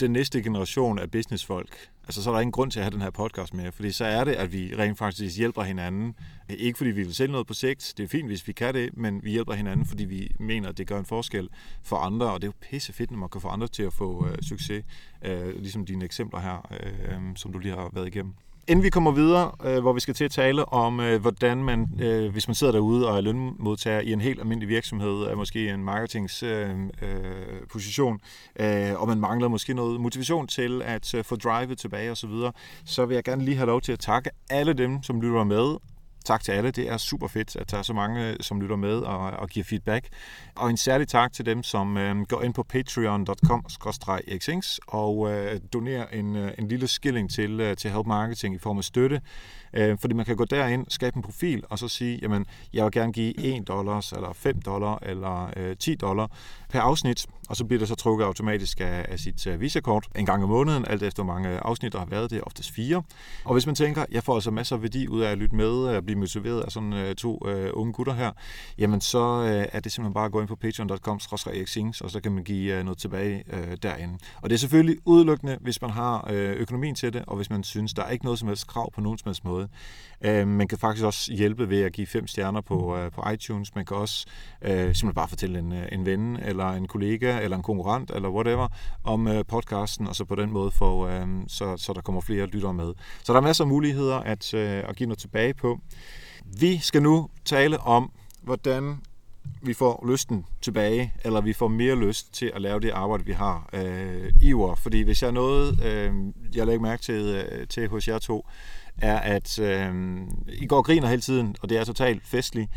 den 0.00 0.10
næste 0.10 0.42
generation 0.42 0.98
af 0.98 1.10
businessfolk, 1.10 1.76
altså 2.04 2.22
så 2.22 2.30
er 2.30 2.34
der 2.34 2.40
ingen 2.40 2.52
grund 2.52 2.70
til 2.70 2.78
at 2.78 2.84
have 2.84 2.90
den 2.90 3.00
her 3.00 3.10
podcast 3.10 3.54
med, 3.54 3.72
fordi 3.72 3.92
så 3.92 4.04
er 4.04 4.24
det, 4.24 4.32
at 4.32 4.52
vi 4.52 4.74
rent 4.78 4.98
faktisk 4.98 5.38
hjælper 5.38 5.62
hinanden. 5.62 6.14
Ikke 6.48 6.78
fordi 6.78 6.90
vi 6.90 7.02
vil 7.02 7.14
sælge 7.14 7.32
noget 7.32 7.46
på 7.46 7.54
sigt, 7.54 7.94
det 7.96 8.04
er 8.04 8.08
fint, 8.08 8.28
hvis 8.28 8.48
vi 8.48 8.52
kan 8.52 8.74
det, 8.74 8.96
men 8.96 9.24
vi 9.24 9.30
hjælper 9.30 9.52
hinanden, 9.52 9.86
fordi 9.86 10.04
vi 10.04 10.34
mener, 10.40 10.68
at 10.68 10.78
det 10.78 10.86
gør 10.86 10.98
en 10.98 11.04
forskel 11.04 11.48
for 11.82 11.96
andre, 11.96 12.32
og 12.32 12.42
det 12.42 12.48
er 12.48 12.52
jo 12.56 12.66
pisse 12.70 12.92
fedt, 12.92 13.10
når 13.10 13.18
man 13.18 13.28
kan 13.28 13.40
få 13.40 13.48
andre 13.48 13.68
til 13.68 13.82
at 13.82 13.92
få 13.92 14.26
øh, 14.26 14.42
succes, 14.42 14.84
øh, 15.24 15.60
ligesom 15.60 15.86
dine 15.86 16.04
eksempler 16.04 16.40
her, 16.40 16.68
øh, 16.70 17.16
øh 17.16 17.36
som 17.36 17.52
du 17.52 17.58
lige 17.58 17.74
har 17.74 17.90
været 17.92 18.06
igennem. 18.06 18.34
Inden 18.68 18.84
vi 18.84 18.90
kommer 18.90 19.10
videre, 19.10 19.52
øh, 19.64 19.80
hvor 19.80 19.92
vi 19.92 20.00
skal 20.00 20.14
til 20.14 20.24
at 20.24 20.30
tale 20.30 20.64
om, 20.64 21.00
øh, 21.00 21.20
hvordan 21.20 21.64
man, 21.64 21.90
øh, 22.00 22.32
hvis 22.32 22.48
man 22.48 22.54
sidder 22.54 22.72
derude 22.72 23.08
og 23.08 23.16
er 23.16 23.20
lønmodtager 23.20 24.00
i 24.00 24.12
en 24.12 24.20
helt 24.20 24.40
almindelig 24.40 24.68
virksomhed, 24.68 25.22
er 25.22 25.34
måske 25.34 25.70
en 25.70 25.84
marketingsposition, 25.84 28.20
øh, 28.60 28.66
øh, 28.66 28.90
øh, 28.90 29.00
og 29.00 29.08
man 29.08 29.20
mangler 29.20 29.48
måske 29.48 29.74
noget 29.74 30.00
motivation 30.00 30.46
til 30.46 30.82
at 30.82 31.14
øh, 31.14 31.24
få 31.24 31.36
drivet 31.36 31.78
tilbage 31.78 32.10
osv., 32.10 32.16
så, 32.16 32.26
videre, 32.26 32.52
så 32.84 33.06
vil 33.06 33.14
jeg 33.14 33.24
gerne 33.24 33.44
lige 33.44 33.56
have 33.56 33.66
lov 33.66 33.80
til 33.80 33.92
at 33.92 33.98
takke 33.98 34.30
alle 34.50 34.72
dem, 34.72 35.02
som 35.02 35.20
lytter 35.20 35.44
med, 35.44 35.76
tak 36.24 36.42
til 36.42 36.52
alle. 36.52 36.70
Det 36.70 36.88
er 36.88 36.96
super 36.96 37.28
fedt, 37.28 37.56
at 37.56 37.70
der 37.70 37.78
er 37.78 37.82
så 37.82 37.92
mange, 37.92 38.28
øh, 38.28 38.36
som 38.40 38.60
lytter 38.60 38.76
med 38.76 38.98
og, 38.98 39.30
og 39.30 39.48
giver 39.48 39.64
feedback. 39.64 40.08
Og 40.54 40.70
en 40.70 40.76
særlig 40.76 41.08
tak 41.08 41.32
til 41.32 41.46
dem, 41.46 41.62
som 41.62 41.96
øh, 41.96 42.22
går 42.26 42.42
ind 42.42 42.54
på 42.54 42.62
patreon.com 42.62 43.64
og 44.86 45.32
øh, 45.32 45.60
donerer 45.72 46.06
en, 46.06 46.36
øh, 46.36 46.52
en 46.58 46.68
lille 46.68 46.88
skilling 46.88 47.30
til, 47.30 47.60
øh, 47.60 47.76
til 47.76 47.90
Help 47.90 48.06
Marketing 48.06 48.54
i 48.54 48.58
form 48.58 48.78
af 48.78 48.84
støtte. 48.84 49.20
Øh, 49.74 49.98
fordi 49.98 50.14
man 50.14 50.26
kan 50.26 50.36
gå 50.36 50.44
derind, 50.44 50.86
skabe 50.88 51.16
en 51.16 51.22
profil, 51.22 51.64
og 51.70 51.78
så 51.78 51.88
sige, 51.88 52.18
jamen, 52.22 52.46
jeg 52.72 52.84
vil 52.84 52.92
gerne 52.92 53.12
give 53.12 53.38
1 53.56 53.68
dollars, 53.68 54.12
eller 54.12 54.32
5 54.32 54.62
dollar, 54.62 54.98
eller 55.02 55.50
øh, 55.56 55.76
10 55.76 55.94
dollar 55.94 56.30
per 56.68 56.80
afsnit, 56.80 57.26
og 57.48 57.56
så 57.56 57.64
bliver 57.64 57.78
det 57.78 57.88
så 57.88 57.94
trukket 57.94 58.24
automatisk 58.24 58.80
af, 58.80 59.06
af 59.08 59.18
sit 59.18 59.46
uh, 59.46 59.60
visakort 59.60 60.08
en 60.16 60.26
gang 60.26 60.42
om 60.42 60.48
måneden, 60.48 60.84
alt 60.86 61.02
efter 61.02 61.22
hvor 61.22 61.34
mange 61.34 61.48
øh, 61.48 61.58
afsnit 61.62 61.92
der 61.92 61.98
har 61.98 62.06
været, 62.06 62.30
det 62.30 62.38
er 62.38 62.42
oftest 62.42 62.70
fire. 62.70 63.02
Og 63.44 63.52
hvis 63.52 63.66
man 63.66 63.74
tænker, 63.74 64.04
jeg 64.10 64.22
får 64.22 64.34
altså 64.34 64.50
masser 64.50 64.76
af 64.76 64.82
værdi 64.82 65.08
ud 65.08 65.20
af 65.20 65.30
at 65.30 65.38
lytte 65.38 65.56
med 65.56 65.88
øh, 65.88 65.96
og 65.96 66.04
blive 66.04 66.18
motiveret 66.18 66.60
af 66.60 66.72
sådan 66.72 66.92
uh, 66.92 67.14
to 67.14 67.38
uh, 67.46 67.80
unge 67.80 67.92
gutter 67.92 68.14
her, 68.14 68.30
jamen 68.78 69.00
så 69.00 69.40
uh, 69.40 69.76
er 69.76 69.80
det 69.80 69.92
simpelthen 69.92 70.14
bare 70.14 70.24
at 70.24 70.32
gå 70.32 70.40
ind 70.40 70.48
på 70.48 70.56
patreon.com 70.56 71.20
og 72.00 72.10
så 72.10 72.20
kan 72.22 72.32
man 72.32 72.44
give 72.44 72.78
uh, 72.78 72.84
noget 72.84 72.98
tilbage 72.98 73.44
uh, 73.52 73.74
derinde. 73.82 74.18
Og 74.42 74.50
det 74.50 74.54
er 74.54 74.58
selvfølgelig 74.58 74.96
udelukkende, 75.04 75.58
hvis 75.60 75.82
man 75.82 75.90
har 75.90 76.28
uh, 76.30 76.36
økonomien 76.36 76.94
til 76.94 77.12
det, 77.12 77.24
og 77.26 77.36
hvis 77.36 77.50
man 77.50 77.64
synes, 77.64 77.94
der 77.94 78.02
er 78.02 78.10
ikke 78.10 78.24
noget 78.24 78.38
som 78.38 78.48
helst 78.48 78.66
krav 78.66 78.92
på 78.92 79.00
nogen 79.00 79.18
som 79.18 79.28
helst 79.28 79.44
måde 79.44 79.61
øh 80.24 80.48
man 80.48 80.68
kan 80.68 80.78
faktisk 80.78 81.04
også 81.04 81.32
hjælpe 81.32 81.70
ved 81.70 81.82
at 81.82 81.92
give 81.92 82.06
fem 82.06 82.26
stjerner 82.26 82.60
på, 82.60 82.96
øh, 82.96 83.10
på 83.10 83.30
iTunes. 83.34 83.74
Man 83.74 83.84
kan 83.84 83.96
også 83.96 84.26
øh, 84.62 84.70
simpelthen 84.70 85.14
bare 85.14 85.28
fortælle 85.28 85.58
en, 85.58 85.72
øh, 85.72 85.88
en 85.92 86.06
ven 86.06 86.36
eller 86.36 86.70
en 86.70 86.88
kollega 86.88 87.40
eller 87.40 87.56
en 87.56 87.62
konkurrent, 87.62 88.10
eller 88.10 88.28
whatever, 88.28 88.68
om 89.04 89.28
øh, 89.28 89.44
podcasten, 89.48 90.06
og 90.06 90.16
så 90.16 90.24
på 90.24 90.34
den 90.34 90.50
måde 90.50 90.70
få, 90.70 91.08
øh, 91.08 91.26
så, 91.48 91.76
så 91.76 91.92
der 91.92 92.00
kommer 92.00 92.20
flere 92.20 92.46
lyttere 92.46 92.74
med. 92.74 92.94
Så 93.24 93.32
der 93.32 93.38
er 93.38 93.42
masser 93.42 93.64
af 93.64 93.68
muligheder 93.68 94.16
at, 94.16 94.54
øh, 94.54 94.84
at 94.88 94.96
give 94.96 95.06
noget 95.06 95.18
tilbage 95.18 95.54
på. 95.54 95.78
Vi 96.60 96.78
skal 96.78 97.02
nu 97.02 97.28
tale 97.44 97.80
om, 97.80 98.12
hvordan 98.42 98.98
vi 99.62 99.74
får 99.74 100.04
lysten 100.08 100.46
tilbage, 100.60 101.12
eller 101.24 101.40
vi 101.40 101.52
får 101.52 101.68
mere 101.68 101.96
lyst 101.96 102.34
til 102.34 102.52
at 102.54 102.62
lave 102.62 102.80
det 102.80 102.90
arbejde, 102.90 103.24
vi 103.24 103.32
har 103.32 103.68
øh, 103.72 104.32
i 104.40 104.52
år. 104.52 104.74
Fordi 104.74 105.02
hvis 105.02 105.22
jeg 105.22 105.28
er 105.28 105.32
noget, 105.32 105.84
øh, 105.84 106.14
jeg 106.54 106.66
lægger 106.66 106.82
mærke 106.82 107.02
til, 107.02 107.14
øh, 107.14 107.66
til 107.68 107.88
hos 107.88 108.08
jer 108.08 108.18
to, 108.18 108.46
er, 108.98 109.18
at 109.18 109.58
øh, 109.58 109.94
I 110.48 110.66
går 110.66 110.76
og 110.76 110.84
griner 110.84 111.08
hele 111.08 111.22
tiden, 111.22 111.56
og 111.62 111.68
det 111.68 111.78
er 111.78 111.84
totalt 111.84 112.26
festligt. 112.26 112.70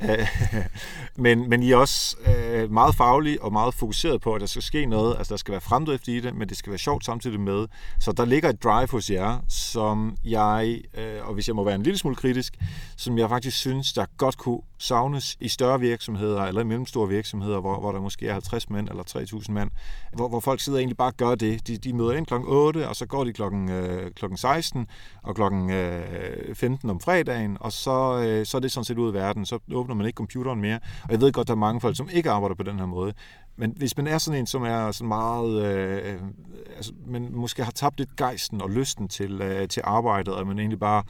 Men, 1.16 1.48
men 1.48 1.62
I 1.62 1.72
er 1.72 1.76
også 1.76 2.16
øh, 2.26 2.72
meget 2.72 2.94
faglige 2.94 3.42
og 3.42 3.52
meget 3.52 3.74
fokuseret 3.74 4.20
på, 4.20 4.34
at 4.34 4.40
der 4.40 4.46
skal 4.46 4.62
ske 4.62 4.86
noget. 4.86 5.16
Altså, 5.18 5.34
der 5.34 5.38
skal 5.38 5.52
være 5.52 5.60
fremdrift 5.60 6.08
i 6.08 6.20
det, 6.20 6.34
men 6.34 6.48
det 6.48 6.56
skal 6.56 6.70
være 6.70 6.78
sjovt 6.78 7.04
samtidig 7.04 7.40
med. 7.40 7.66
Så 8.00 8.12
der 8.12 8.24
ligger 8.24 8.48
et 8.48 8.62
drive 8.62 8.88
hos 8.90 9.10
jer, 9.10 9.38
som 9.48 10.16
jeg, 10.24 10.80
øh, 10.94 11.28
og 11.28 11.34
hvis 11.34 11.48
jeg 11.48 11.56
må 11.56 11.64
være 11.64 11.74
en 11.74 11.82
lille 11.82 11.98
smule 11.98 12.16
kritisk, 12.16 12.58
som 12.96 13.18
jeg 13.18 13.28
faktisk 13.28 13.56
synes, 13.56 13.92
der 13.92 14.06
godt 14.16 14.38
kunne 14.38 14.60
savnes 14.78 15.36
i 15.40 15.48
større 15.48 15.80
virksomheder 15.80 16.42
eller 16.42 16.60
i 16.60 16.64
mellemstore 16.64 17.08
virksomheder, 17.08 17.60
hvor, 17.60 17.80
hvor 17.80 17.92
der 17.92 18.00
måske 18.00 18.28
er 18.28 18.32
50 18.32 18.70
mænd 18.70 18.88
eller 18.88 19.02
3.000 19.42 19.52
mand, 19.52 19.70
hvor, 20.12 20.28
hvor 20.28 20.40
folk 20.40 20.60
sidder 20.60 20.76
og 20.76 20.80
egentlig 20.80 20.96
bare 20.96 21.12
gør 21.12 21.34
det. 21.34 21.66
De, 21.66 21.76
de 21.76 21.92
møder 21.92 22.12
ind 22.12 22.26
kl. 22.26 22.34
8, 22.34 22.88
og 22.88 22.96
så 22.96 23.06
går 23.06 23.24
de 23.24 23.32
kl. 23.32 23.42
Øh, 23.42 24.10
klokken 24.10 24.36
16 24.36 24.86
og 25.22 25.34
kl. 25.34 25.42
Øh, 25.72 26.54
15 26.54 26.90
om 26.90 27.00
fredagen, 27.00 27.56
og 27.60 27.72
så, 27.72 28.22
øh, 28.26 28.46
så 28.46 28.56
er 28.56 28.60
det 28.60 28.72
sådan 28.72 28.84
set 28.84 28.98
ud 28.98 29.08
af 29.08 29.14
verden. 29.14 29.46
Så 29.46 29.58
åbner 29.72 29.94
man 29.94 30.06
ikke 30.06 30.16
computeren 30.16 30.60
mere. 30.60 30.78
Og 31.04 31.10
jeg 31.10 31.20
ved 31.20 31.32
godt, 31.32 31.48
der 31.48 31.54
er 31.54 31.58
mange 31.58 31.80
folk, 31.80 31.96
som 31.96 32.08
ikke 32.12 32.30
arbejder 32.30 32.54
på 32.54 32.62
den 32.62 32.78
her 32.78 32.86
måde. 32.86 33.12
Men 33.56 33.74
hvis 33.76 33.96
man 33.96 34.06
er 34.06 34.18
sådan 34.18 34.40
en, 34.40 34.46
som 34.46 34.62
er 34.62 34.90
sådan 34.92 35.08
meget, 35.08 35.64
øh, 35.64 36.14
øh, 36.14 36.20
altså, 36.76 36.92
man 37.06 37.28
måske 37.32 37.64
har 37.64 37.72
tabt 37.72 37.98
lidt 37.98 38.16
gejsten 38.16 38.62
og 38.62 38.70
lysten 38.70 39.08
til, 39.08 39.42
øh, 39.42 39.68
til 39.68 39.82
arbejdet, 39.84 40.34
og 40.34 40.46
man 40.46 40.58
egentlig 40.58 40.80
bare 40.80 41.02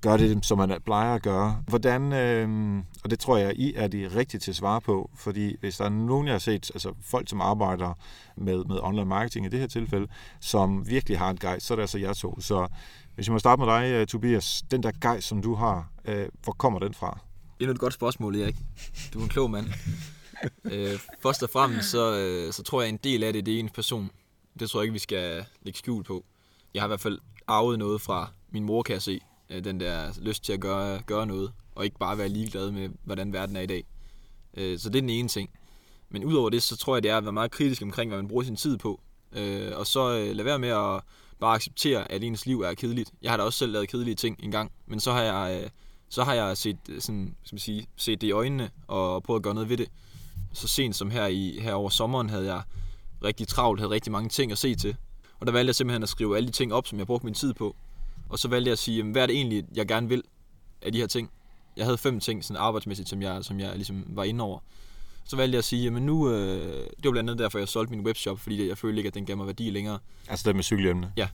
gør 0.00 0.16
det, 0.16 0.46
som 0.46 0.58
man 0.58 0.80
plejer 0.84 1.14
at 1.14 1.22
gøre. 1.22 1.62
Hvordan, 1.68 2.12
øh, 2.12 2.78
og 3.04 3.10
det 3.10 3.18
tror 3.18 3.36
jeg, 3.36 3.52
I 3.56 3.74
er 3.76 3.88
de 3.88 4.10
rigtige 4.16 4.40
til 4.40 4.50
at 4.50 4.56
svare 4.56 4.80
på, 4.80 5.10
fordi 5.14 5.56
hvis 5.60 5.76
der 5.76 5.84
er 5.84 5.88
nogen, 5.88 6.26
jeg 6.26 6.34
har 6.34 6.38
set, 6.38 6.70
altså 6.74 6.92
folk, 7.02 7.28
som 7.28 7.40
arbejder 7.40 7.98
med, 8.36 8.64
med 8.64 8.78
online 8.82 9.04
marketing 9.04 9.46
i 9.46 9.48
det 9.48 9.60
her 9.60 9.66
tilfælde, 9.66 10.06
som 10.40 10.88
virkelig 10.88 11.18
har 11.18 11.30
en 11.30 11.36
gejst, 11.36 11.66
så 11.66 11.74
er 11.74 11.76
det 11.76 11.82
altså 11.82 11.98
jer 11.98 12.12
to. 12.12 12.40
Så 12.40 12.66
hvis 13.16 13.26
jeg 13.26 13.32
må 13.32 13.38
starte 13.38 13.60
med 13.60 13.66
dig, 13.66 13.90
øh, 13.90 14.06
Tobias, 14.06 14.62
den 14.70 14.82
der 14.82 14.92
gejst, 15.00 15.28
som 15.28 15.42
du 15.42 15.54
har, 15.54 15.90
øh, 16.04 16.28
hvor 16.42 16.52
kommer 16.52 16.78
den 16.78 16.94
fra? 16.94 17.18
Endnu 17.60 17.72
et 17.72 17.78
godt 17.78 17.94
spørgsmål, 17.94 18.36
Erik. 18.36 18.56
Du 19.12 19.18
er 19.18 19.22
en 19.22 19.28
klog 19.28 19.50
mand. 19.50 19.66
øh, 20.72 20.98
først 21.22 21.42
og 21.42 21.50
fremmest, 21.50 21.90
så, 21.90 22.16
øh, 22.16 22.52
så 22.52 22.62
tror 22.62 22.82
jeg, 22.82 22.88
en 22.88 22.96
del 22.96 23.22
af 23.22 23.32
det, 23.32 23.46
det 23.46 23.54
er 23.54 23.58
ens 23.58 23.72
person. 23.72 24.10
Det 24.60 24.70
tror 24.70 24.80
jeg 24.80 24.84
ikke, 24.84 24.92
vi 24.92 24.98
skal 24.98 25.44
lægge 25.62 25.78
skjul 25.78 26.04
på. 26.04 26.24
Jeg 26.74 26.82
har 26.82 26.86
i 26.86 26.88
hvert 26.88 27.00
fald 27.00 27.18
arvet 27.46 27.78
noget 27.78 28.00
fra 28.00 28.30
min 28.50 28.64
mor, 28.64 28.82
kan 28.82 28.92
jeg 28.92 29.02
se. 29.02 29.20
Øh, 29.50 29.64
den 29.64 29.80
der 29.80 30.12
lyst 30.22 30.44
til 30.44 30.52
at 30.52 30.60
gøre, 30.60 31.02
gøre 31.06 31.26
noget, 31.26 31.52
og 31.74 31.84
ikke 31.84 31.98
bare 31.98 32.18
være 32.18 32.28
ligeglad 32.28 32.70
med, 32.70 32.88
hvordan 33.04 33.32
verden 33.32 33.56
er 33.56 33.60
i 33.60 33.66
dag. 33.66 33.84
Øh, 34.56 34.78
så 34.78 34.88
det 34.88 34.96
er 34.96 35.02
den 35.02 35.10
ene 35.10 35.28
ting. 35.28 35.50
Men 36.08 36.24
udover 36.24 36.50
det, 36.50 36.62
så 36.62 36.76
tror 36.76 36.96
jeg, 36.96 37.02
det 37.02 37.10
er 37.10 37.16
at 37.16 37.24
være 37.24 37.32
meget 37.32 37.50
kritisk 37.50 37.82
omkring, 37.82 38.10
hvad 38.10 38.18
man 38.18 38.28
bruger 38.28 38.44
sin 38.44 38.56
tid 38.56 38.78
på. 38.78 39.00
Øh, 39.32 39.72
og 39.74 39.86
så 39.86 40.18
øh, 40.18 40.36
lad 40.36 40.44
være 40.44 40.58
med 40.58 40.68
at 40.68 41.00
bare 41.40 41.54
acceptere, 41.54 42.12
at 42.12 42.22
ens 42.22 42.46
liv 42.46 42.60
er 42.60 42.74
kedeligt. 42.74 43.12
Jeg 43.22 43.32
har 43.32 43.36
da 43.36 43.42
også 43.42 43.58
selv 43.58 43.72
lavet 43.72 43.88
kedelige 43.88 44.14
ting 44.14 44.36
engang, 44.42 44.72
men 44.86 45.00
så 45.00 45.12
har 45.12 45.22
jeg, 45.22 45.62
øh, 45.62 45.70
så 46.08 46.24
har 46.24 46.34
jeg 46.34 46.56
set, 46.56 46.78
øh, 46.88 47.00
sådan, 47.00 47.36
skal 47.44 47.54
man 47.54 47.60
sige, 47.60 47.86
set 47.96 48.20
det 48.20 48.26
i 48.26 48.30
øjnene 48.30 48.70
og 48.86 49.22
prøvet 49.22 49.40
at 49.40 49.42
gøre 49.42 49.54
noget 49.54 49.68
ved 49.68 49.76
det. 49.76 49.88
Så 50.52 50.68
sent 50.68 50.96
som 50.96 51.10
her, 51.10 51.26
i, 51.26 51.58
her 51.60 51.74
over 51.74 51.88
sommeren 51.88 52.30
havde 52.30 52.54
jeg 52.54 52.62
rigtig 53.24 53.48
travlt, 53.48 53.80
havde 53.80 53.90
rigtig 53.90 54.12
mange 54.12 54.28
ting 54.28 54.52
at 54.52 54.58
se 54.58 54.74
til. 54.74 54.96
Og 55.40 55.46
der 55.46 55.52
valgte 55.52 55.68
jeg 55.68 55.74
simpelthen 55.74 56.02
at 56.02 56.08
skrive 56.08 56.36
alle 56.36 56.46
de 56.46 56.52
ting 56.52 56.74
op, 56.74 56.86
som 56.86 56.98
jeg 56.98 57.06
brugte 57.06 57.26
min 57.26 57.34
tid 57.34 57.54
på. 57.54 57.76
Og 58.28 58.38
så 58.38 58.48
valgte 58.48 58.68
jeg 58.68 58.72
at 58.72 58.78
sige, 58.78 59.02
hvad 59.02 59.22
er 59.22 59.26
det 59.26 59.36
egentlig, 59.36 59.64
jeg 59.74 59.88
gerne 59.88 60.08
vil 60.08 60.22
af 60.82 60.92
de 60.92 60.98
her 60.98 61.06
ting. 61.06 61.30
Jeg 61.76 61.84
havde 61.84 61.98
fem 61.98 62.20
ting 62.20 62.44
sådan 62.44 62.62
arbejdsmæssigt, 62.62 63.08
som 63.08 63.22
jeg, 63.22 63.44
som 63.44 63.60
jeg 63.60 63.74
ligesom 63.74 64.04
var 64.08 64.24
inde 64.24 64.44
over. 64.44 64.58
Så 65.28 65.36
valgte 65.36 65.54
jeg 65.54 65.58
at 65.58 65.64
sige, 65.64 65.86
at 65.86 66.02
nu, 66.02 66.30
øh, 66.30 66.36
det 66.86 67.04
var 67.04 67.10
blandt 67.10 67.30
andet 67.30 67.42
derfor, 67.42 67.58
jeg 67.58 67.68
solgte 67.68 67.90
min 67.96 68.06
webshop, 68.06 68.40
fordi 68.40 68.68
jeg 68.68 68.78
følte 68.78 68.98
ikke, 68.98 69.08
at 69.08 69.14
den 69.14 69.26
gav 69.26 69.36
mig 69.36 69.46
værdi 69.46 69.70
længere. 69.70 69.98
Altså 70.28 70.48
det 70.48 70.56
med 70.56 70.64
cykelhjelmene? 70.64 71.12
Ja. 71.16 71.28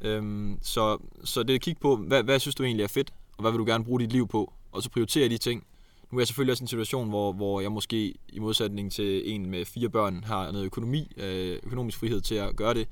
Øhm, 0.00 0.58
så, 0.62 0.98
så 1.24 1.42
det 1.42 1.50
er 1.50 1.54
at 1.54 1.60
kigge 1.60 1.80
på, 1.80 1.96
hvad, 1.96 2.22
hvad 2.22 2.38
synes 2.38 2.54
du 2.54 2.62
egentlig 2.62 2.84
er 2.84 2.88
fedt, 2.88 3.10
og 3.36 3.42
hvad 3.42 3.50
vil 3.50 3.58
du 3.58 3.64
gerne 3.64 3.84
bruge 3.84 4.00
dit 4.00 4.12
liv 4.12 4.28
på, 4.28 4.52
og 4.72 4.82
så 4.82 4.90
prioritere 4.90 5.28
de 5.28 5.38
ting. 5.38 5.64
Nu 6.10 6.18
er 6.18 6.20
jeg 6.20 6.26
selvfølgelig 6.26 6.52
også 6.52 6.62
i 6.62 6.64
en 6.64 6.68
situation, 6.68 7.08
hvor, 7.08 7.32
hvor 7.32 7.60
jeg 7.60 7.72
måske 7.72 8.14
i 8.28 8.38
modsætning 8.38 8.92
til 8.92 9.34
en 9.34 9.46
med 9.46 9.64
fire 9.64 9.88
børn 9.88 10.24
har 10.24 10.52
noget 10.52 10.66
økonomi, 10.66 11.12
øh, 11.16 11.58
økonomisk 11.62 11.98
frihed 11.98 12.20
til 12.20 12.34
at 12.34 12.56
gøre 12.56 12.74
det. 12.74 12.88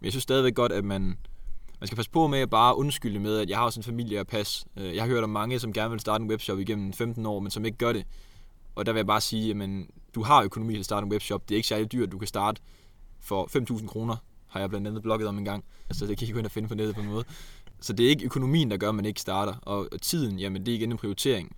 Men 0.00 0.04
jeg 0.04 0.12
synes 0.12 0.22
stadigvæk 0.22 0.54
godt, 0.54 0.72
at 0.72 0.84
man, 0.84 1.02
man 1.80 1.86
skal 1.86 1.96
passe 1.96 2.10
på 2.10 2.26
med 2.26 2.38
at 2.38 2.50
bare 2.50 2.76
undskylde 2.76 3.20
med, 3.20 3.38
at 3.38 3.50
jeg 3.50 3.58
har 3.58 3.64
også 3.64 3.80
en 3.80 3.84
familie 3.84 4.20
at 4.20 4.26
passe. 4.26 4.66
Øh, 4.76 4.94
jeg 4.94 5.02
har 5.02 5.08
hørt 5.08 5.24
om 5.24 5.30
mange, 5.30 5.58
som 5.58 5.72
gerne 5.72 5.90
vil 5.90 6.00
starte 6.00 6.22
en 6.22 6.30
webshop 6.30 6.58
igennem 6.58 6.92
15 6.92 7.26
år, 7.26 7.40
men 7.40 7.50
som 7.50 7.64
ikke 7.64 7.78
gør 7.78 7.92
det. 7.92 8.04
Og 8.74 8.86
der 8.86 8.92
vil 8.92 8.98
jeg 8.98 9.06
bare 9.06 9.20
sige, 9.20 9.62
at 9.62 9.70
du 10.14 10.22
har 10.22 10.42
økonomi 10.42 10.72
til 10.72 10.78
at 10.78 10.84
starte 10.84 11.04
en 11.04 11.12
webshop. 11.12 11.48
Det 11.48 11.54
er 11.54 11.56
ikke 11.56 11.68
særlig 11.68 11.92
dyrt, 11.92 12.12
du 12.12 12.18
kan 12.18 12.28
starte 12.28 12.60
for 13.20 13.76
5.000 13.78 13.86
kroner, 13.86 14.16
har 14.46 14.60
jeg 14.60 14.68
blandt 14.68 14.86
andet 14.86 15.02
blogget 15.02 15.28
om 15.28 15.38
en 15.38 15.44
gang. 15.44 15.64
Altså 15.88 16.06
det 16.06 16.18
kan 16.18 16.28
I 16.28 16.30
gå 16.30 16.38
ind 16.38 16.46
og 16.46 16.52
finde 16.52 16.68
på 16.68 16.74
nettet 16.74 16.94
på 16.94 17.00
en 17.00 17.06
måde. 17.06 17.24
Så 17.80 17.92
det 17.92 18.06
er 18.06 18.10
ikke 18.10 18.24
økonomien, 18.24 18.70
der 18.70 18.76
gør, 18.76 18.88
at 18.88 18.94
man 18.94 19.04
ikke 19.04 19.20
starter. 19.20 19.54
Og 19.62 19.88
tiden, 20.02 20.38
jamen 20.38 20.66
det 20.66 20.72
er 20.72 20.76
igen 20.76 20.92
en 20.92 20.98
prioritering. 20.98 21.56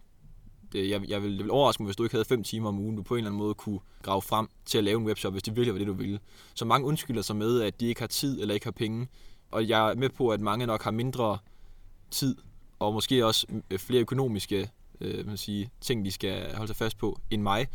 Det, 0.72 0.90
jeg, 0.90 1.08
jeg 1.08 1.22
vil, 1.22 1.32
det 1.32 1.44
vil 1.44 1.50
overraske 1.50 1.82
mig, 1.82 1.86
hvis 1.86 1.96
du 1.96 2.02
ikke 2.02 2.14
havde 2.14 2.24
5 2.24 2.44
timer 2.44 2.68
om 2.68 2.78
ugen, 2.78 2.96
du 2.96 3.02
på 3.02 3.14
en 3.14 3.18
eller 3.18 3.30
anden 3.30 3.38
måde 3.38 3.54
kunne 3.54 3.80
grave 4.02 4.22
frem 4.22 4.48
til 4.64 4.78
at 4.78 4.84
lave 4.84 5.00
en 5.00 5.06
webshop, 5.06 5.32
hvis 5.32 5.42
det 5.42 5.56
virkelig 5.56 5.74
var 5.74 5.78
det, 5.78 5.86
du 5.86 5.92
ville. 5.92 6.18
Så 6.54 6.64
mange 6.64 6.86
undskylder 6.86 7.22
sig 7.22 7.36
med, 7.36 7.60
at 7.60 7.80
de 7.80 7.86
ikke 7.86 8.00
har 8.00 8.06
tid 8.06 8.40
eller 8.40 8.54
ikke 8.54 8.66
har 8.66 8.72
penge. 8.72 9.08
Og 9.50 9.68
jeg 9.68 9.90
er 9.90 9.94
med 9.94 10.08
på, 10.08 10.28
at 10.28 10.40
mange 10.40 10.66
nok 10.66 10.82
har 10.82 10.90
mindre 10.90 11.38
tid, 12.10 12.36
og 12.78 12.92
måske 12.92 13.26
også 13.26 13.46
øh, 13.70 13.78
flere 13.78 14.00
økonomiske 14.00 14.70
øh, 15.04 15.26
man 15.26 15.36
sige, 15.36 15.70
ting, 15.80 16.04
de 16.04 16.10
skal 16.12 16.54
holde 16.54 16.66
sig 16.66 16.76
fast 16.76 16.98
på, 16.98 17.20
end 17.30 17.42
mig. 17.42 17.66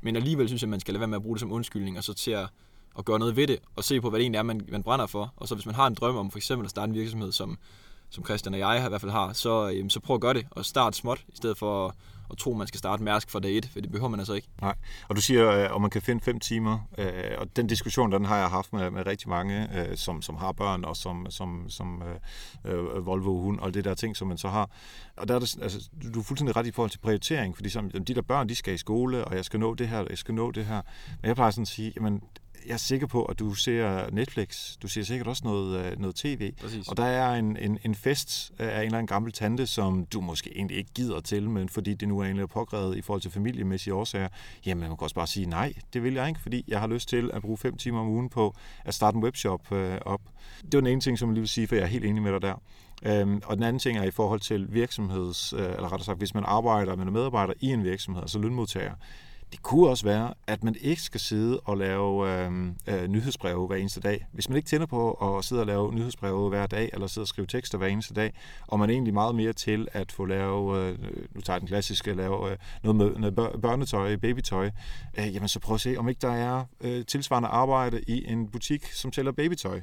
Men 0.00 0.16
alligevel 0.16 0.48
synes 0.48 0.62
jeg, 0.62 0.66
at 0.66 0.70
man 0.70 0.80
skal 0.80 0.94
lade 0.94 1.00
være 1.00 1.08
med 1.08 1.16
at 1.16 1.22
bruge 1.22 1.34
det 1.34 1.40
som 1.40 1.52
undskyldning, 1.52 1.98
og 1.98 2.04
så 2.04 2.14
til 2.14 2.30
at, 2.30 2.48
at 2.98 3.04
gøre 3.04 3.18
noget 3.18 3.36
ved 3.36 3.46
det, 3.46 3.58
og 3.76 3.84
se 3.84 4.00
på, 4.00 4.10
hvad 4.10 4.18
det 4.18 4.24
egentlig 4.24 4.38
er, 4.38 4.42
man, 4.42 4.60
man 4.68 4.82
brænder 4.82 5.06
for. 5.06 5.34
Og 5.36 5.48
så 5.48 5.54
hvis 5.54 5.66
man 5.66 5.74
har 5.74 5.86
en 5.86 5.94
drøm 5.94 6.16
om 6.16 6.30
for 6.30 6.38
eksempel 6.38 6.64
at 6.64 6.70
starte 6.70 6.90
en 6.90 6.94
virksomhed, 6.94 7.32
som, 7.32 7.58
som 8.16 8.24
Christian 8.24 8.54
og 8.54 8.60
jeg 8.60 8.84
i 8.86 8.88
hvert 8.88 9.00
fald 9.00 9.12
har, 9.12 9.32
så, 9.32 9.70
øhm, 9.70 9.90
så 9.90 10.00
prøv 10.00 10.14
at 10.14 10.20
gøre 10.20 10.34
det, 10.34 10.46
og 10.50 10.64
start 10.64 10.96
småt, 10.96 11.24
i 11.28 11.36
stedet 11.36 11.58
for 11.58 11.94
at 12.30 12.38
tro, 12.38 12.52
man 12.52 12.66
skal 12.66 12.78
starte 12.78 13.02
Mærsk 13.02 13.30
fra 13.30 13.40
dag 13.40 13.56
1, 13.56 13.68
for 13.72 13.80
det 13.80 13.90
behøver 13.90 14.08
man 14.08 14.20
altså 14.20 14.34
ikke. 14.34 14.48
Nej, 14.60 14.74
og 15.08 15.16
du 15.16 15.20
siger, 15.20 15.50
øh, 15.50 15.74
at 15.74 15.80
man 15.80 15.90
kan 15.90 16.02
finde 16.02 16.24
5 16.24 16.40
timer, 16.40 16.78
øh, 16.98 17.12
og 17.38 17.56
den 17.56 17.66
diskussion, 17.66 18.12
den 18.12 18.24
har 18.24 18.36
jeg 18.36 18.48
haft 18.48 18.72
med, 18.72 18.90
med 18.90 19.06
rigtig 19.06 19.28
mange, 19.28 19.68
øh, 19.78 19.96
som, 19.96 20.22
som 20.22 20.36
har 20.36 20.52
børn, 20.52 20.84
og 20.84 20.96
som, 20.96 21.26
som, 21.30 21.64
som 21.68 22.02
øh, 22.64 22.74
øh 22.74 23.06
Volvo 23.06 23.40
hund, 23.40 23.58
og 23.58 23.74
det 23.74 23.84
der 23.84 23.94
ting, 23.94 24.16
som 24.16 24.28
man 24.28 24.38
så 24.38 24.48
har. 24.48 24.70
Og 25.16 25.28
der 25.28 25.34
er 25.34 25.38
det, 25.38 25.58
altså, 25.62 25.88
du 26.14 26.20
er 26.20 26.24
fuldstændig 26.24 26.56
ret 26.56 26.66
i 26.66 26.70
forhold 26.70 26.90
til 26.90 26.98
prioritering, 26.98 27.56
fordi 27.56 27.68
som, 27.68 27.90
de 27.90 28.14
der 28.14 28.22
børn, 28.22 28.48
de 28.48 28.54
skal 28.54 28.74
i 28.74 28.78
skole, 28.78 29.24
og 29.24 29.36
jeg 29.36 29.44
skal 29.44 29.60
nå 29.60 29.74
det 29.74 29.88
her, 29.88 30.04
jeg 30.10 30.18
skal 30.18 30.34
nå 30.34 30.50
det 30.50 30.66
her. 30.66 30.82
Men 31.22 31.28
jeg 31.28 31.34
plejer 31.34 31.50
sådan 31.50 31.62
at 31.62 31.68
sige, 31.68 31.92
jamen, 31.96 32.22
jeg 32.66 32.72
er 32.72 32.76
sikker 32.76 33.06
på, 33.06 33.24
at 33.24 33.38
du 33.38 33.54
ser 33.54 34.10
Netflix. 34.10 34.76
Du 34.82 34.88
ser 34.88 35.02
sikkert 35.02 35.28
også 35.28 35.42
noget, 35.44 35.84
øh, 35.84 36.00
noget 36.00 36.16
tv. 36.16 36.52
Præcis. 36.52 36.88
Og 36.88 36.96
der 36.96 37.04
er 37.04 37.34
en, 37.34 37.56
en, 37.56 37.78
en 37.84 37.94
fest 37.94 38.52
af 38.58 38.78
en 38.78 38.84
eller 38.84 38.98
anden 38.98 39.06
gammel 39.06 39.32
tante, 39.32 39.66
som 39.66 40.06
du 40.06 40.20
måske 40.20 40.56
egentlig 40.56 40.76
ikke 40.76 40.90
gider 40.94 41.20
til, 41.20 41.50
men 41.50 41.68
fordi 41.68 41.94
det 41.94 42.08
nu 42.08 42.18
er 42.18 42.24
egentlig 42.24 42.48
pågrevet 42.48 42.96
i 42.96 43.02
forhold 43.02 43.20
til 43.22 43.30
familiemæssige 43.30 43.94
årsager, 43.94 44.28
jamen 44.66 44.80
man 44.80 44.90
kan 44.90 44.96
også 45.00 45.14
bare 45.14 45.26
sige, 45.26 45.46
nej, 45.46 45.72
det 45.92 46.02
vil 46.02 46.14
jeg 46.14 46.28
ikke, 46.28 46.40
fordi 46.40 46.64
jeg 46.68 46.80
har 46.80 46.86
lyst 46.86 47.08
til 47.08 47.30
at 47.34 47.42
bruge 47.42 47.58
fem 47.58 47.76
timer 47.76 48.00
om 48.00 48.08
ugen 48.08 48.28
på 48.28 48.54
at 48.84 48.94
starte 48.94 49.16
en 49.16 49.22
webshop 49.22 49.72
øh, 49.72 49.98
op. 50.00 50.20
Det 50.62 50.74
var 50.74 50.80
den 50.80 50.86
ene 50.86 51.00
ting, 51.00 51.18
som 51.18 51.28
jeg 51.28 51.34
lige 51.34 51.42
vil 51.42 51.48
sige, 51.48 51.66
for 51.66 51.74
jeg 51.74 51.82
er 51.82 51.86
helt 51.86 52.04
enig 52.04 52.22
med 52.22 52.32
dig 52.32 52.42
der. 52.42 52.62
Øhm, 53.02 53.42
og 53.44 53.56
den 53.56 53.64
anden 53.64 53.80
ting 53.80 53.98
er 53.98 54.02
i 54.02 54.10
forhold 54.10 54.40
til 54.40 54.74
virksomheds, 54.74 55.52
øh, 55.52 55.60
eller 55.60 55.92
rettere 55.92 56.04
sagt, 56.04 56.18
hvis 56.18 56.34
man 56.34 56.44
arbejder 56.46 56.96
med 56.96 57.04
medarbejder 57.04 57.52
i 57.60 57.66
en 57.72 57.84
virksomhed, 57.84 58.22
altså 58.22 58.38
lønmodtager, 58.38 58.92
det 59.52 59.62
kunne 59.62 59.88
også 59.88 60.04
være, 60.04 60.34
at 60.46 60.64
man 60.64 60.76
ikke 60.80 61.02
skal 61.02 61.20
sidde 61.20 61.60
og 61.60 61.76
lave 61.76 62.30
øh, 62.30 62.52
øh, 62.86 63.08
nyhedsbreve 63.08 63.66
hver 63.66 63.76
eneste 63.76 64.00
dag. 64.00 64.26
Hvis 64.32 64.48
man 64.48 64.56
ikke 64.56 64.68
tænder 64.68 64.86
på 64.86 65.12
at 65.12 65.44
sidde 65.44 65.62
og 65.62 65.66
lave 65.66 65.94
nyhedsbreve 65.94 66.48
hver 66.48 66.66
dag, 66.66 66.90
eller 66.92 67.06
sidde 67.06 67.24
og 67.24 67.28
skrive 67.28 67.46
tekster 67.46 67.78
hver 67.78 67.86
eneste 67.86 68.14
dag, 68.14 68.32
og 68.66 68.78
man 68.78 68.90
er 68.90 68.94
egentlig 68.94 69.14
meget 69.14 69.34
mere 69.34 69.52
til 69.52 69.88
at 69.92 70.12
få 70.12 70.24
lave, 70.24 70.78
øh, 70.78 70.98
nu 71.34 71.40
tager 71.40 71.54
jeg 71.54 71.60
den 71.60 71.68
klassiske, 71.68 72.14
lave 72.14 72.50
øh, 72.50 72.56
noget 72.82 72.96
med 72.96 73.30
noget 73.30 73.60
børnetøj, 73.62 74.16
babytøj, 74.16 74.70
øh, 75.18 75.34
jamen 75.34 75.48
så 75.48 75.60
prøv 75.60 75.74
at 75.74 75.80
se, 75.80 75.96
om 75.98 76.08
ikke 76.08 76.20
der 76.20 76.32
er 76.32 76.64
øh, 76.80 77.04
tilsvarende 77.06 77.48
arbejde 77.48 78.02
i 78.06 78.30
en 78.30 78.48
butik, 78.48 78.86
som 78.86 79.12
sælger 79.12 79.32
babytøj. 79.32 79.80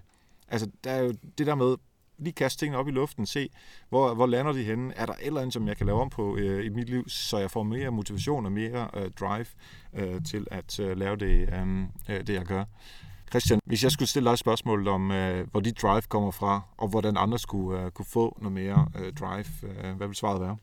Altså, 0.48 0.68
der 0.84 0.92
er 0.92 1.04
jo 1.04 1.14
det 1.38 1.48
der 1.48 1.56
med, 1.56 1.76
lige 2.18 2.34
kaste 2.34 2.60
tingene 2.60 2.78
op 2.78 2.88
i 2.88 2.92
luften, 2.92 3.26
se, 3.26 3.50
hvor, 3.90 4.14
hvor 4.14 4.26
lander 4.26 4.52
de 4.52 4.64
henne? 4.64 4.94
Er 4.96 5.06
der 5.06 5.14
et 5.14 5.28
eller 5.28 5.42
andet, 5.42 5.54
som 5.54 5.68
jeg 5.68 5.78
kan 5.78 5.86
lave 5.86 6.02
om 6.02 6.10
på 6.10 6.38
øh, 6.38 6.66
i 6.66 6.70
mit 6.70 6.90
liv, 6.90 7.10
så 7.10 7.38
jeg 7.38 7.52
får 7.52 7.64
mere 7.64 7.90
motivation 7.90 8.46
og 8.46 8.52
mere 8.52 8.90
øh, 8.94 9.12
drive 9.20 9.46
øh, 9.94 10.24
til 10.24 10.48
at 10.52 10.80
øh, 10.80 10.98
lave 10.98 11.16
det, 11.16 11.50
øhm, 11.54 11.88
øh, 12.10 12.28
det, 12.28 12.34
jeg 12.34 12.46
gør? 12.46 12.64
Christian, 13.30 13.60
hvis 13.66 13.84
jeg 13.84 13.92
skulle 13.92 14.10
stille 14.10 14.28
dig 14.28 14.34
et 14.34 14.40
spørgsmål 14.40 14.88
om, 14.88 15.12
øh, 15.12 15.48
hvor 15.52 15.60
dit 15.60 15.82
drive 15.82 16.02
kommer 16.02 16.32
fra, 16.32 16.62
og 16.78 16.88
hvordan 16.88 17.18
andre 17.18 17.40
skulle 17.40 17.82
øh, 17.82 17.92
kunne 17.92 18.06
få 18.06 18.38
noget 18.42 18.54
mere 18.54 18.88
øh, 19.00 19.14
drive, 19.14 19.46
øh, 19.64 19.96
hvad 19.98 20.08
vil 20.08 20.16
svaret 20.16 20.42
være? 20.42 20.58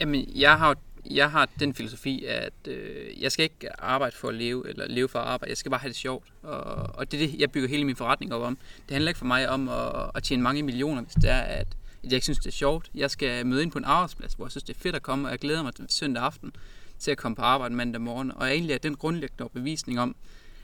Jamen, 0.00 0.24
jeg 0.34 0.58
har 0.58 0.76
jeg 1.10 1.30
har 1.30 1.48
den 1.60 1.74
filosofi, 1.74 2.24
at 2.24 2.52
øh, 2.68 3.22
jeg 3.22 3.32
skal 3.32 3.42
ikke 3.42 3.82
arbejde 3.82 4.16
for 4.16 4.28
at 4.28 4.34
leve, 4.34 4.68
eller 4.68 4.88
leve 4.88 5.08
for 5.08 5.18
at 5.18 5.26
arbejde. 5.26 5.50
Jeg 5.50 5.56
skal 5.56 5.70
bare 5.70 5.80
have 5.80 5.88
det 5.88 5.96
sjovt. 5.96 6.24
Og, 6.42 6.64
og 6.94 7.12
det 7.12 7.22
er 7.22 7.26
det, 7.26 7.40
jeg 7.40 7.50
bygger 7.50 7.68
hele 7.68 7.84
min 7.84 7.96
forretning 7.96 8.34
op 8.34 8.42
om. 8.42 8.58
Det 8.86 8.90
handler 8.90 9.08
ikke 9.08 9.18
for 9.18 9.26
mig 9.26 9.48
om 9.48 9.68
at, 9.68 10.10
at 10.14 10.22
tjene 10.22 10.42
mange 10.42 10.62
millioner, 10.62 11.02
hvis 11.02 11.14
det 11.14 11.30
er, 11.30 11.40
at, 11.40 11.60
at 11.60 12.04
jeg 12.04 12.12
ikke 12.12 12.24
synes, 12.24 12.38
det 12.38 12.46
er 12.46 12.50
sjovt. 12.50 12.90
Jeg 12.94 13.10
skal 13.10 13.46
møde 13.46 13.62
ind 13.62 13.70
på 13.70 13.78
en 13.78 13.84
arbejdsplads, 13.84 14.34
hvor 14.34 14.46
jeg 14.46 14.50
synes, 14.50 14.64
det 14.64 14.76
er 14.76 14.80
fedt 14.80 14.96
at 14.96 15.02
komme, 15.02 15.28
og 15.28 15.30
jeg 15.30 15.38
glæder 15.38 15.62
mig 15.62 15.74
til 15.74 15.84
søndag 15.88 16.22
aften 16.22 16.52
til 16.98 17.10
at 17.10 17.16
komme 17.16 17.36
på 17.36 17.42
arbejde 17.42 17.74
mandag 17.74 18.00
morgen. 18.00 18.32
Og 18.36 18.48
egentlig 18.48 18.74
er 18.74 18.78
den 18.78 18.96
grundlæggende 18.96 19.50
bevisning 19.54 20.00
om, 20.00 20.16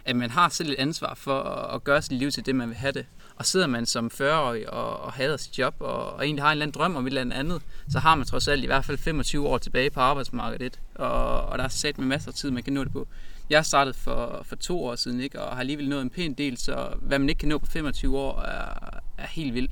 at 0.04 0.16
man 0.16 0.30
har 0.30 0.48
selv 0.48 0.70
et 0.70 0.76
ansvar 0.78 1.14
for 1.14 1.40
at, 1.74 1.84
gøre 1.84 2.02
sit 2.02 2.12
liv 2.12 2.30
til 2.30 2.46
det, 2.46 2.54
man 2.54 2.68
vil 2.68 2.76
have 2.76 2.92
det. 2.92 3.06
Og 3.36 3.46
sidder 3.46 3.66
man 3.66 3.86
som 3.86 4.10
40-årig 4.14 4.72
og, 4.72 5.00
og 5.00 5.12
hader 5.12 5.36
sit 5.36 5.58
job, 5.58 5.74
og, 5.80 6.12
og 6.12 6.24
egentlig 6.24 6.44
har 6.44 6.50
en 6.50 6.52
eller 6.52 6.64
anden 6.64 6.80
drøm 6.80 6.96
om 6.96 7.06
et 7.06 7.10
eller 7.10 7.34
andet, 7.34 7.62
så 7.90 7.98
har 7.98 8.14
man 8.14 8.26
trods 8.26 8.48
alt 8.48 8.64
i 8.64 8.66
hvert 8.66 8.84
fald 8.84 8.98
25 8.98 9.48
år 9.48 9.58
tilbage 9.58 9.90
på 9.90 10.00
arbejdsmarkedet, 10.00 10.80
og, 10.94 11.44
og 11.44 11.58
der 11.58 11.64
er 11.64 11.68
sat 11.68 11.98
med 11.98 12.06
masser 12.06 12.28
af 12.28 12.34
tid, 12.34 12.50
man 12.50 12.62
kan 12.62 12.72
nå 12.72 12.84
det 12.84 12.92
på. 12.92 13.08
Jeg 13.50 13.66
startede 13.66 13.94
for, 13.94 14.42
for 14.48 14.56
to 14.56 14.84
år 14.84 14.96
siden, 14.96 15.20
ikke, 15.20 15.40
og 15.40 15.52
har 15.52 15.60
alligevel 15.60 15.88
nået 15.88 16.02
en 16.02 16.10
pæn 16.10 16.34
del, 16.34 16.56
så 16.58 16.88
hvad 17.00 17.18
man 17.18 17.28
ikke 17.28 17.38
kan 17.38 17.48
nå 17.48 17.58
på 17.58 17.66
25 17.66 18.18
år, 18.18 18.40
er, 18.40 18.98
er 19.18 19.26
helt 19.26 19.54
vildt. 19.54 19.70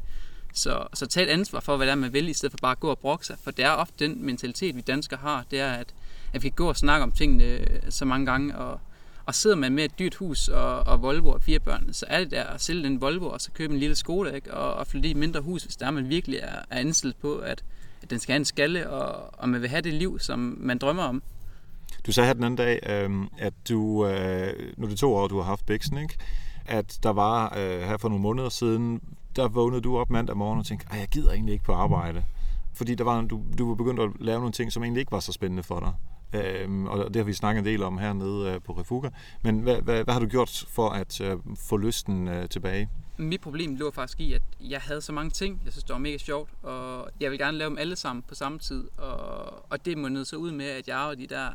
Så, 0.54 0.86
så 0.94 1.06
tag 1.06 1.22
et 1.22 1.28
ansvar 1.28 1.60
for, 1.60 1.76
hvad 1.76 1.86
det 1.86 1.92
er, 1.92 1.96
man 1.96 2.12
vil, 2.12 2.28
i 2.28 2.32
stedet 2.32 2.52
for 2.52 2.58
bare 2.62 2.72
at 2.72 2.80
gå 2.80 2.90
og 2.90 2.98
brokke 2.98 3.26
sig. 3.26 3.36
For 3.44 3.50
det 3.50 3.64
er 3.64 3.70
ofte 3.70 4.04
den 4.04 4.24
mentalitet, 4.24 4.76
vi 4.76 4.80
danskere 4.80 5.20
har, 5.22 5.44
det 5.50 5.60
er, 5.60 5.72
at, 5.72 5.94
at 6.32 6.42
vi 6.42 6.48
kan 6.48 6.56
gå 6.56 6.68
og 6.68 6.76
snakke 6.76 7.02
om 7.02 7.12
tingene 7.12 7.66
så 7.90 8.04
mange 8.04 8.26
gange, 8.26 8.56
og, 8.56 8.80
og 9.30 9.34
sidder 9.34 9.56
man 9.56 9.72
med 9.72 9.84
et 9.84 9.98
dyrt 9.98 10.14
hus 10.14 10.48
og, 10.48 10.86
og 10.86 11.02
Volvo 11.02 11.28
og 11.28 11.42
fire 11.42 11.60
børn, 11.60 11.92
så 11.92 12.06
er 12.08 12.18
det 12.18 12.30
der 12.30 12.44
at 12.44 12.60
sælge 12.60 12.82
den 12.82 13.00
Volvo 13.00 13.26
og 13.26 13.40
så 13.40 13.50
købe 13.52 13.72
en 13.72 13.80
lille 13.80 13.96
Skoda 13.96 14.30
ikke? 14.30 14.54
Og, 14.54 14.74
og 14.74 14.86
flytte 14.86 15.08
i 15.08 15.10
et 15.10 15.16
mindre 15.16 15.40
hus, 15.40 15.64
hvis 15.64 15.76
der 15.76 15.90
man 15.90 16.08
virkelig 16.08 16.38
er, 16.38 16.56
er 16.70 16.78
ansat 16.78 17.16
på, 17.16 17.34
at, 17.36 17.64
at 18.02 18.10
den 18.10 18.18
skal 18.18 18.32
have 18.32 18.36
en 18.36 18.44
skalle, 18.44 18.90
og, 18.90 19.34
og 19.38 19.48
man 19.48 19.60
vil 19.60 19.68
have 19.68 19.82
det 19.82 19.94
liv, 19.94 20.18
som 20.18 20.56
man 20.60 20.78
drømmer 20.78 21.02
om. 21.02 21.22
Du 22.06 22.12
sagde 22.12 22.26
her 22.26 22.34
den 22.34 22.44
anden 22.44 22.56
dag, 22.56 22.80
øh, 22.86 23.10
at 23.38 23.54
du, 23.68 24.06
øh, 24.06 24.72
nu 24.76 24.84
er 24.84 24.88
det 24.88 24.98
to 24.98 25.14
år, 25.14 25.28
du 25.28 25.36
har 25.36 25.44
haft 25.44 25.66
Bixen, 25.66 25.98
ikke? 25.98 26.14
at 26.66 26.98
der 27.02 27.10
var 27.10 27.58
øh, 27.58 27.80
her 27.80 27.96
for 27.96 28.08
nogle 28.08 28.22
måneder 28.22 28.48
siden, 28.48 29.00
der 29.36 29.48
vågnede 29.48 29.80
du 29.80 29.98
op 29.98 30.10
mandag 30.10 30.36
morgen 30.36 30.58
og 30.58 30.66
tænkte, 30.66 30.86
at 30.90 30.98
jeg 31.00 31.08
gider 31.08 31.32
egentlig 31.32 31.52
ikke 31.52 31.64
på 31.64 31.72
arbejde. 31.72 32.24
Fordi 32.74 32.94
der 32.94 33.04
var, 33.04 33.20
du, 33.20 33.42
du 33.58 33.68
var 33.68 33.74
begyndt 33.74 34.00
at 34.00 34.10
lave 34.20 34.38
nogle 34.38 34.52
ting, 34.52 34.72
som 34.72 34.82
egentlig 34.82 35.00
ikke 35.00 35.12
var 35.12 35.20
så 35.20 35.32
spændende 35.32 35.62
for 35.62 35.80
dig. 35.80 35.92
Øhm, 36.32 36.86
og 36.86 37.14
det 37.14 37.16
har 37.16 37.24
vi 37.24 37.32
snakket 37.32 37.58
en 37.58 37.64
del 37.64 37.82
om 37.82 37.98
hernede 37.98 38.52
øh, 38.52 38.60
på 38.62 38.72
Refuga. 38.72 39.10
Men 39.42 39.60
hvad, 39.60 39.82
hvad, 39.82 40.04
hvad 40.04 40.14
har 40.14 40.20
du 40.20 40.26
gjort 40.26 40.64
for 40.68 40.88
at 40.88 41.20
øh, 41.20 41.36
få 41.68 41.76
lysten 41.76 42.28
øh, 42.28 42.48
tilbage? 42.48 42.88
Mit 43.16 43.40
problem 43.40 43.74
lå 43.74 43.90
faktisk 43.90 44.20
i, 44.20 44.32
at 44.32 44.42
jeg 44.60 44.80
havde 44.80 45.00
så 45.00 45.12
mange 45.12 45.30
ting, 45.30 45.62
jeg 45.64 45.72
synes, 45.72 45.84
det 45.84 45.92
var 45.92 45.98
mega 45.98 46.18
sjovt, 46.18 46.50
og 46.62 47.10
jeg 47.20 47.30
ville 47.30 47.44
gerne 47.44 47.58
lave 47.58 47.70
dem 47.70 47.78
alle 47.78 47.96
sammen 47.96 48.22
på 48.28 48.34
samme 48.34 48.58
tid. 48.58 48.88
Og, 48.98 49.70
og 49.72 49.84
det 49.84 49.98
månede 49.98 50.24
så 50.24 50.36
ud 50.36 50.52
med, 50.52 50.66
at 50.66 50.88
jeg 50.88 50.96
arbejdede 50.96 51.28
de 51.28 51.34
der 51.34 51.50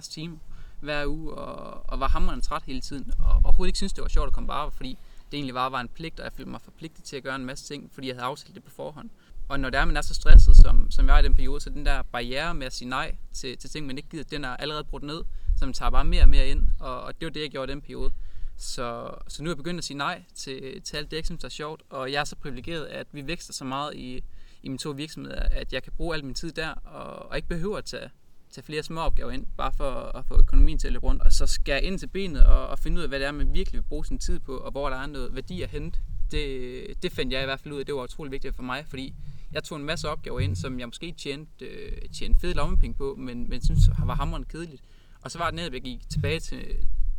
60-70 0.00 0.12
timer 0.12 0.36
hver 0.80 1.06
uge, 1.06 1.34
og, 1.34 1.90
og 1.90 2.00
var 2.00 2.08
hammerende 2.08 2.44
træt 2.44 2.62
hele 2.62 2.80
tiden, 2.80 3.12
og 3.18 3.40
overhovedet 3.44 3.68
ikke 3.68 3.76
synes 3.76 3.92
det 3.92 4.02
var 4.02 4.08
sjovt 4.08 4.26
at 4.26 4.32
komme 4.32 4.46
på 4.46 4.52
arbejde, 4.52 4.76
fordi 4.76 4.98
det 5.30 5.36
egentlig 5.36 5.54
bare 5.54 5.72
var 5.72 5.80
en 5.80 5.88
pligt, 5.88 6.20
og 6.20 6.24
jeg 6.24 6.32
følte 6.32 6.50
mig 6.50 6.60
forpligtet 6.60 7.04
til 7.04 7.16
at 7.16 7.22
gøre 7.22 7.36
en 7.36 7.44
masse 7.44 7.74
ting, 7.74 7.90
fordi 7.92 8.06
jeg 8.06 8.16
havde 8.16 8.26
aftalt 8.26 8.54
det 8.54 8.64
på 8.64 8.70
forhånd. 8.70 9.10
Og 9.50 9.60
når 9.60 9.70
det 9.70 9.80
er, 9.80 9.84
man 9.84 9.96
er 9.96 10.00
så 10.00 10.14
stresset, 10.14 10.56
som, 10.56 10.90
som 10.90 11.08
jeg 11.08 11.14
er 11.14 11.20
i 11.20 11.22
den 11.22 11.34
periode, 11.34 11.60
så 11.60 11.70
den 11.70 11.86
der 11.86 12.02
barriere 12.02 12.54
med 12.54 12.66
at 12.66 12.72
sige 12.72 12.88
nej 12.88 13.16
til, 13.32 13.58
til 13.58 13.70
ting, 13.70 13.86
man 13.86 13.96
ikke 13.96 14.08
gider, 14.08 14.24
den 14.24 14.44
er 14.44 14.48
allerede 14.48 14.84
brudt 14.84 15.02
ned, 15.02 15.24
så 15.56 15.66
man 15.66 15.72
tager 15.72 15.90
bare 15.90 16.04
mere 16.04 16.22
og 16.22 16.28
mere 16.28 16.48
ind, 16.48 16.68
og, 16.80 17.00
og 17.00 17.20
det 17.20 17.26
var 17.26 17.30
det, 17.30 17.40
jeg 17.40 17.50
gjorde 17.50 17.72
i 17.72 17.74
den 17.74 17.82
periode. 17.82 18.10
Så, 18.56 19.10
så 19.28 19.42
nu 19.42 19.48
er 19.48 19.52
jeg 19.52 19.56
begyndt 19.56 19.78
at 19.78 19.84
sige 19.84 19.96
nej 19.96 20.22
til, 20.34 20.82
til 20.82 20.96
alt 20.96 21.10
det, 21.10 21.16
jeg 21.16 21.24
synes 21.24 21.44
er 21.44 21.48
sjovt, 21.48 21.82
og 21.90 22.12
jeg 22.12 22.20
er 22.20 22.24
så 22.24 22.36
privilegeret, 22.36 22.86
at 22.86 23.06
vi 23.12 23.26
vækster 23.26 23.52
så 23.52 23.64
meget 23.64 23.94
i, 23.94 24.24
i 24.62 24.68
mine 24.68 24.78
to 24.78 24.90
virksomheder, 24.90 25.42
at 25.50 25.72
jeg 25.72 25.82
kan 25.82 25.92
bruge 25.96 26.16
al 26.16 26.24
min 26.24 26.34
tid 26.34 26.52
der, 26.52 26.70
og, 26.70 27.30
og 27.30 27.36
ikke 27.36 27.48
behøver 27.48 27.78
at 27.78 27.84
tage, 27.84 28.10
tage 28.50 28.64
flere 28.64 28.82
små 28.82 29.00
opgaver 29.00 29.30
ind, 29.30 29.46
bare 29.56 29.72
for 29.76 29.90
at 29.90 30.24
få 30.24 30.38
økonomien 30.38 30.78
til 30.78 30.86
at 30.86 30.92
løbe 30.92 31.06
rundt, 31.06 31.22
og 31.22 31.32
så 31.32 31.46
skal 31.46 31.72
jeg 31.72 31.82
ind 31.82 31.98
til 31.98 32.06
benet 32.06 32.44
og, 32.46 32.66
og 32.66 32.78
finde 32.78 32.98
ud 32.98 33.02
af, 33.02 33.08
hvad 33.08 33.18
det 33.18 33.26
er, 33.26 33.32
man 33.32 33.54
virkelig 33.54 33.78
vil 33.78 33.88
bruge 33.88 34.04
sin 34.06 34.18
tid 34.18 34.38
på, 34.38 34.56
og 34.56 34.70
hvor 34.70 34.90
der 34.90 34.96
er 34.96 35.06
noget 35.06 35.34
værdi 35.34 35.62
at 35.62 35.68
hente. 35.68 35.98
Det, 36.30 37.02
det 37.02 37.12
fandt 37.12 37.32
jeg 37.32 37.42
i 37.42 37.44
hvert 37.44 37.60
fald 37.60 37.74
ud 37.74 37.80
af, 37.80 37.86
det 37.86 37.94
var 37.94 38.02
utrolig 38.02 38.32
vigtigt 38.32 38.56
for 38.56 38.62
mig, 38.62 38.86
fordi 38.86 39.14
jeg 39.52 39.64
tog 39.64 39.78
en 39.78 39.84
masse 39.84 40.08
opgaver 40.08 40.40
ind, 40.40 40.56
som 40.56 40.78
jeg 40.78 40.88
måske 40.88 41.12
tjente, 41.12 41.64
øh, 41.64 42.08
tjente 42.12 42.40
fede 42.40 42.54
lommepenge 42.54 42.94
på, 42.94 43.14
men, 43.18 43.48
men 43.48 43.64
synes 43.64 43.90
var 44.04 44.14
hammeren 44.14 44.44
kedeligt. 44.44 44.82
Og 45.22 45.30
så 45.30 45.38
var 45.38 45.46
det 45.46 45.54
netop, 45.54 45.72
jeg 45.72 45.82
gik 45.82 46.08
tilbage 46.10 46.40
til, 46.40 46.64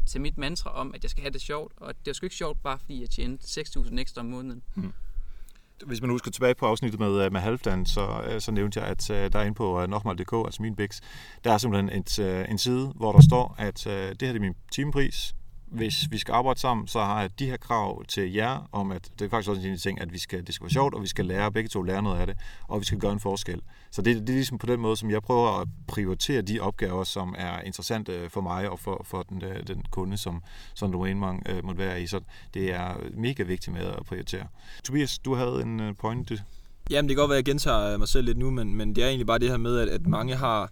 til 0.05 0.21
mit 0.21 0.37
mantra 0.37 0.73
om, 0.75 0.93
at 0.93 1.03
jeg 1.03 1.09
skal 1.09 1.21
have 1.21 1.33
det 1.33 1.41
sjovt. 1.41 1.73
Og 1.77 1.87
det 1.87 2.07
var 2.07 2.13
sgu 2.13 2.25
ikke 2.25 2.35
sjovt, 2.35 2.63
bare 2.63 2.79
fordi 2.79 3.01
jeg 3.01 3.09
tjente 3.09 3.61
6.000 3.61 3.99
ekstra 3.99 4.21
om 4.21 4.25
måneden. 4.25 4.61
Hmm. 4.75 4.93
Hvis 5.85 6.01
man 6.01 6.09
husker 6.09 6.31
tilbage 6.31 6.55
på 6.55 6.65
afsnittet 6.65 6.99
med, 6.99 7.25
øh, 7.25 7.31
med 7.31 7.41
Halvdan, 7.41 7.85
så, 7.85 8.23
øh, 8.27 8.41
så 8.41 8.51
nævnte 8.51 8.79
jeg, 8.79 8.87
at 8.87 9.09
øh, 9.09 9.33
der 9.33 9.39
er 9.39 9.43
inde 9.43 9.55
på 9.55 9.85
nokmal.dk, 9.85 10.33
altså 10.33 10.61
min 10.61 10.75
biks, 10.75 11.01
der 11.43 11.51
er 11.51 11.57
simpelthen 11.57 11.99
et, 11.99 12.49
en 12.49 12.57
side, 12.57 12.93
hvor 12.95 13.11
der 13.11 13.21
står, 13.21 13.55
at 13.57 13.81
det 14.19 14.27
her 14.27 14.35
er 14.35 14.39
min 14.39 14.55
timepris 14.71 15.35
hvis 15.71 16.07
vi 16.11 16.17
skal 16.17 16.31
arbejde 16.31 16.59
sammen, 16.59 16.87
så 16.87 16.99
har 16.99 17.21
jeg 17.21 17.39
de 17.39 17.45
her 17.45 17.57
krav 17.57 18.05
til 18.05 18.33
jer, 18.33 18.69
om 18.71 18.91
at 18.91 19.11
det 19.19 19.25
er 19.25 19.29
faktisk 19.29 19.49
også 19.49 19.67
en 19.67 19.77
ting, 19.77 20.01
at 20.01 20.13
vi 20.13 20.19
skal, 20.19 20.47
det 20.47 20.55
skal 20.55 20.63
være 20.63 20.71
sjovt, 20.71 20.93
og 20.93 21.01
vi 21.01 21.07
skal 21.07 21.25
lære, 21.25 21.51
begge 21.51 21.69
to 21.69 21.81
lære 21.81 22.01
noget 22.01 22.19
af 22.19 22.27
det, 22.27 22.37
og 22.67 22.79
vi 22.79 22.85
skal 22.85 22.99
gøre 22.99 23.11
en 23.11 23.19
forskel. 23.19 23.61
Så 23.91 24.01
det, 24.01 24.15
det 24.15 24.29
er 24.29 24.33
ligesom 24.33 24.57
på 24.57 24.65
den 24.65 24.79
måde, 24.79 24.97
som 24.97 25.11
jeg 25.11 25.21
prøver 25.21 25.61
at 25.61 25.67
prioritere 25.87 26.41
de 26.41 26.59
opgaver, 26.59 27.03
som 27.03 27.35
er 27.37 27.61
interessante 27.61 28.11
øh, 28.13 28.29
for 28.29 28.41
mig 28.41 28.69
og 28.69 28.79
for, 28.79 29.01
for 29.05 29.23
den, 29.23 29.43
øh, 29.43 29.67
den 29.67 29.83
kunde, 29.91 30.17
som, 30.17 30.43
som 30.73 30.91
du 30.91 31.05
engang 31.05 31.43
øh, 31.49 31.65
måtte 31.65 31.77
være 31.77 32.01
i. 32.01 32.07
Så 32.07 32.19
det 32.53 32.73
er 32.73 32.93
mega 33.13 33.43
vigtigt 33.43 33.73
med 33.73 33.85
at 33.85 34.05
prioritere. 34.05 34.47
Tobias, 34.83 35.19
du 35.19 35.35
havde 35.35 35.61
en 35.61 35.79
øh, 35.79 35.95
point. 35.95 36.31
Jamen, 36.89 37.09
det 37.09 37.15
kan 37.15 37.21
godt 37.21 37.29
være, 37.29 37.37
at 37.37 37.47
jeg 37.47 37.51
gentager 37.51 37.97
mig 37.97 38.07
selv 38.07 38.25
lidt 38.25 38.37
nu, 38.37 38.51
men, 38.51 38.75
men 38.75 38.95
det 38.95 39.03
er 39.03 39.07
egentlig 39.07 39.27
bare 39.27 39.39
det 39.39 39.49
her 39.49 39.57
med, 39.57 39.79
at, 39.79 39.89
at 39.89 40.07
mange 40.07 40.35
har 40.35 40.71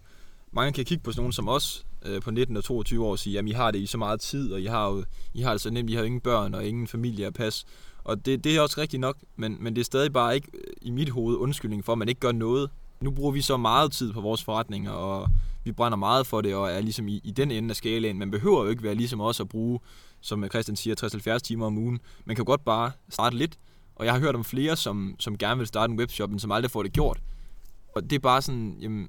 mange 0.52 0.72
kan 0.72 0.84
kigge 0.84 1.04
på 1.04 1.12
sådan 1.12 1.20
nogen 1.20 1.32
som 1.32 1.48
os 1.48 1.86
øh, 2.04 2.22
på 2.22 2.30
19 2.30 2.56
og 2.56 2.64
22 2.64 3.06
år 3.06 3.10
og 3.10 3.18
sige, 3.18 3.38
at 3.38 3.48
I 3.48 3.50
har 3.50 3.70
det 3.70 3.78
i 3.78 3.86
så 3.86 3.98
meget 3.98 4.20
tid, 4.20 4.52
og 4.52 4.60
I 4.60 4.66
har, 4.66 4.90
jo, 4.90 5.04
I 5.34 5.40
har 5.40 5.50
det 5.50 5.60
så 5.60 5.70
nemt, 5.70 5.90
I 5.90 5.94
har 5.94 6.02
ingen 6.02 6.20
børn 6.20 6.54
og 6.54 6.66
ingen 6.66 6.86
familie 6.86 7.26
at 7.26 7.34
passe. 7.34 7.66
Og 8.04 8.26
det, 8.26 8.44
det 8.44 8.56
er 8.56 8.60
også 8.60 8.80
rigtigt 8.80 9.00
nok, 9.00 9.16
men, 9.36 9.56
men 9.60 9.74
det 9.74 9.80
er 9.80 9.84
stadig 9.84 10.12
bare 10.12 10.34
ikke 10.34 10.48
øh, 10.54 10.72
i 10.82 10.90
mit 10.90 11.08
hoved 11.08 11.36
undskyldning 11.36 11.84
for, 11.84 11.92
at 11.92 11.98
man 11.98 12.08
ikke 12.08 12.20
gør 12.20 12.32
noget. 12.32 12.70
Nu 13.00 13.10
bruger 13.10 13.32
vi 13.32 13.40
så 13.40 13.56
meget 13.56 13.92
tid 13.92 14.12
på 14.12 14.20
vores 14.20 14.44
forretninger, 14.44 14.90
og 14.90 15.28
vi 15.64 15.72
brænder 15.72 15.98
meget 15.98 16.26
for 16.26 16.40
det, 16.40 16.54
og 16.54 16.70
er 16.70 16.80
ligesom 16.80 17.08
i, 17.08 17.20
i 17.24 17.30
den 17.30 17.50
ende 17.50 17.70
af 17.70 17.76
skalaen. 17.76 18.18
Man 18.18 18.30
behøver 18.30 18.64
jo 18.64 18.70
ikke 18.70 18.82
være 18.82 18.94
ligesom 18.94 19.20
os 19.20 19.40
at 19.40 19.48
bruge, 19.48 19.80
som 20.20 20.44
Christian 20.48 20.76
siger, 20.76 21.34
60-70 21.36 21.38
timer 21.38 21.66
om 21.66 21.78
ugen. 21.78 22.00
Man 22.24 22.36
kan 22.36 22.44
godt 22.44 22.64
bare 22.64 22.92
starte 23.08 23.36
lidt. 23.36 23.58
Og 23.96 24.04
jeg 24.04 24.14
har 24.14 24.20
hørt 24.20 24.34
om 24.34 24.44
flere, 24.44 24.76
som, 24.76 25.16
som 25.18 25.38
gerne 25.38 25.58
vil 25.58 25.66
starte 25.66 25.90
en 25.90 25.98
webshop, 25.98 26.30
men 26.30 26.38
som 26.38 26.52
aldrig 26.52 26.70
får 26.70 26.82
det 26.82 26.92
gjort. 26.92 27.20
Og 27.94 28.02
det 28.02 28.12
er 28.12 28.20
bare 28.20 28.42
sådan, 28.42 28.76
jamen, 28.80 29.08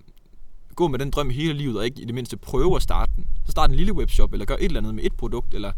gå 0.81 0.87
med 0.87 0.99
den 0.99 1.09
drøm 1.09 1.29
hele 1.29 1.53
livet, 1.53 1.77
og 1.77 1.85
ikke 1.85 2.01
i 2.01 2.05
det 2.05 2.15
mindste 2.15 2.37
prøve 2.37 2.75
at 2.75 2.81
starte 2.81 3.11
den. 3.15 3.27
Så 3.45 3.51
start 3.51 3.69
en 3.69 3.75
lille 3.75 3.93
webshop, 3.93 4.33
eller 4.33 4.45
gør 4.45 4.55
et 4.55 4.65
eller 4.65 4.79
andet 4.79 4.95
med 4.95 5.03
et 5.03 5.13
produkt, 5.13 5.53
eller 5.53 5.71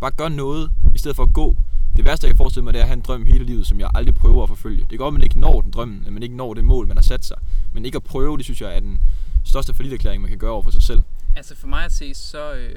bare 0.00 0.10
gør 0.10 0.28
noget, 0.28 0.70
i 0.94 0.98
stedet 0.98 1.16
for 1.16 1.22
at 1.22 1.32
gå. 1.32 1.56
Det 1.96 2.04
værste, 2.04 2.26
jeg 2.26 2.34
kan 2.34 2.36
forestille 2.36 2.64
mig, 2.64 2.72
det 2.74 2.78
er 2.78 2.82
at 2.82 2.88
have 2.88 2.96
en 2.96 3.02
drøm 3.08 3.26
hele 3.26 3.44
livet, 3.44 3.66
som 3.66 3.80
jeg 3.80 3.90
aldrig 3.94 4.14
prøver 4.14 4.42
at 4.42 4.48
forfølge. 4.48 4.86
Det 4.90 4.98
går, 4.98 5.06
at 5.06 5.12
man 5.12 5.22
ikke 5.22 5.40
når 5.40 5.60
den 5.60 5.70
drøm, 5.70 6.02
at 6.06 6.12
man 6.12 6.22
ikke 6.22 6.36
når 6.36 6.54
det 6.54 6.64
mål, 6.64 6.86
man 6.86 6.96
har 6.96 7.02
sat 7.02 7.24
sig. 7.24 7.36
Men 7.72 7.84
ikke 7.84 7.96
at 7.96 8.02
prøve, 8.02 8.36
det 8.36 8.44
synes 8.44 8.60
jeg 8.60 8.76
er 8.76 8.80
den 8.80 8.98
største 9.44 9.74
forlitterklæring, 9.74 10.22
man 10.22 10.28
kan 10.28 10.38
gøre 10.38 10.50
over 10.50 10.62
for 10.62 10.70
sig 10.70 10.82
selv. 10.82 11.02
Altså 11.36 11.56
for 11.56 11.66
mig 11.66 11.84
at 11.84 11.92
se, 11.92 12.14
så, 12.14 12.54
øh, 12.54 12.74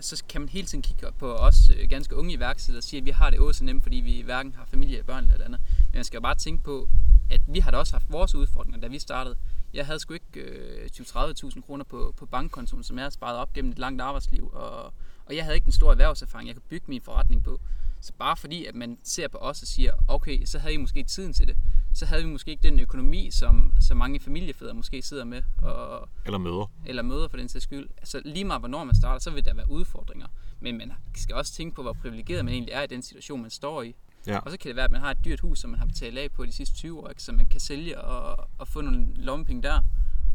så 0.00 0.22
kan 0.28 0.40
man 0.40 0.48
hele 0.48 0.66
tiden 0.66 0.82
kigge 0.82 1.06
på 1.18 1.32
os 1.32 1.56
øh, 1.70 1.88
ganske 1.88 2.16
unge 2.16 2.32
iværksættere 2.32 2.80
og 2.80 2.84
sige, 2.84 3.00
at 3.00 3.06
vi 3.06 3.10
har 3.10 3.30
det 3.30 3.38
også 3.38 3.64
nemt, 3.64 3.82
fordi 3.82 3.96
vi 3.96 4.22
hverken 4.24 4.54
har 4.58 4.66
familie, 4.70 5.02
børn 5.06 5.24
eller 5.32 5.44
andet. 5.44 5.60
Men 5.78 5.98
man 5.98 6.04
skal 6.04 6.16
jo 6.16 6.22
bare 6.22 6.34
tænke 6.34 6.64
på, 6.64 6.88
at 7.30 7.40
vi 7.46 7.60
har 7.60 7.70
da 7.70 7.76
også 7.76 7.92
haft 7.92 8.06
vores 8.10 8.34
udfordringer, 8.34 8.80
da 8.80 8.86
vi 8.86 8.98
startede. 8.98 9.36
Jeg 9.74 9.86
havde 9.86 9.98
sgu 9.98 10.14
ikke 10.14 10.40
øh, 10.40 10.88
20-30.000 10.92 11.60
kroner 11.60 11.84
på, 11.84 12.14
på 12.16 12.26
bankkontoen, 12.26 12.82
som 12.82 12.96
jeg 12.96 13.02
havde 13.02 13.14
sparet 13.14 13.36
op 13.36 13.52
gennem 13.52 13.72
et 13.72 13.78
langt 13.78 14.02
arbejdsliv, 14.02 14.50
og, 14.52 14.84
og 15.26 15.36
jeg 15.36 15.44
havde 15.44 15.54
ikke 15.54 15.66
en 15.66 15.72
stor 15.72 15.90
erhvervserfaring, 15.90 16.48
jeg 16.48 16.56
kunne 16.56 16.68
bygge 16.68 16.84
min 16.88 17.00
forretning 17.00 17.44
på. 17.44 17.60
Så 18.04 18.12
bare 18.18 18.36
fordi, 18.36 18.64
at 18.64 18.74
man 18.74 18.98
ser 19.02 19.28
på 19.28 19.38
os 19.38 19.62
og 19.62 19.68
siger, 19.68 19.92
okay, 20.08 20.44
så 20.44 20.58
havde 20.58 20.74
I 20.74 20.76
måske 20.76 21.04
tiden 21.04 21.32
til 21.32 21.48
det, 21.48 21.56
så 21.94 22.06
havde 22.06 22.22
vi 22.22 22.28
måske 22.28 22.50
ikke 22.50 22.62
den 22.62 22.80
økonomi, 22.80 23.30
som 23.30 23.72
så 23.80 23.94
mange 23.94 24.20
familiefædre 24.20 24.74
måske 24.74 25.02
sidder 25.02 25.24
med. 25.24 25.42
Og, 25.62 26.08
eller 26.24 26.38
møder. 26.38 26.70
Eller 26.86 27.02
møder 27.02 27.28
for 27.28 27.36
den 27.36 27.48
sags 27.48 27.62
skyld. 27.62 27.88
Altså 27.96 28.22
lige 28.24 28.44
meget 28.44 28.60
hvornår 28.60 28.84
man 28.84 28.94
starter, 28.94 29.18
så 29.18 29.30
vil 29.30 29.44
der 29.44 29.54
være 29.54 29.70
udfordringer. 29.70 30.26
Men 30.60 30.78
man 30.78 30.92
skal 31.14 31.34
også 31.36 31.52
tænke 31.52 31.76
på, 31.76 31.82
hvor 31.82 31.92
privilegeret 31.92 32.44
man 32.44 32.54
egentlig 32.54 32.72
er 32.72 32.82
i 32.82 32.86
den 32.86 33.02
situation, 33.02 33.42
man 33.42 33.50
står 33.50 33.82
i. 33.82 33.94
Ja. 34.26 34.38
Og 34.38 34.50
så 34.50 34.56
kan 34.56 34.68
det 34.68 34.76
være, 34.76 34.84
at 34.84 34.90
man 34.90 35.00
har 35.00 35.10
et 35.10 35.24
dyrt 35.24 35.40
hus, 35.40 35.58
som 35.58 35.70
man 35.70 35.78
har 35.78 35.86
betalt 35.86 36.18
af 36.18 36.32
på 36.32 36.46
de 36.46 36.52
sidste 36.52 36.74
20 36.76 37.00
år, 37.00 37.08
ikke? 37.08 37.22
så 37.22 37.32
man 37.32 37.46
kan 37.46 37.60
sælge 37.60 38.00
og, 38.00 38.48
og 38.58 38.68
få 38.68 38.80
nogle 38.80 39.06
lommepenge 39.14 39.62
der. 39.62 39.80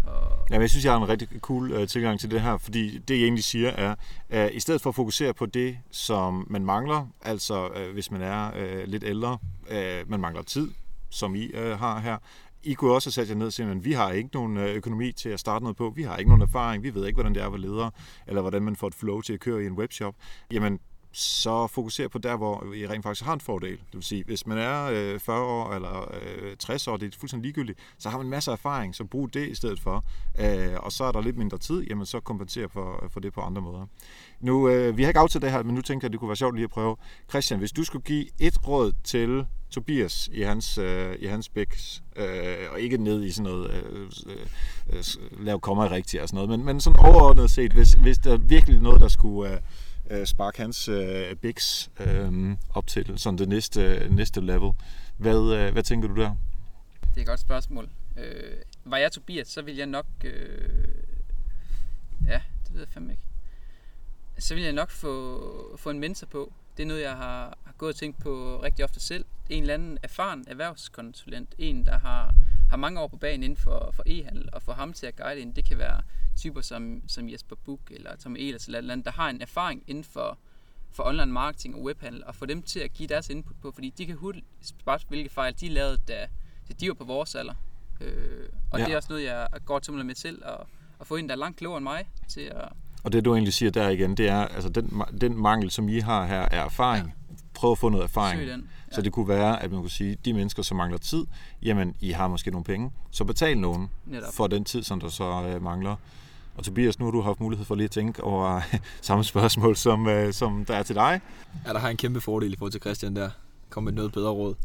Og... 0.04 0.46
Ja, 0.50 0.56
men 0.56 0.62
jeg 0.62 0.70
synes, 0.70 0.86
jeg 0.86 0.94
har 0.94 1.02
en 1.02 1.10
rigtig 1.10 1.28
cool 1.42 1.72
uh, 1.72 1.88
tilgang 1.88 2.20
til 2.20 2.32
det 2.32 2.42
her, 2.42 2.58
fordi 2.58 2.98
det, 2.98 3.16
jeg 3.16 3.24
egentlig 3.24 3.44
siger, 3.44 3.70
er, 3.70 3.96
at 4.30 4.54
i 4.54 4.60
stedet 4.60 4.82
for 4.82 4.90
at 4.90 4.96
fokusere 4.96 5.34
på 5.34 5.46
det, 5.46 5.78
som 5.92 6.48
man 6.50 6.66
mangler, 6.66 7.08
altså 7.22 7.68
uh, 7.68 7.94
hvis 7.94 8.12
man 8.12 8.22
er 8.22 8.52
uh, 8.52 8.84
lidt 8.86 9.04
ældre, 9.04 9.38
uh, 9.72 10.10
man 10.10 10.20
mangler 10.20 10.42
tid, 10.42 10.72
som 11.10 11.36
I 11.36 11.52
uh, 11.54 11.80
har 11.80 12.00
her, 12.00 12.18
I 12.64 12.74
kunne 12.74 12.94
også 12.94 13.08
have 13.08 13.12
sat 13.12 13.30
jer 13.30 13.36
ned 13.36 13.48
og 13.48 13.54
sige, 13.54 13.72
at 13.72 13.86
vi 13.86 13.94
har 13.94 14.12
ikke 14.12 14.30
nogen 14.34 14.58
økonomi 14.58 15.12
til 15.12 15.30
at 15.30 15.40
starte 15.40 15.64
noget 15.64 15.78
på, 15.78 15.94
vi 15.96 16.04
har 16.04 16.18
ikke 16.18 16.30
nogen 16.30 16.42
erfaring, 16.42 16.84
vi 16.84 16.94
ved 16.94 17.06
ikke, 17.06 17.16
hvordan 17.16 17.36
det 17.36 17.42
er 17.42 17.46
at 17.46 17.52
være 17.52 17.62
leder, 17.62 17.90
eller 18.28 18.42
hvordan 18.42 18.64
man 18.64 18.76
får 18.76 18.88
et 18.88 18.96
flow 18.96 19.22
til 19.22 19.34
at 19.34 19.40
køre 19.40 19.64
i 19.64 19.66
en 19.66 19.74
webshop. 19.74 20.16
Jamen, 20.52 20.80
så 21.12 21.68
fokuser 21.68 22.08
på 22.08 22.18
der, 22.18 22.38
hvor 22.38 22.74
I 22.74 22.88
rent 22.88 23.04
faktisk 23.04 23.26
har 23.26 23.34
en 23.34 23.40
fordel. 23.40 23.72
Det 23.72 23.94
vil 23.94 24.04
sige, 24.04 24.24
hvis 24.24 24.48
man 24.48 24.58
er 24.58 24.86
øh, 24.86 25.20
40 25.20 25.42
år 25.42 25.74
eller 25.74 26.16
øh, 26.22 26.56
60 26.58 26.88
år, 26.88 26.98
det 26.98 27.14
er 27.14 27.20
fuldstændig 27.20 27.46
ligegyldigt, 27.46 27.80
så 27.98 28.10
har 28.10 28.18
man 28.18 28.28
masser 28.28 28.52
af 28.52 28.56
erfaring, 28.56 28.96
så 28.96 29.04
brug 29.04 29.34
det 29.34 29.48
i 29.48 29.56
stedet 29.56 29.80
for. 29.80 30.04
Øh, 30.40 30.76
og 30.80 30.92
så 30.92 31.04
er 31.04 31.12
der 31.12 31.22
lidt 31.22 31.38
mindre 31.38 31.58
tid, 31.58 31.82
jamen 31.82 32.06
så 32.06 32.20
kompenserer 32.20 32.68
for, 32.68 33.10
for 33.10 33.20
det 33.20 33.34
på 33.34 33.42
andre 33.42 33.62
måder. 33.62 33.86
Nu, 34.40 34.70
øh, 34.70 34.98
vi 34.98 35.04
har 35.04 35.10
ikke 35.10 35.20
aftalt 35.20 35.42
det 35.42 35.52
her, 35.52 35.64
men 35.64 35.76
nu 35.76 35.82
tænker 35.82 36.06
jeg, 36.06 36.10
at 36.10 36.12
det 36.12 36.20
kunne 36.20 36.30
være 36.30 36.36
sjovt 36.36 36.56
lige 36.56 36.64
at 36.64 36.70
prøve. 36.70 36.96
Christian, 37.30 37.60
hvis 37.60 37.72
du 37.72 37.84
skulle 37.84 38.04
give 38.04 38.26
et 38.40 38.68
råd 38.68 38.92
til 39.04 39.46
Tobias 39.72 40.30
i 40.34 40.42
hans, 40.42 40.78
øh, 40.78 41.16
i 41.20 41.26
hans 41.26 41.50
bæks, 41.50 42.04
øh, 42.16 42.26
og 42.72 42.80
ikke 42.80 42.98
ned 42.98 43.24
i 43.24 43.32
sådan 43.32 43.52
noget, 43.52 43.72
øh, 43.72 44.02
øh, 44.26 44.98
øh, 44.98 45.46
lav 45.46 45.60
komma 45.60 45.92
rigtigt 45.92 46.24
og 46.24 46.30
sådan 46.30 46.36
noget, 46.36 46.50
men, 46.50 46.66
men 46.66 46.82
sådan 46.82 47.00
overordnet 47.00 47.52
set, 47.52 47.74
hvis, 47.74 47.94
hvis 47.94 48.18
der 48.18 48.38
virkelig 48.38 48.82
noget, 48.82 49.02
der 49.02 49.08
skulle... 49.08 49.54
Øh, 49.54 49.60
øh, 50.10 50.26
sparke 50.26 50.62
hans 50.62 50.88
øh, 50.88 51.36
bigs 51.36 51.92
øh, 52.00 52.56
op 52.70 52.88
til 52.88 53.20
sådan 53.20 53.38
det 53.38 53.50
næste, 53.50 53.82
øh, 53.82 54.12
næste 54.12 54.42
level. 54.42 54.72
Hvad, 55.18 55.54
øh, 55.54 55.74
hvad 55.74 55.84
tænker 55.84 56.08
du 56.08 56.16
der? 56.16 56.36
Det 57.02 57.18
er 57.18 57.22
et 57.22 57.28
godt 57.28 57.40
spørgsmål. 57.40 57.90
Øh, 58.18 58.58
var 58.86 58.98
jeg 58.98 59.12
Tobias, 59.12 59.48
så 59.48 59.62
vil 59.62 59.76
jeg 59.76 59.86
nok... 59.86 60.06
Øh, 60.24 60.70
ja, 62.28 62.42
det 62.64 62.74
ved 62.74 62.80
jeg 62.80 62.90
fandme 62.90 63.12
ikke. 63.12 63.24
Så 64.38 64.56
vil 64.56 64.64
jeg 64.64 64.74
nok 64.74 64.90
få, 64.90 65.78
få 65.78 65.90
en 65.90 66.00
mentor 66.00 66.28
på. 66.28 66.54
Det 66.78 66.84
er 66.84 66.88
noget, 66.88 67.02
jeg 67.02 67.16
har, 67.16 67.58
har 67.64 67.74
gået 67.78 67.90
og 67.90 67.96
tænkt 67.96 68.20
på 68.20 68.60
rigtig 68.64 68.86
ofte 68.86 69.00
selv. 69.00 69.26
En 69.50 69.62
eller 69.62 69.74
anden 69.74 69.98
erfaren 70.04 70.46
erhvervskonsulent. 70.48 71.56
En, 71.58 71.86
der 71.86 72.00
har, 72.00 72.34
har 72.70 72.78
mange 72.78 73.00
år 73.00 73.08
på 73.08 73.18
banen 73.18 73.44
inden 73.44 73.58
for, 73.58 73.92
for 73.94 74.04
e-handel. 74.08 74.50
Og 74.54 74.62
få 74.62 74.72
ham 74.72 74.94
til 74.94 75.06
at 75.06 75.16
guide 75.16 75.42
ind, 75.42 75.54
det 75.54 75.66
kan 75.66 75.78
være 75.78 76.02
typer 76.38 76.62
som, 76.62 77.02
som 77.08 77.30
Jesper 77.30 77.56
Buk 77.66 77.80
eller 77.92 78.16
Tom 78.16 78.36
Ehlers 78.36 78.66
eller 78.66 78.80
eller 78.80 78.94
andet, 78.94 79.06
der 79.06 79.12
har 79.12 79.30
en 79.30 79.42
erfaring 79.42 79.84
inden 79.88 80.04
for, 80.04 80.38
for 80.92 81.04
online 81.04 81.32
marketing 81.32 81.76
og 81.76 81.84
webhandel, 81.84 82.24
og 82.26 82.36
få 82.36 82.46
dem 82.46 82.62
til 82.62 82.80
at 82.80 82.94
give 82.94 83.08
deres 83.08 83.30
input 83.30 83.56
på, 83.62 83.72
fordi 83.72 83.90
de 83.90 84.06
kan 84.06 84.16
hurtigt 84.16 84.46
spørge, 84.62 85.00
hvilke 85.10 85.30
fejl 85.30 85.56
de 85.60 85.70
lavede, 85.70 85.98
da, 86.08 86.28
da 86.68 86.74
de 86.80 86.88
var 86.88 86.94
på 86.94 87.04
vores 87.04 87.36
alder. 87.36 87.54
Øh, 88.02 88.50
og 88.72 88.80
ja. 88.80 88.86
det 88.86 88.94
er 88.94 88.98
også 88.98 89.10
noget, 89.10 89.24
jeg 89.24 89.48
går 89.66 89.80
til 89.80 89.94
med 89.94 90.16
selv, 90.16 90.42
at, 90.46 90.58
at 91.00 91.08
få 91.08 91.16
en, 91.16 91.30
der 91.30 91.36
er 91.36 91.40
langt 91.40 91.58
klogere 91.58 91.78
end 91.78 91.84
mig, 91.84 92.10
til 92.28 92.42
at... 92.42 92.70
Og 93.04 93.12
det 93.12 93.26
du 93.26 93.34
egentlig 93.34 93.54
siger 93.54 93.72
der 93.72 93.90
igen, 93.90 94.18
det 94.18 94.30
er, 94.30 94.46
altså 94.46 94.70
den, 94.70 95.04
den 95.22 95.42
mangel, 95.42 95.72
som 95.72 95.90
I 95.90 96.00
har 96.00 96.26
her, 96.26 96.42
er 96.42 96.66
erfaring. 96.66 97.06
Ja. 97.08 97.36
Prøv 97.54 97.72
at 97.72 97.78
få 97.78 97.90
noget 97.90 98.04
erfaring. 98.04 98.64
Ja. 98.92 98.96
Så 98.96 99.02
det 99.02 99.12
kunne 99.12 99.28
være, 99.28 99.64
at 99.64 99.72
man 99.72 99.82
kunne 99.82 99.90
sige, 99.90 100.18
de 100.26 100.34
mennesker, 100.34 100.64
som 100.64 100.78
mangler 100.78 100.98
tid, 100.98 101.26
jamen, 101.64 101.96
I 102.02 102.12
har 102.12 102.28
måske 102.28 102.52
nogle 102.52 102.64
penge, 102.66 102.92
så 103.12 103.24
betal 103.24 103.58
nogen 103.58 103.90
Netop. 104.06 104.34
for 104.34 104.48
den 104.48 104.64
tid, 104.64 104.84
som 104.84 105.00
der 105.00 105.10
så 105.10 105.44
øh, 105.48 105.64
mangler. 105.64 105.96
Og 106.56 106.64
Tobias, 106.64 107.00
nu 107.00 107.06
har 107.06 107.12
du 107.12 107.22
haft 107.22 107.40
mulighed 107.40 107.66
for 107.66 107.76
lige 107.76 107.86
at 107.86 107.92
tænke 107.92 108.24
over 108.24 108.62
samme 109.02 109.24
spørgsmål, 109.24 109.76
som, 109.76 110.08
øh, 110.08 110.34
som 110.34 110.66
der 110.66 110.76
er 110.76 110.84
til 110.84 110.96
dig. 110.96 111.22
Ja, 111.68 111.74
der 111.74 111.80
har 111.80 111.90
en 111.90 111.98
kæmpe 111.98 112.22
fordel 112.22 112.54
i 112.54 112.56
forhold 112.58 112.72
til 112.72 112.82
Christian 112.82 113.16
der. 113.16 113.30
Kom 113.70 113.84
med 113.84 113.94
noget 113.94 114.12
bedre 114.12 114.30
råd. 114.30 114.56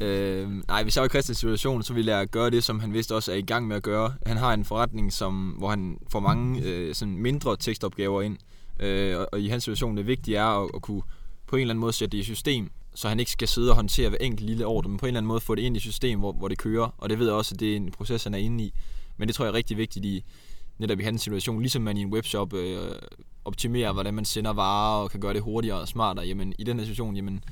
Øh, 0.00 0.50
nej, 0.68 0.82
hvis 0.82 0.96
jeg 0.96 1.02
var 1.02 1.06
i 1.06 1.08
Christians 1.08 1.38
situation, 1.38 1.82
så 1.82 1.94
ville 1.94 2.16
jeg 2.16 2.26
gøre 2.26 2.50
det, 2.50 2.64
som 2.64 2.80
han 2.80 2.92
vidste 2.92 3.14
også 3.14 3.32
er 3.32 3.36
i 3.36 3.42
gang 3.42 3.66
med 3.68 3.76
at 3.76 3.82
gøre. 3.82 4.14
Han 4.26 4.36
har 4.36 4.54
en 4.54 4.64
forretning, 4.64 5.12
som, 5.12 5.48
hvor 5.58 5.70
han 5.70 5.98
får 6.08 6.20
mange 6.20 6.62
øh, 6.62 6.94
sådan 6.94 7.16
mindre 7.16 7.56
tekstopgaver 7.56 8.22
ind. 8.22 8.38
Øh, 8.80 9.18
og, 9.18 9.28
og 9.32 9.40
i 9.40 9.48
hans 9.48 9.64
situation, 9.64 9.96
det 9.96 10.06
vigtige 10.06 10.36
er 10.36 10.64
at, 10.64 10.70
at 10.74 10.82
kunne 10.82 11.02
på 11.46 11.56
en 11.56 11.60
eller 11.60 11.72
anden 11.72 11.80
måde 11.80 11.92
sætte 11.92 12.16
det 12.16 12.22
i 12.22 12.24
system, 12.24 12.70
så 12.94 13.08
han 13.08 13.20
ikke 13.20 13.30
skal 13.30 13.48
sidde 13.48 13.70
og 13.70 13.76
håndtere 13.76 14.08
hver 14.08 14.18
enkelt 14.20 14.46
lille 14.46 14.66
ordre, 14.66 14.88
men 14.88 14.98
på 14.98 15.06
en 15.06 15.08
eller 15.08 15.18
anden 15.18 15.28
måde 15.28 15.40
få 15.40 15.54
det 15.54 15.62
ind 15.62 15.76
i 15.76 15.80
system, 15.80 16.18
hvor, 16.18 16.32
hvor 16.32 16.48
det 16.48 16.58
kører. 16.58 16.94
Og 16.98 17.10
det 17.10 17.18
ved 17.18 17.26
jeg 17.26 17.34
også, 17.34 17.54
at 17.54 17.60
det 17.60 17.72
er 17.72 17.76
en 17.76 17.90
proces, 17.90 18.24
han 18.24 18.34
er 18.34 18.38
inde 18.38 18.64
i. 18.64 18.72
Men 19.16 19.28
det 19.28 19.34
tror 19.34 19.44
jeg 19.44 19.50
er 19.50 19.54
rigtig 19.54 19.76
vigtigt 19.76 20.04
i, 20.04 20.24
netop 20.78 21.00
i 21.00 21.02
hans 21.02 21.22
situation, 21.22 21.60
ligesom 21.60 21.82
man 21.82 21.96
i 21.96 22.00
en 22.00 22.12
webshop 22.12 22.54
øh, 22.54 22.92
optimerer, 23.44 23.92
hvordan 23.92 24.14
man 24.14 24.24
sender 24.24 24.52
varer 24.52 25.02
og 25.02 25.10
kan 25.10 25.20
gøre 25.20 25.34
det 25.34 25.42
hurtigere 25.42 25.80
og 25.80 25.88
smartere, 25.88 26.26
jamen 26.26 26.54
i 26.58 26.64
den 26.64 26.78
her 26.78 26.84
situation, 26.84 27.16
jamen 27.16 27.44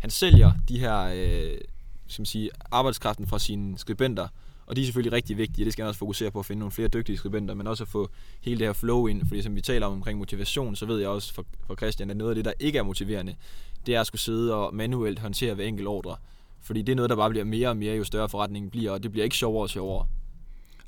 han 0.00 0.10
sælger 0.10 0.52
de 0.68 0.78
her 0.78 1.10
øh, 1.14 1.58
som 2.06 2.24
sige, 2.24 2.50
arbejdskraften 2.70 3.26
fra 3.26 3.38
sine 3.38 3.78
skribenter, 3.78 4.28
og 4.66 4.76
de 4.76 4.80
er 4.80 4.84
selvfølgelig 4.84 5.12
rigtig 5.12 5.36
vigtige, 5.36 5.62
og 5.62 5.64
det 5.64 5.72
skal 5.72 5.82
han 5.82 5.88
også 5.88 5.98
fokusere 5.98 6.30
på 6.30 6.38
at 6.38 6.46
finde 6.46 6.60
nogle 6.60 6.72
flere 6.72 6.88
dygtige 6.88 7.18
skribenter, 7.18 7.54
men 7.54 7.66
også 7.66 7.84
at 7.84 7.88
få 7.88 8.10
hele 8.40 8.58
det 8.58 8.66
her 8.66 8.72
flow 8.72 9.06
ind, 9.06 9.28
fordi 9.28 9.42
som 9.42 9.56
vi 9.56 9.60
taler 9.60 9.86
om 9.86 9.92
omkring 9.92 10.18
motivation, 10.18 10.76
så 10.76 10.86
ved 10.86 10.98
jeg 10.98 11.08
også 11.08 11.34
fra, 11.34 11.74
Christian, 11.76 12.10
at 12.10 12.16
noget 12.16 12.30
af 12.30 12.34
det, 12.34 12.44
der 12.44 12.52
ikke 12.60 12.78
er 12.78 12.82
motiverende, 12.82 13.34
det 13.86 13.94
er 13.94 14.00
at 14.00 14.06
skulle 14.06 14.20
sidde 14.20 14.54
og 14.54 14.74
manuelt 14.74 15.18
håndtere 15.18 15.54
hver 15.54 15.64
enkelt 15.64 15.88
ordre. 15.88 16.16
Fordi 16.62 16.82
det 16.82 16.92
er 16.92 16.96
noget, 16.96 17.10
der 17.10 17.16
bare 17.16 17.30
bliver 17.30 17.44
mere 17.44 17.68
og 17.68 17.76
mere, 17.76 17.96
jo 17.96 18.04
større 18.04 18.28
forretningen 18.28 18.70
bliver, 18.70 18.90
og 18.90 19.02
det 19.02 19.12
bliver 19.12 19.24
ikke 19.24 19.36
sjovere 19.36 19.64
og 19.64 19.70
sjovere. 19.70 20.06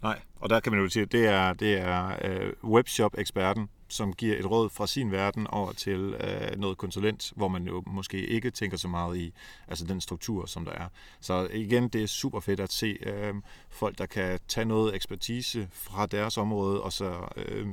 Nej, 0.03 0.21
og 0.41 0.51
der 0.51 0.61
kan 0.61 0.73
man 0.73 0.83
jo 0.83 0.89
sige, 0.89 1.03
at 1.03 1.13
det 1.13 1.27
er, 1.27 1.53
det 1.53 1.79
er 1.79 2.13
øh, 2.25 2.53
webshop-eksperten, 2.65 3.69
som 3.89 4.13
giver 4.13 4.39
et 4.39 4.51
råd 4.51 4.69
fra 4.69 4.87
sin 4.87 5.13
verden 5.13 5.47
over 5.47 5.73
til 5.73 6.15
øh, 6.21 6.61
noget 6.61 6.79
konsulent, 6.79 7.33
hvor 7.37 7.49
man 7.49 7.67
jo 7.67 7.83
måske 7.87 8.27
ikke 8.27 8.51
tænker 8.51 8.77
så 8.77 8.89
meget 8.89 9.17
i 9.17 9.33
altså 9.69 9.85
den 9.85 10.01
struktur, 10.01 10.47
som 10.47 10.65
der 10.65 10.73
er. 10.73 10.89
Så 11.21 11.49
igen, 11.53 11.89
det 11.89 12.03
er 12.03 12.07
super 12.07 12.41
fedt 12.41 12.61
at 12.61 12.73
se 12.73 12.99
øh, 13.03 13.35
folk, 13.71 13.99
der 13.99 14.07
kan 14.07 14.39
tage 14.49 14.65
noget 14.65 14.95
ekspertise 14.95 15.69
fra 15.73 16.07
deres 16.07 16.37
område, 16.37 16.83
og 16.83 16.93
så 16.93 17.15
øh, 17.37 17.67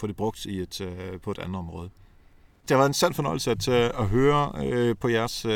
få 0.00 0.06
det 0.06 0.16
brugt 0.16 0.44
i 0.44 0.58
et, 0.58 0.80
øh, 0.80 1.20
på 1.20 1.30
et 1.30 1.38
andet 1.38 1.56
område. 1.56 1.90
Det 2.68 2.74
har 2.74 2.76
været 2.76 2.88
en 2.88 2.94
sand 2.94 3.14
fornøjelse 3.14 3.50
at, 3.50 3.68
øh, 3.68 3.90
at 3.98 4.06
høre 4.06 4.52
øh, 4.64 4.96
på 5.00 5.08
jeres, 5.08 5.44
øh, 5.44 5.50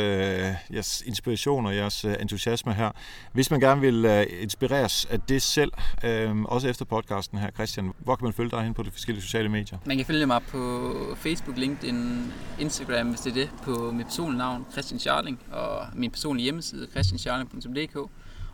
jeres 0.72 1.02
inspiration 1.06 1.66
og 1.66 1.76
jeres 1.76 2.04
øh, 2.04 2.14
entusiasme 2.20 2.74
her. 2.74 2.90
Hvis 3.32 3.50
man 3.50 3.60
gerne 3.60 3.80
vil 3.80 4.04
øh, 4.04 4.26
inspireres 4.40 5.04
af 5.04 5.20
det 5.20 5.42
selv, 5.42 5.72
øh, 6.04 6.42
også 6.42 6.68
efter 6.68 6.84
podcasten 6.84 7.38
her, 7.38 7.50
Christian, 7.50 7.92
hvor 7.98 8.16
kan 8.16 8.24
man 8.24 8.32
følge 8.32 8.50
dig 8.50 8.62
hen 8.62 8.74
på 8.74 8.82
de 8.82 8.90
forskellige 8.90 9.22
sociale 9.22 9.48
medier? 9.48 9.78
Man 9.86 9.96
kan 9.96 10.06
følge 10.06 10.26
mig 10.26 10.42
på 10.42 10.92
Facebook, 11.16 11.56
LinkedIn, 11.56 12.32
Instagram, 12.58 13.08
hvis 13.08 13.20
det 13.20 13.30
er 13.30 13.34
det, 13.34 13.50
på 13.62 13.90
mit 13.92 14.06
personlige 14.06 14.38
navn, 14.38 14.66
Christian 14.72 15.00
Charling, 15.00 15.40
og 15.52 15.86
min 15.94 16.10
personlige 16.10 16.44
hjemmeside, 16.44 16.88
christiancharling.dk. 16.90 17.96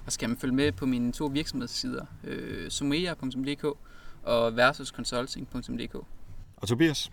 Og 0.07 0.13
så 0.13 0.19
kan 0.19 0.29
man 0.29 0.39
følge 0.39 0.55
med 0.55 0.73
på 0.73 0.87
mine 0.87 1.13
to 1.13 1.27
virksomhedssider, 1.27 2.05
øh, 2.25 2.71
sumea.dk 2.71 3.65
og 4.23 4.57
versusconsulting.dk. 4.57 5.95
Og 6.57 6.69
Tobias? 6.69 7.11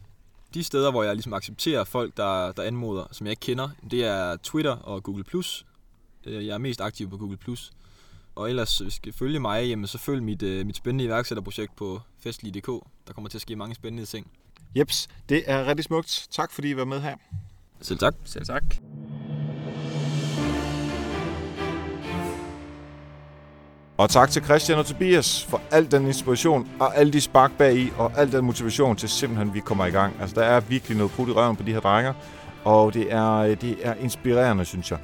De 0.53 0.63
steder, 0.63 0.91
hvor 0.91 1.03
jeg 1.03 1.13
ligesom 1.15 1.33
accepterer 1.33 1.83
folk, 1.83 2.17
der, 2.17 2.51
der 2.51 2.63
anmoder, 2.63 3.05
som 3.11 3.27
jeg 3.27 3.31
ikke 3.31 3.39
kender, 3.39 3.69
det 3.91 4.05
er 4.05 4.35
Twitter 4.35 4.71
og 4.71 5.03
Google+. 5.03 5.23
Øh, 6.25 6.47
jeg 6.47 6.53
er 6.53 6.57
mest 6.57 6.81
aktiv 6.81 7.09
på 7.09 7.17
Google+. 7.17 7.37
Og 8.35 8.49
ellers, 8.49 8.77
hvis 8.77 8.93
I 8.93 8.95
skal 8.95 9.13
følge 9.13 9.39
mig, 9.39 9.67
jamen, 9.67 9.87
så 9.87 9.97
følg 9.97 10.23
mit, 10.23 10.43
øh, 10.43 10.65
mit 10.65 10.75
spændende 10.75 11.03
iværksætterprojekt 11.03 11.75
på 11.75 12.01
festlig.dk. 12.19 12.67
Der 13.07 13.13
kommer 13.13 13.29
til 13.29 13.37
at 13.37 13.41
ske 13.41 13.55
mange 13.55 13.75
spændende 13.75 14.05
ting. 14.05 14.31
Jeps, 14.75 15.07
det 15.29 15.43
er 15.45 15.65
rigtig 15.65 15.85
smukt. 15.85 16.27
Tak 16.31 16.51
fordi 16.51 16.69
I 16.69 16.77
var 16.77 16.85
med 16.85 17.01
her. 17.01 17.15
Selv 17.81 17.99
tak. 17.99 18.15
Selv 18.25 18.45
tak. 18.45 18.63
Og 23.97 24.09
tak 24.09 24.29
til 24.29 24.43
Christian 24.43 24.79
og 24.79 24.85
Tobias 24.85 25.45
for 25.49 25.61
al 25.71 25.91
den 25.91 26.07
inspiration 26.07 26.69
og 26.79 26.97
alle 26.97 27.13
de 27.13 27.21
spark 27.21 27.51
bag 27.57 27.75
i 27.75 27.91
og 27.97 28.11
al 28.17 28.31
den 28.31 28.45
motivation 28.45 28.95
til 28.95 29.09
simpelthen, 29.09 29.53
vi 29.53 29.59
kommer 29.59 29.85
i 29.85 29.89
gang. 29.89 30.15
Altså, 30.21 30.35
der 30.35 30.43
er 30.43 30.59
virkelig 30.59 30.97
noget 30.97 31.11
put 31.11 31.27
i 31.27 31.31
røven 31.31 31.55
på 31.55 31.63
de 31.63 31.73
her 31.73 31.79
drenger, 31.79 32.13
og 32.63 32.93
det 32.93 33.13
er, 33.13 33.55
det 33.55 33.77
er 33.81 33.93
inspirerende, 33.93 34.65
synes 34.65 34.91
jeg. 34.91 34.99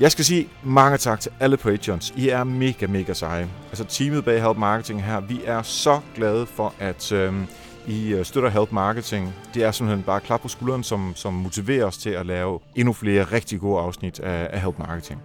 Jeg 0.00 0.12
skal 0.12 0.24
sige 0.24 0.48
mange 0.62 0.98
tak 0.98 1.20
til 1.20 1.32
alle 1.40 1.56
Patreons. 1.56 2.14
I 2.16 2.28
er 2.28 2.44
mega, 2.44 2.86
mega 2.86 3.12
seje. 3.12 3.48
Altså 3.68 3.84
teamet 3.84 4.24
bag 4.24 4.42
Help 4.42 4.56
Marketing 4.56 5.04
her, 5.04 5.20
vi 5.20 5.40
er 5.44 5.62
så 5.62 6.00
glade 6.14 6.46
for, 6.46 6.74
at 6.78 7.12
øhm, 7.12 7.46
øh, 7.88 7.94
I 7.94 8.24
støtter 8.24 8.50
Help 8.50 8.72
Marketing. 8.72 9.34
Det 9.54 9.64
er 9.64 9.70
simpelthen 9.70 10.04
bare 10.04 10.20
klap 10.20 10.40
på 10.40 10.48
skulderen, 10.48 10.82
som, 10.82 11.12
som 11.16 11.34
motiverer 11.34 11.84
os 11.84 11.98
til 11.98 12.10
at 12.10 12.26
lave 12.26 12.60
endnu 12.74 12.92
flere 12.92 13.24
rigtig 13.24 13.60
gode 13.60 13.80
afsnit 13.80 14.20
af, 14.20 14.48
af 14.52 14.60
Help 14.60 14.78
Marketing. 14.78 15.22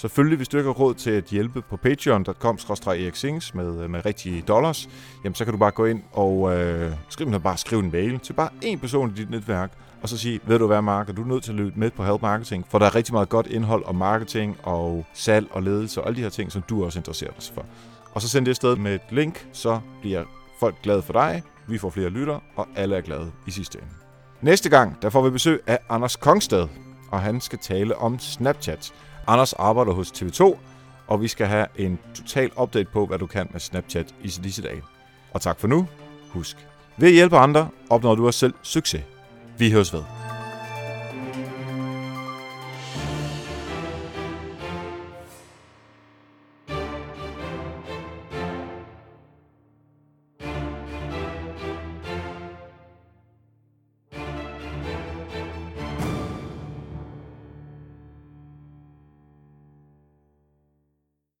Selvfølgelig, 0.00 0.36
hvis 0.36 0.48
du 0.48 0.56
ikke 0.56 0.68
har 0.68 0.74
råd 0.74 0.94
til 0.94 1.10
at 1.10 1.24
hjælpe 1.24 1.62
på 1.62 1.76
patreon.com 1.76 2.58
eriksings 2.86 3.54
med, 3.54 3.82
øh, 3.82 3.90
med 3.90 4.06
rigtige 4.06 4.42
dollars, 4.42 4.88
jamen 5.24 5.34
så 5.34 5.44
kan 5.44 5.52
du 5.52 5.58
bare 5.58 5.70
gå 5.70 5.84
ind 5.84 6.02
og 6.12 6.58
øh, 6.58 6.92
skrive, 7.08 7.40
bare 7.40 7.56
skrive 7.56 7.82
en 7.82 7.92
mail 7.92 8.18
til 8.18 8.32
bare 8.32 8.48
en 8.62 8.78
person 8.78 9.10
i 9.10 9.12
dit 9.12 9.30
netværk, 9.30 9.72
og 10.02 10.08
så 10.08 10.18
sige, 10.18 10.40
ved 10.46 10.58
du 10.58 10.66
hvad 10.66 10.82
Mark, 10.82 11.08
er 11.08 11.12
du 11.12 11.24
nødt 11.24 11.44
til 11.44 11.50
at 11.50 11.56
løbe 11.56 11.72
med 11.76 11.90
på 11.90 12.04
Help 12.04 12.22
Marketing, 12.22 12.66
for 12.68 12.78
der 12.78 12.86
er 12.86 12.94
rigtig 12.94 13.14
meget 13.14 13.28
godt 13.28 13.46
indhold 13.46 13.84
om 13.84 13.94
marketing 13.94 14.56
og 14.62 15.06
salg 15.14 15.46
og 15.50 15.62
ledelse 15.62 16.00
og 16.00 16.06
alle 16.06 16.16
de 16.16 16.22
her 16.22 16.28
ting, 16.28 16.52
som 16.52 16.62
du 16.62 16.84
også 16.84 16.98
interesserer 16.98 17.32
dig 17.32 17.54
for. 17.54 17.64
Og 18.12 18.22
så 18.22 18.28
send 18.28 18.46
det 18.46 18.56
sted 18.56 18.76
med 18.76 18.94
et 18.94 19.00
link, 19.10 19.46
så 19.52 19.80
bliver 20.00 20.24
folk 20.60 20.74
glade 20.82 21.02
for 21.02 21.12
dig, 21.12 21.42
vi 21.68 21.78
får 21.78 21.90
flere 21.90 22.08
lytter, 22.08 22.40
og 22.56 22.68
alle 22.76 22.96
er 22.96 23.00
glade 23.00 23.32
i 23.46 23.50
sidste 23.50 23.78
ende. 23.78 23.90
Næste 24.40 24.68
gang, 24.68 25.02
der 25.02 25.10
får 25.10 25.22
vi 25.22 25.30
besøg 25.30 25.60
af 25.66 25.78
Anders 25.88 26.16
Kongsted, 26.16 26.68
og 27.10 27.20
han 27.20 27.40
skal 27.40 27.58
tale 27.58 27.96
om 27.96 28.18
Snapchat. 28.18 28.92
Anders 29.26 29.52
arbejder 29.52 29.92
hos 29.92 30.10
TV2, 30.10 30.56
og 31.06 31.22
vi 31.22 31.28
skal 31.28 31.46
have 31.46 31.66
en 31.76 31.98
total 32.14 32.50
update 32.60 32.90
på, 32.92 33.06
hvad 33.06 33.18
du 33.18 33.26
kan 33.26 33.48
med 33.50 33.60
Snapchat 33.60 34.14
i 34.22 34.28
disse 34.28 34.62
dage. 34.62 34.82
Og 35.32 35.40
tak 35.40 35.60
for 35.60 35.68
nu. 35.68 35.86
Husk, 36.30 36.56
ved 36.96 37.08
at 37.08 37.14
hjælpe 37.14 37.38
andre, 37.38 37.68
opnår 37.90 38.14
du 38.14 38.26
også 38.26 38.38
selv 38.38 38.54
succes. 38.62 39.02
Vi 39.58 39.70
høres 39.70 39.92
ved. 39.92 40.29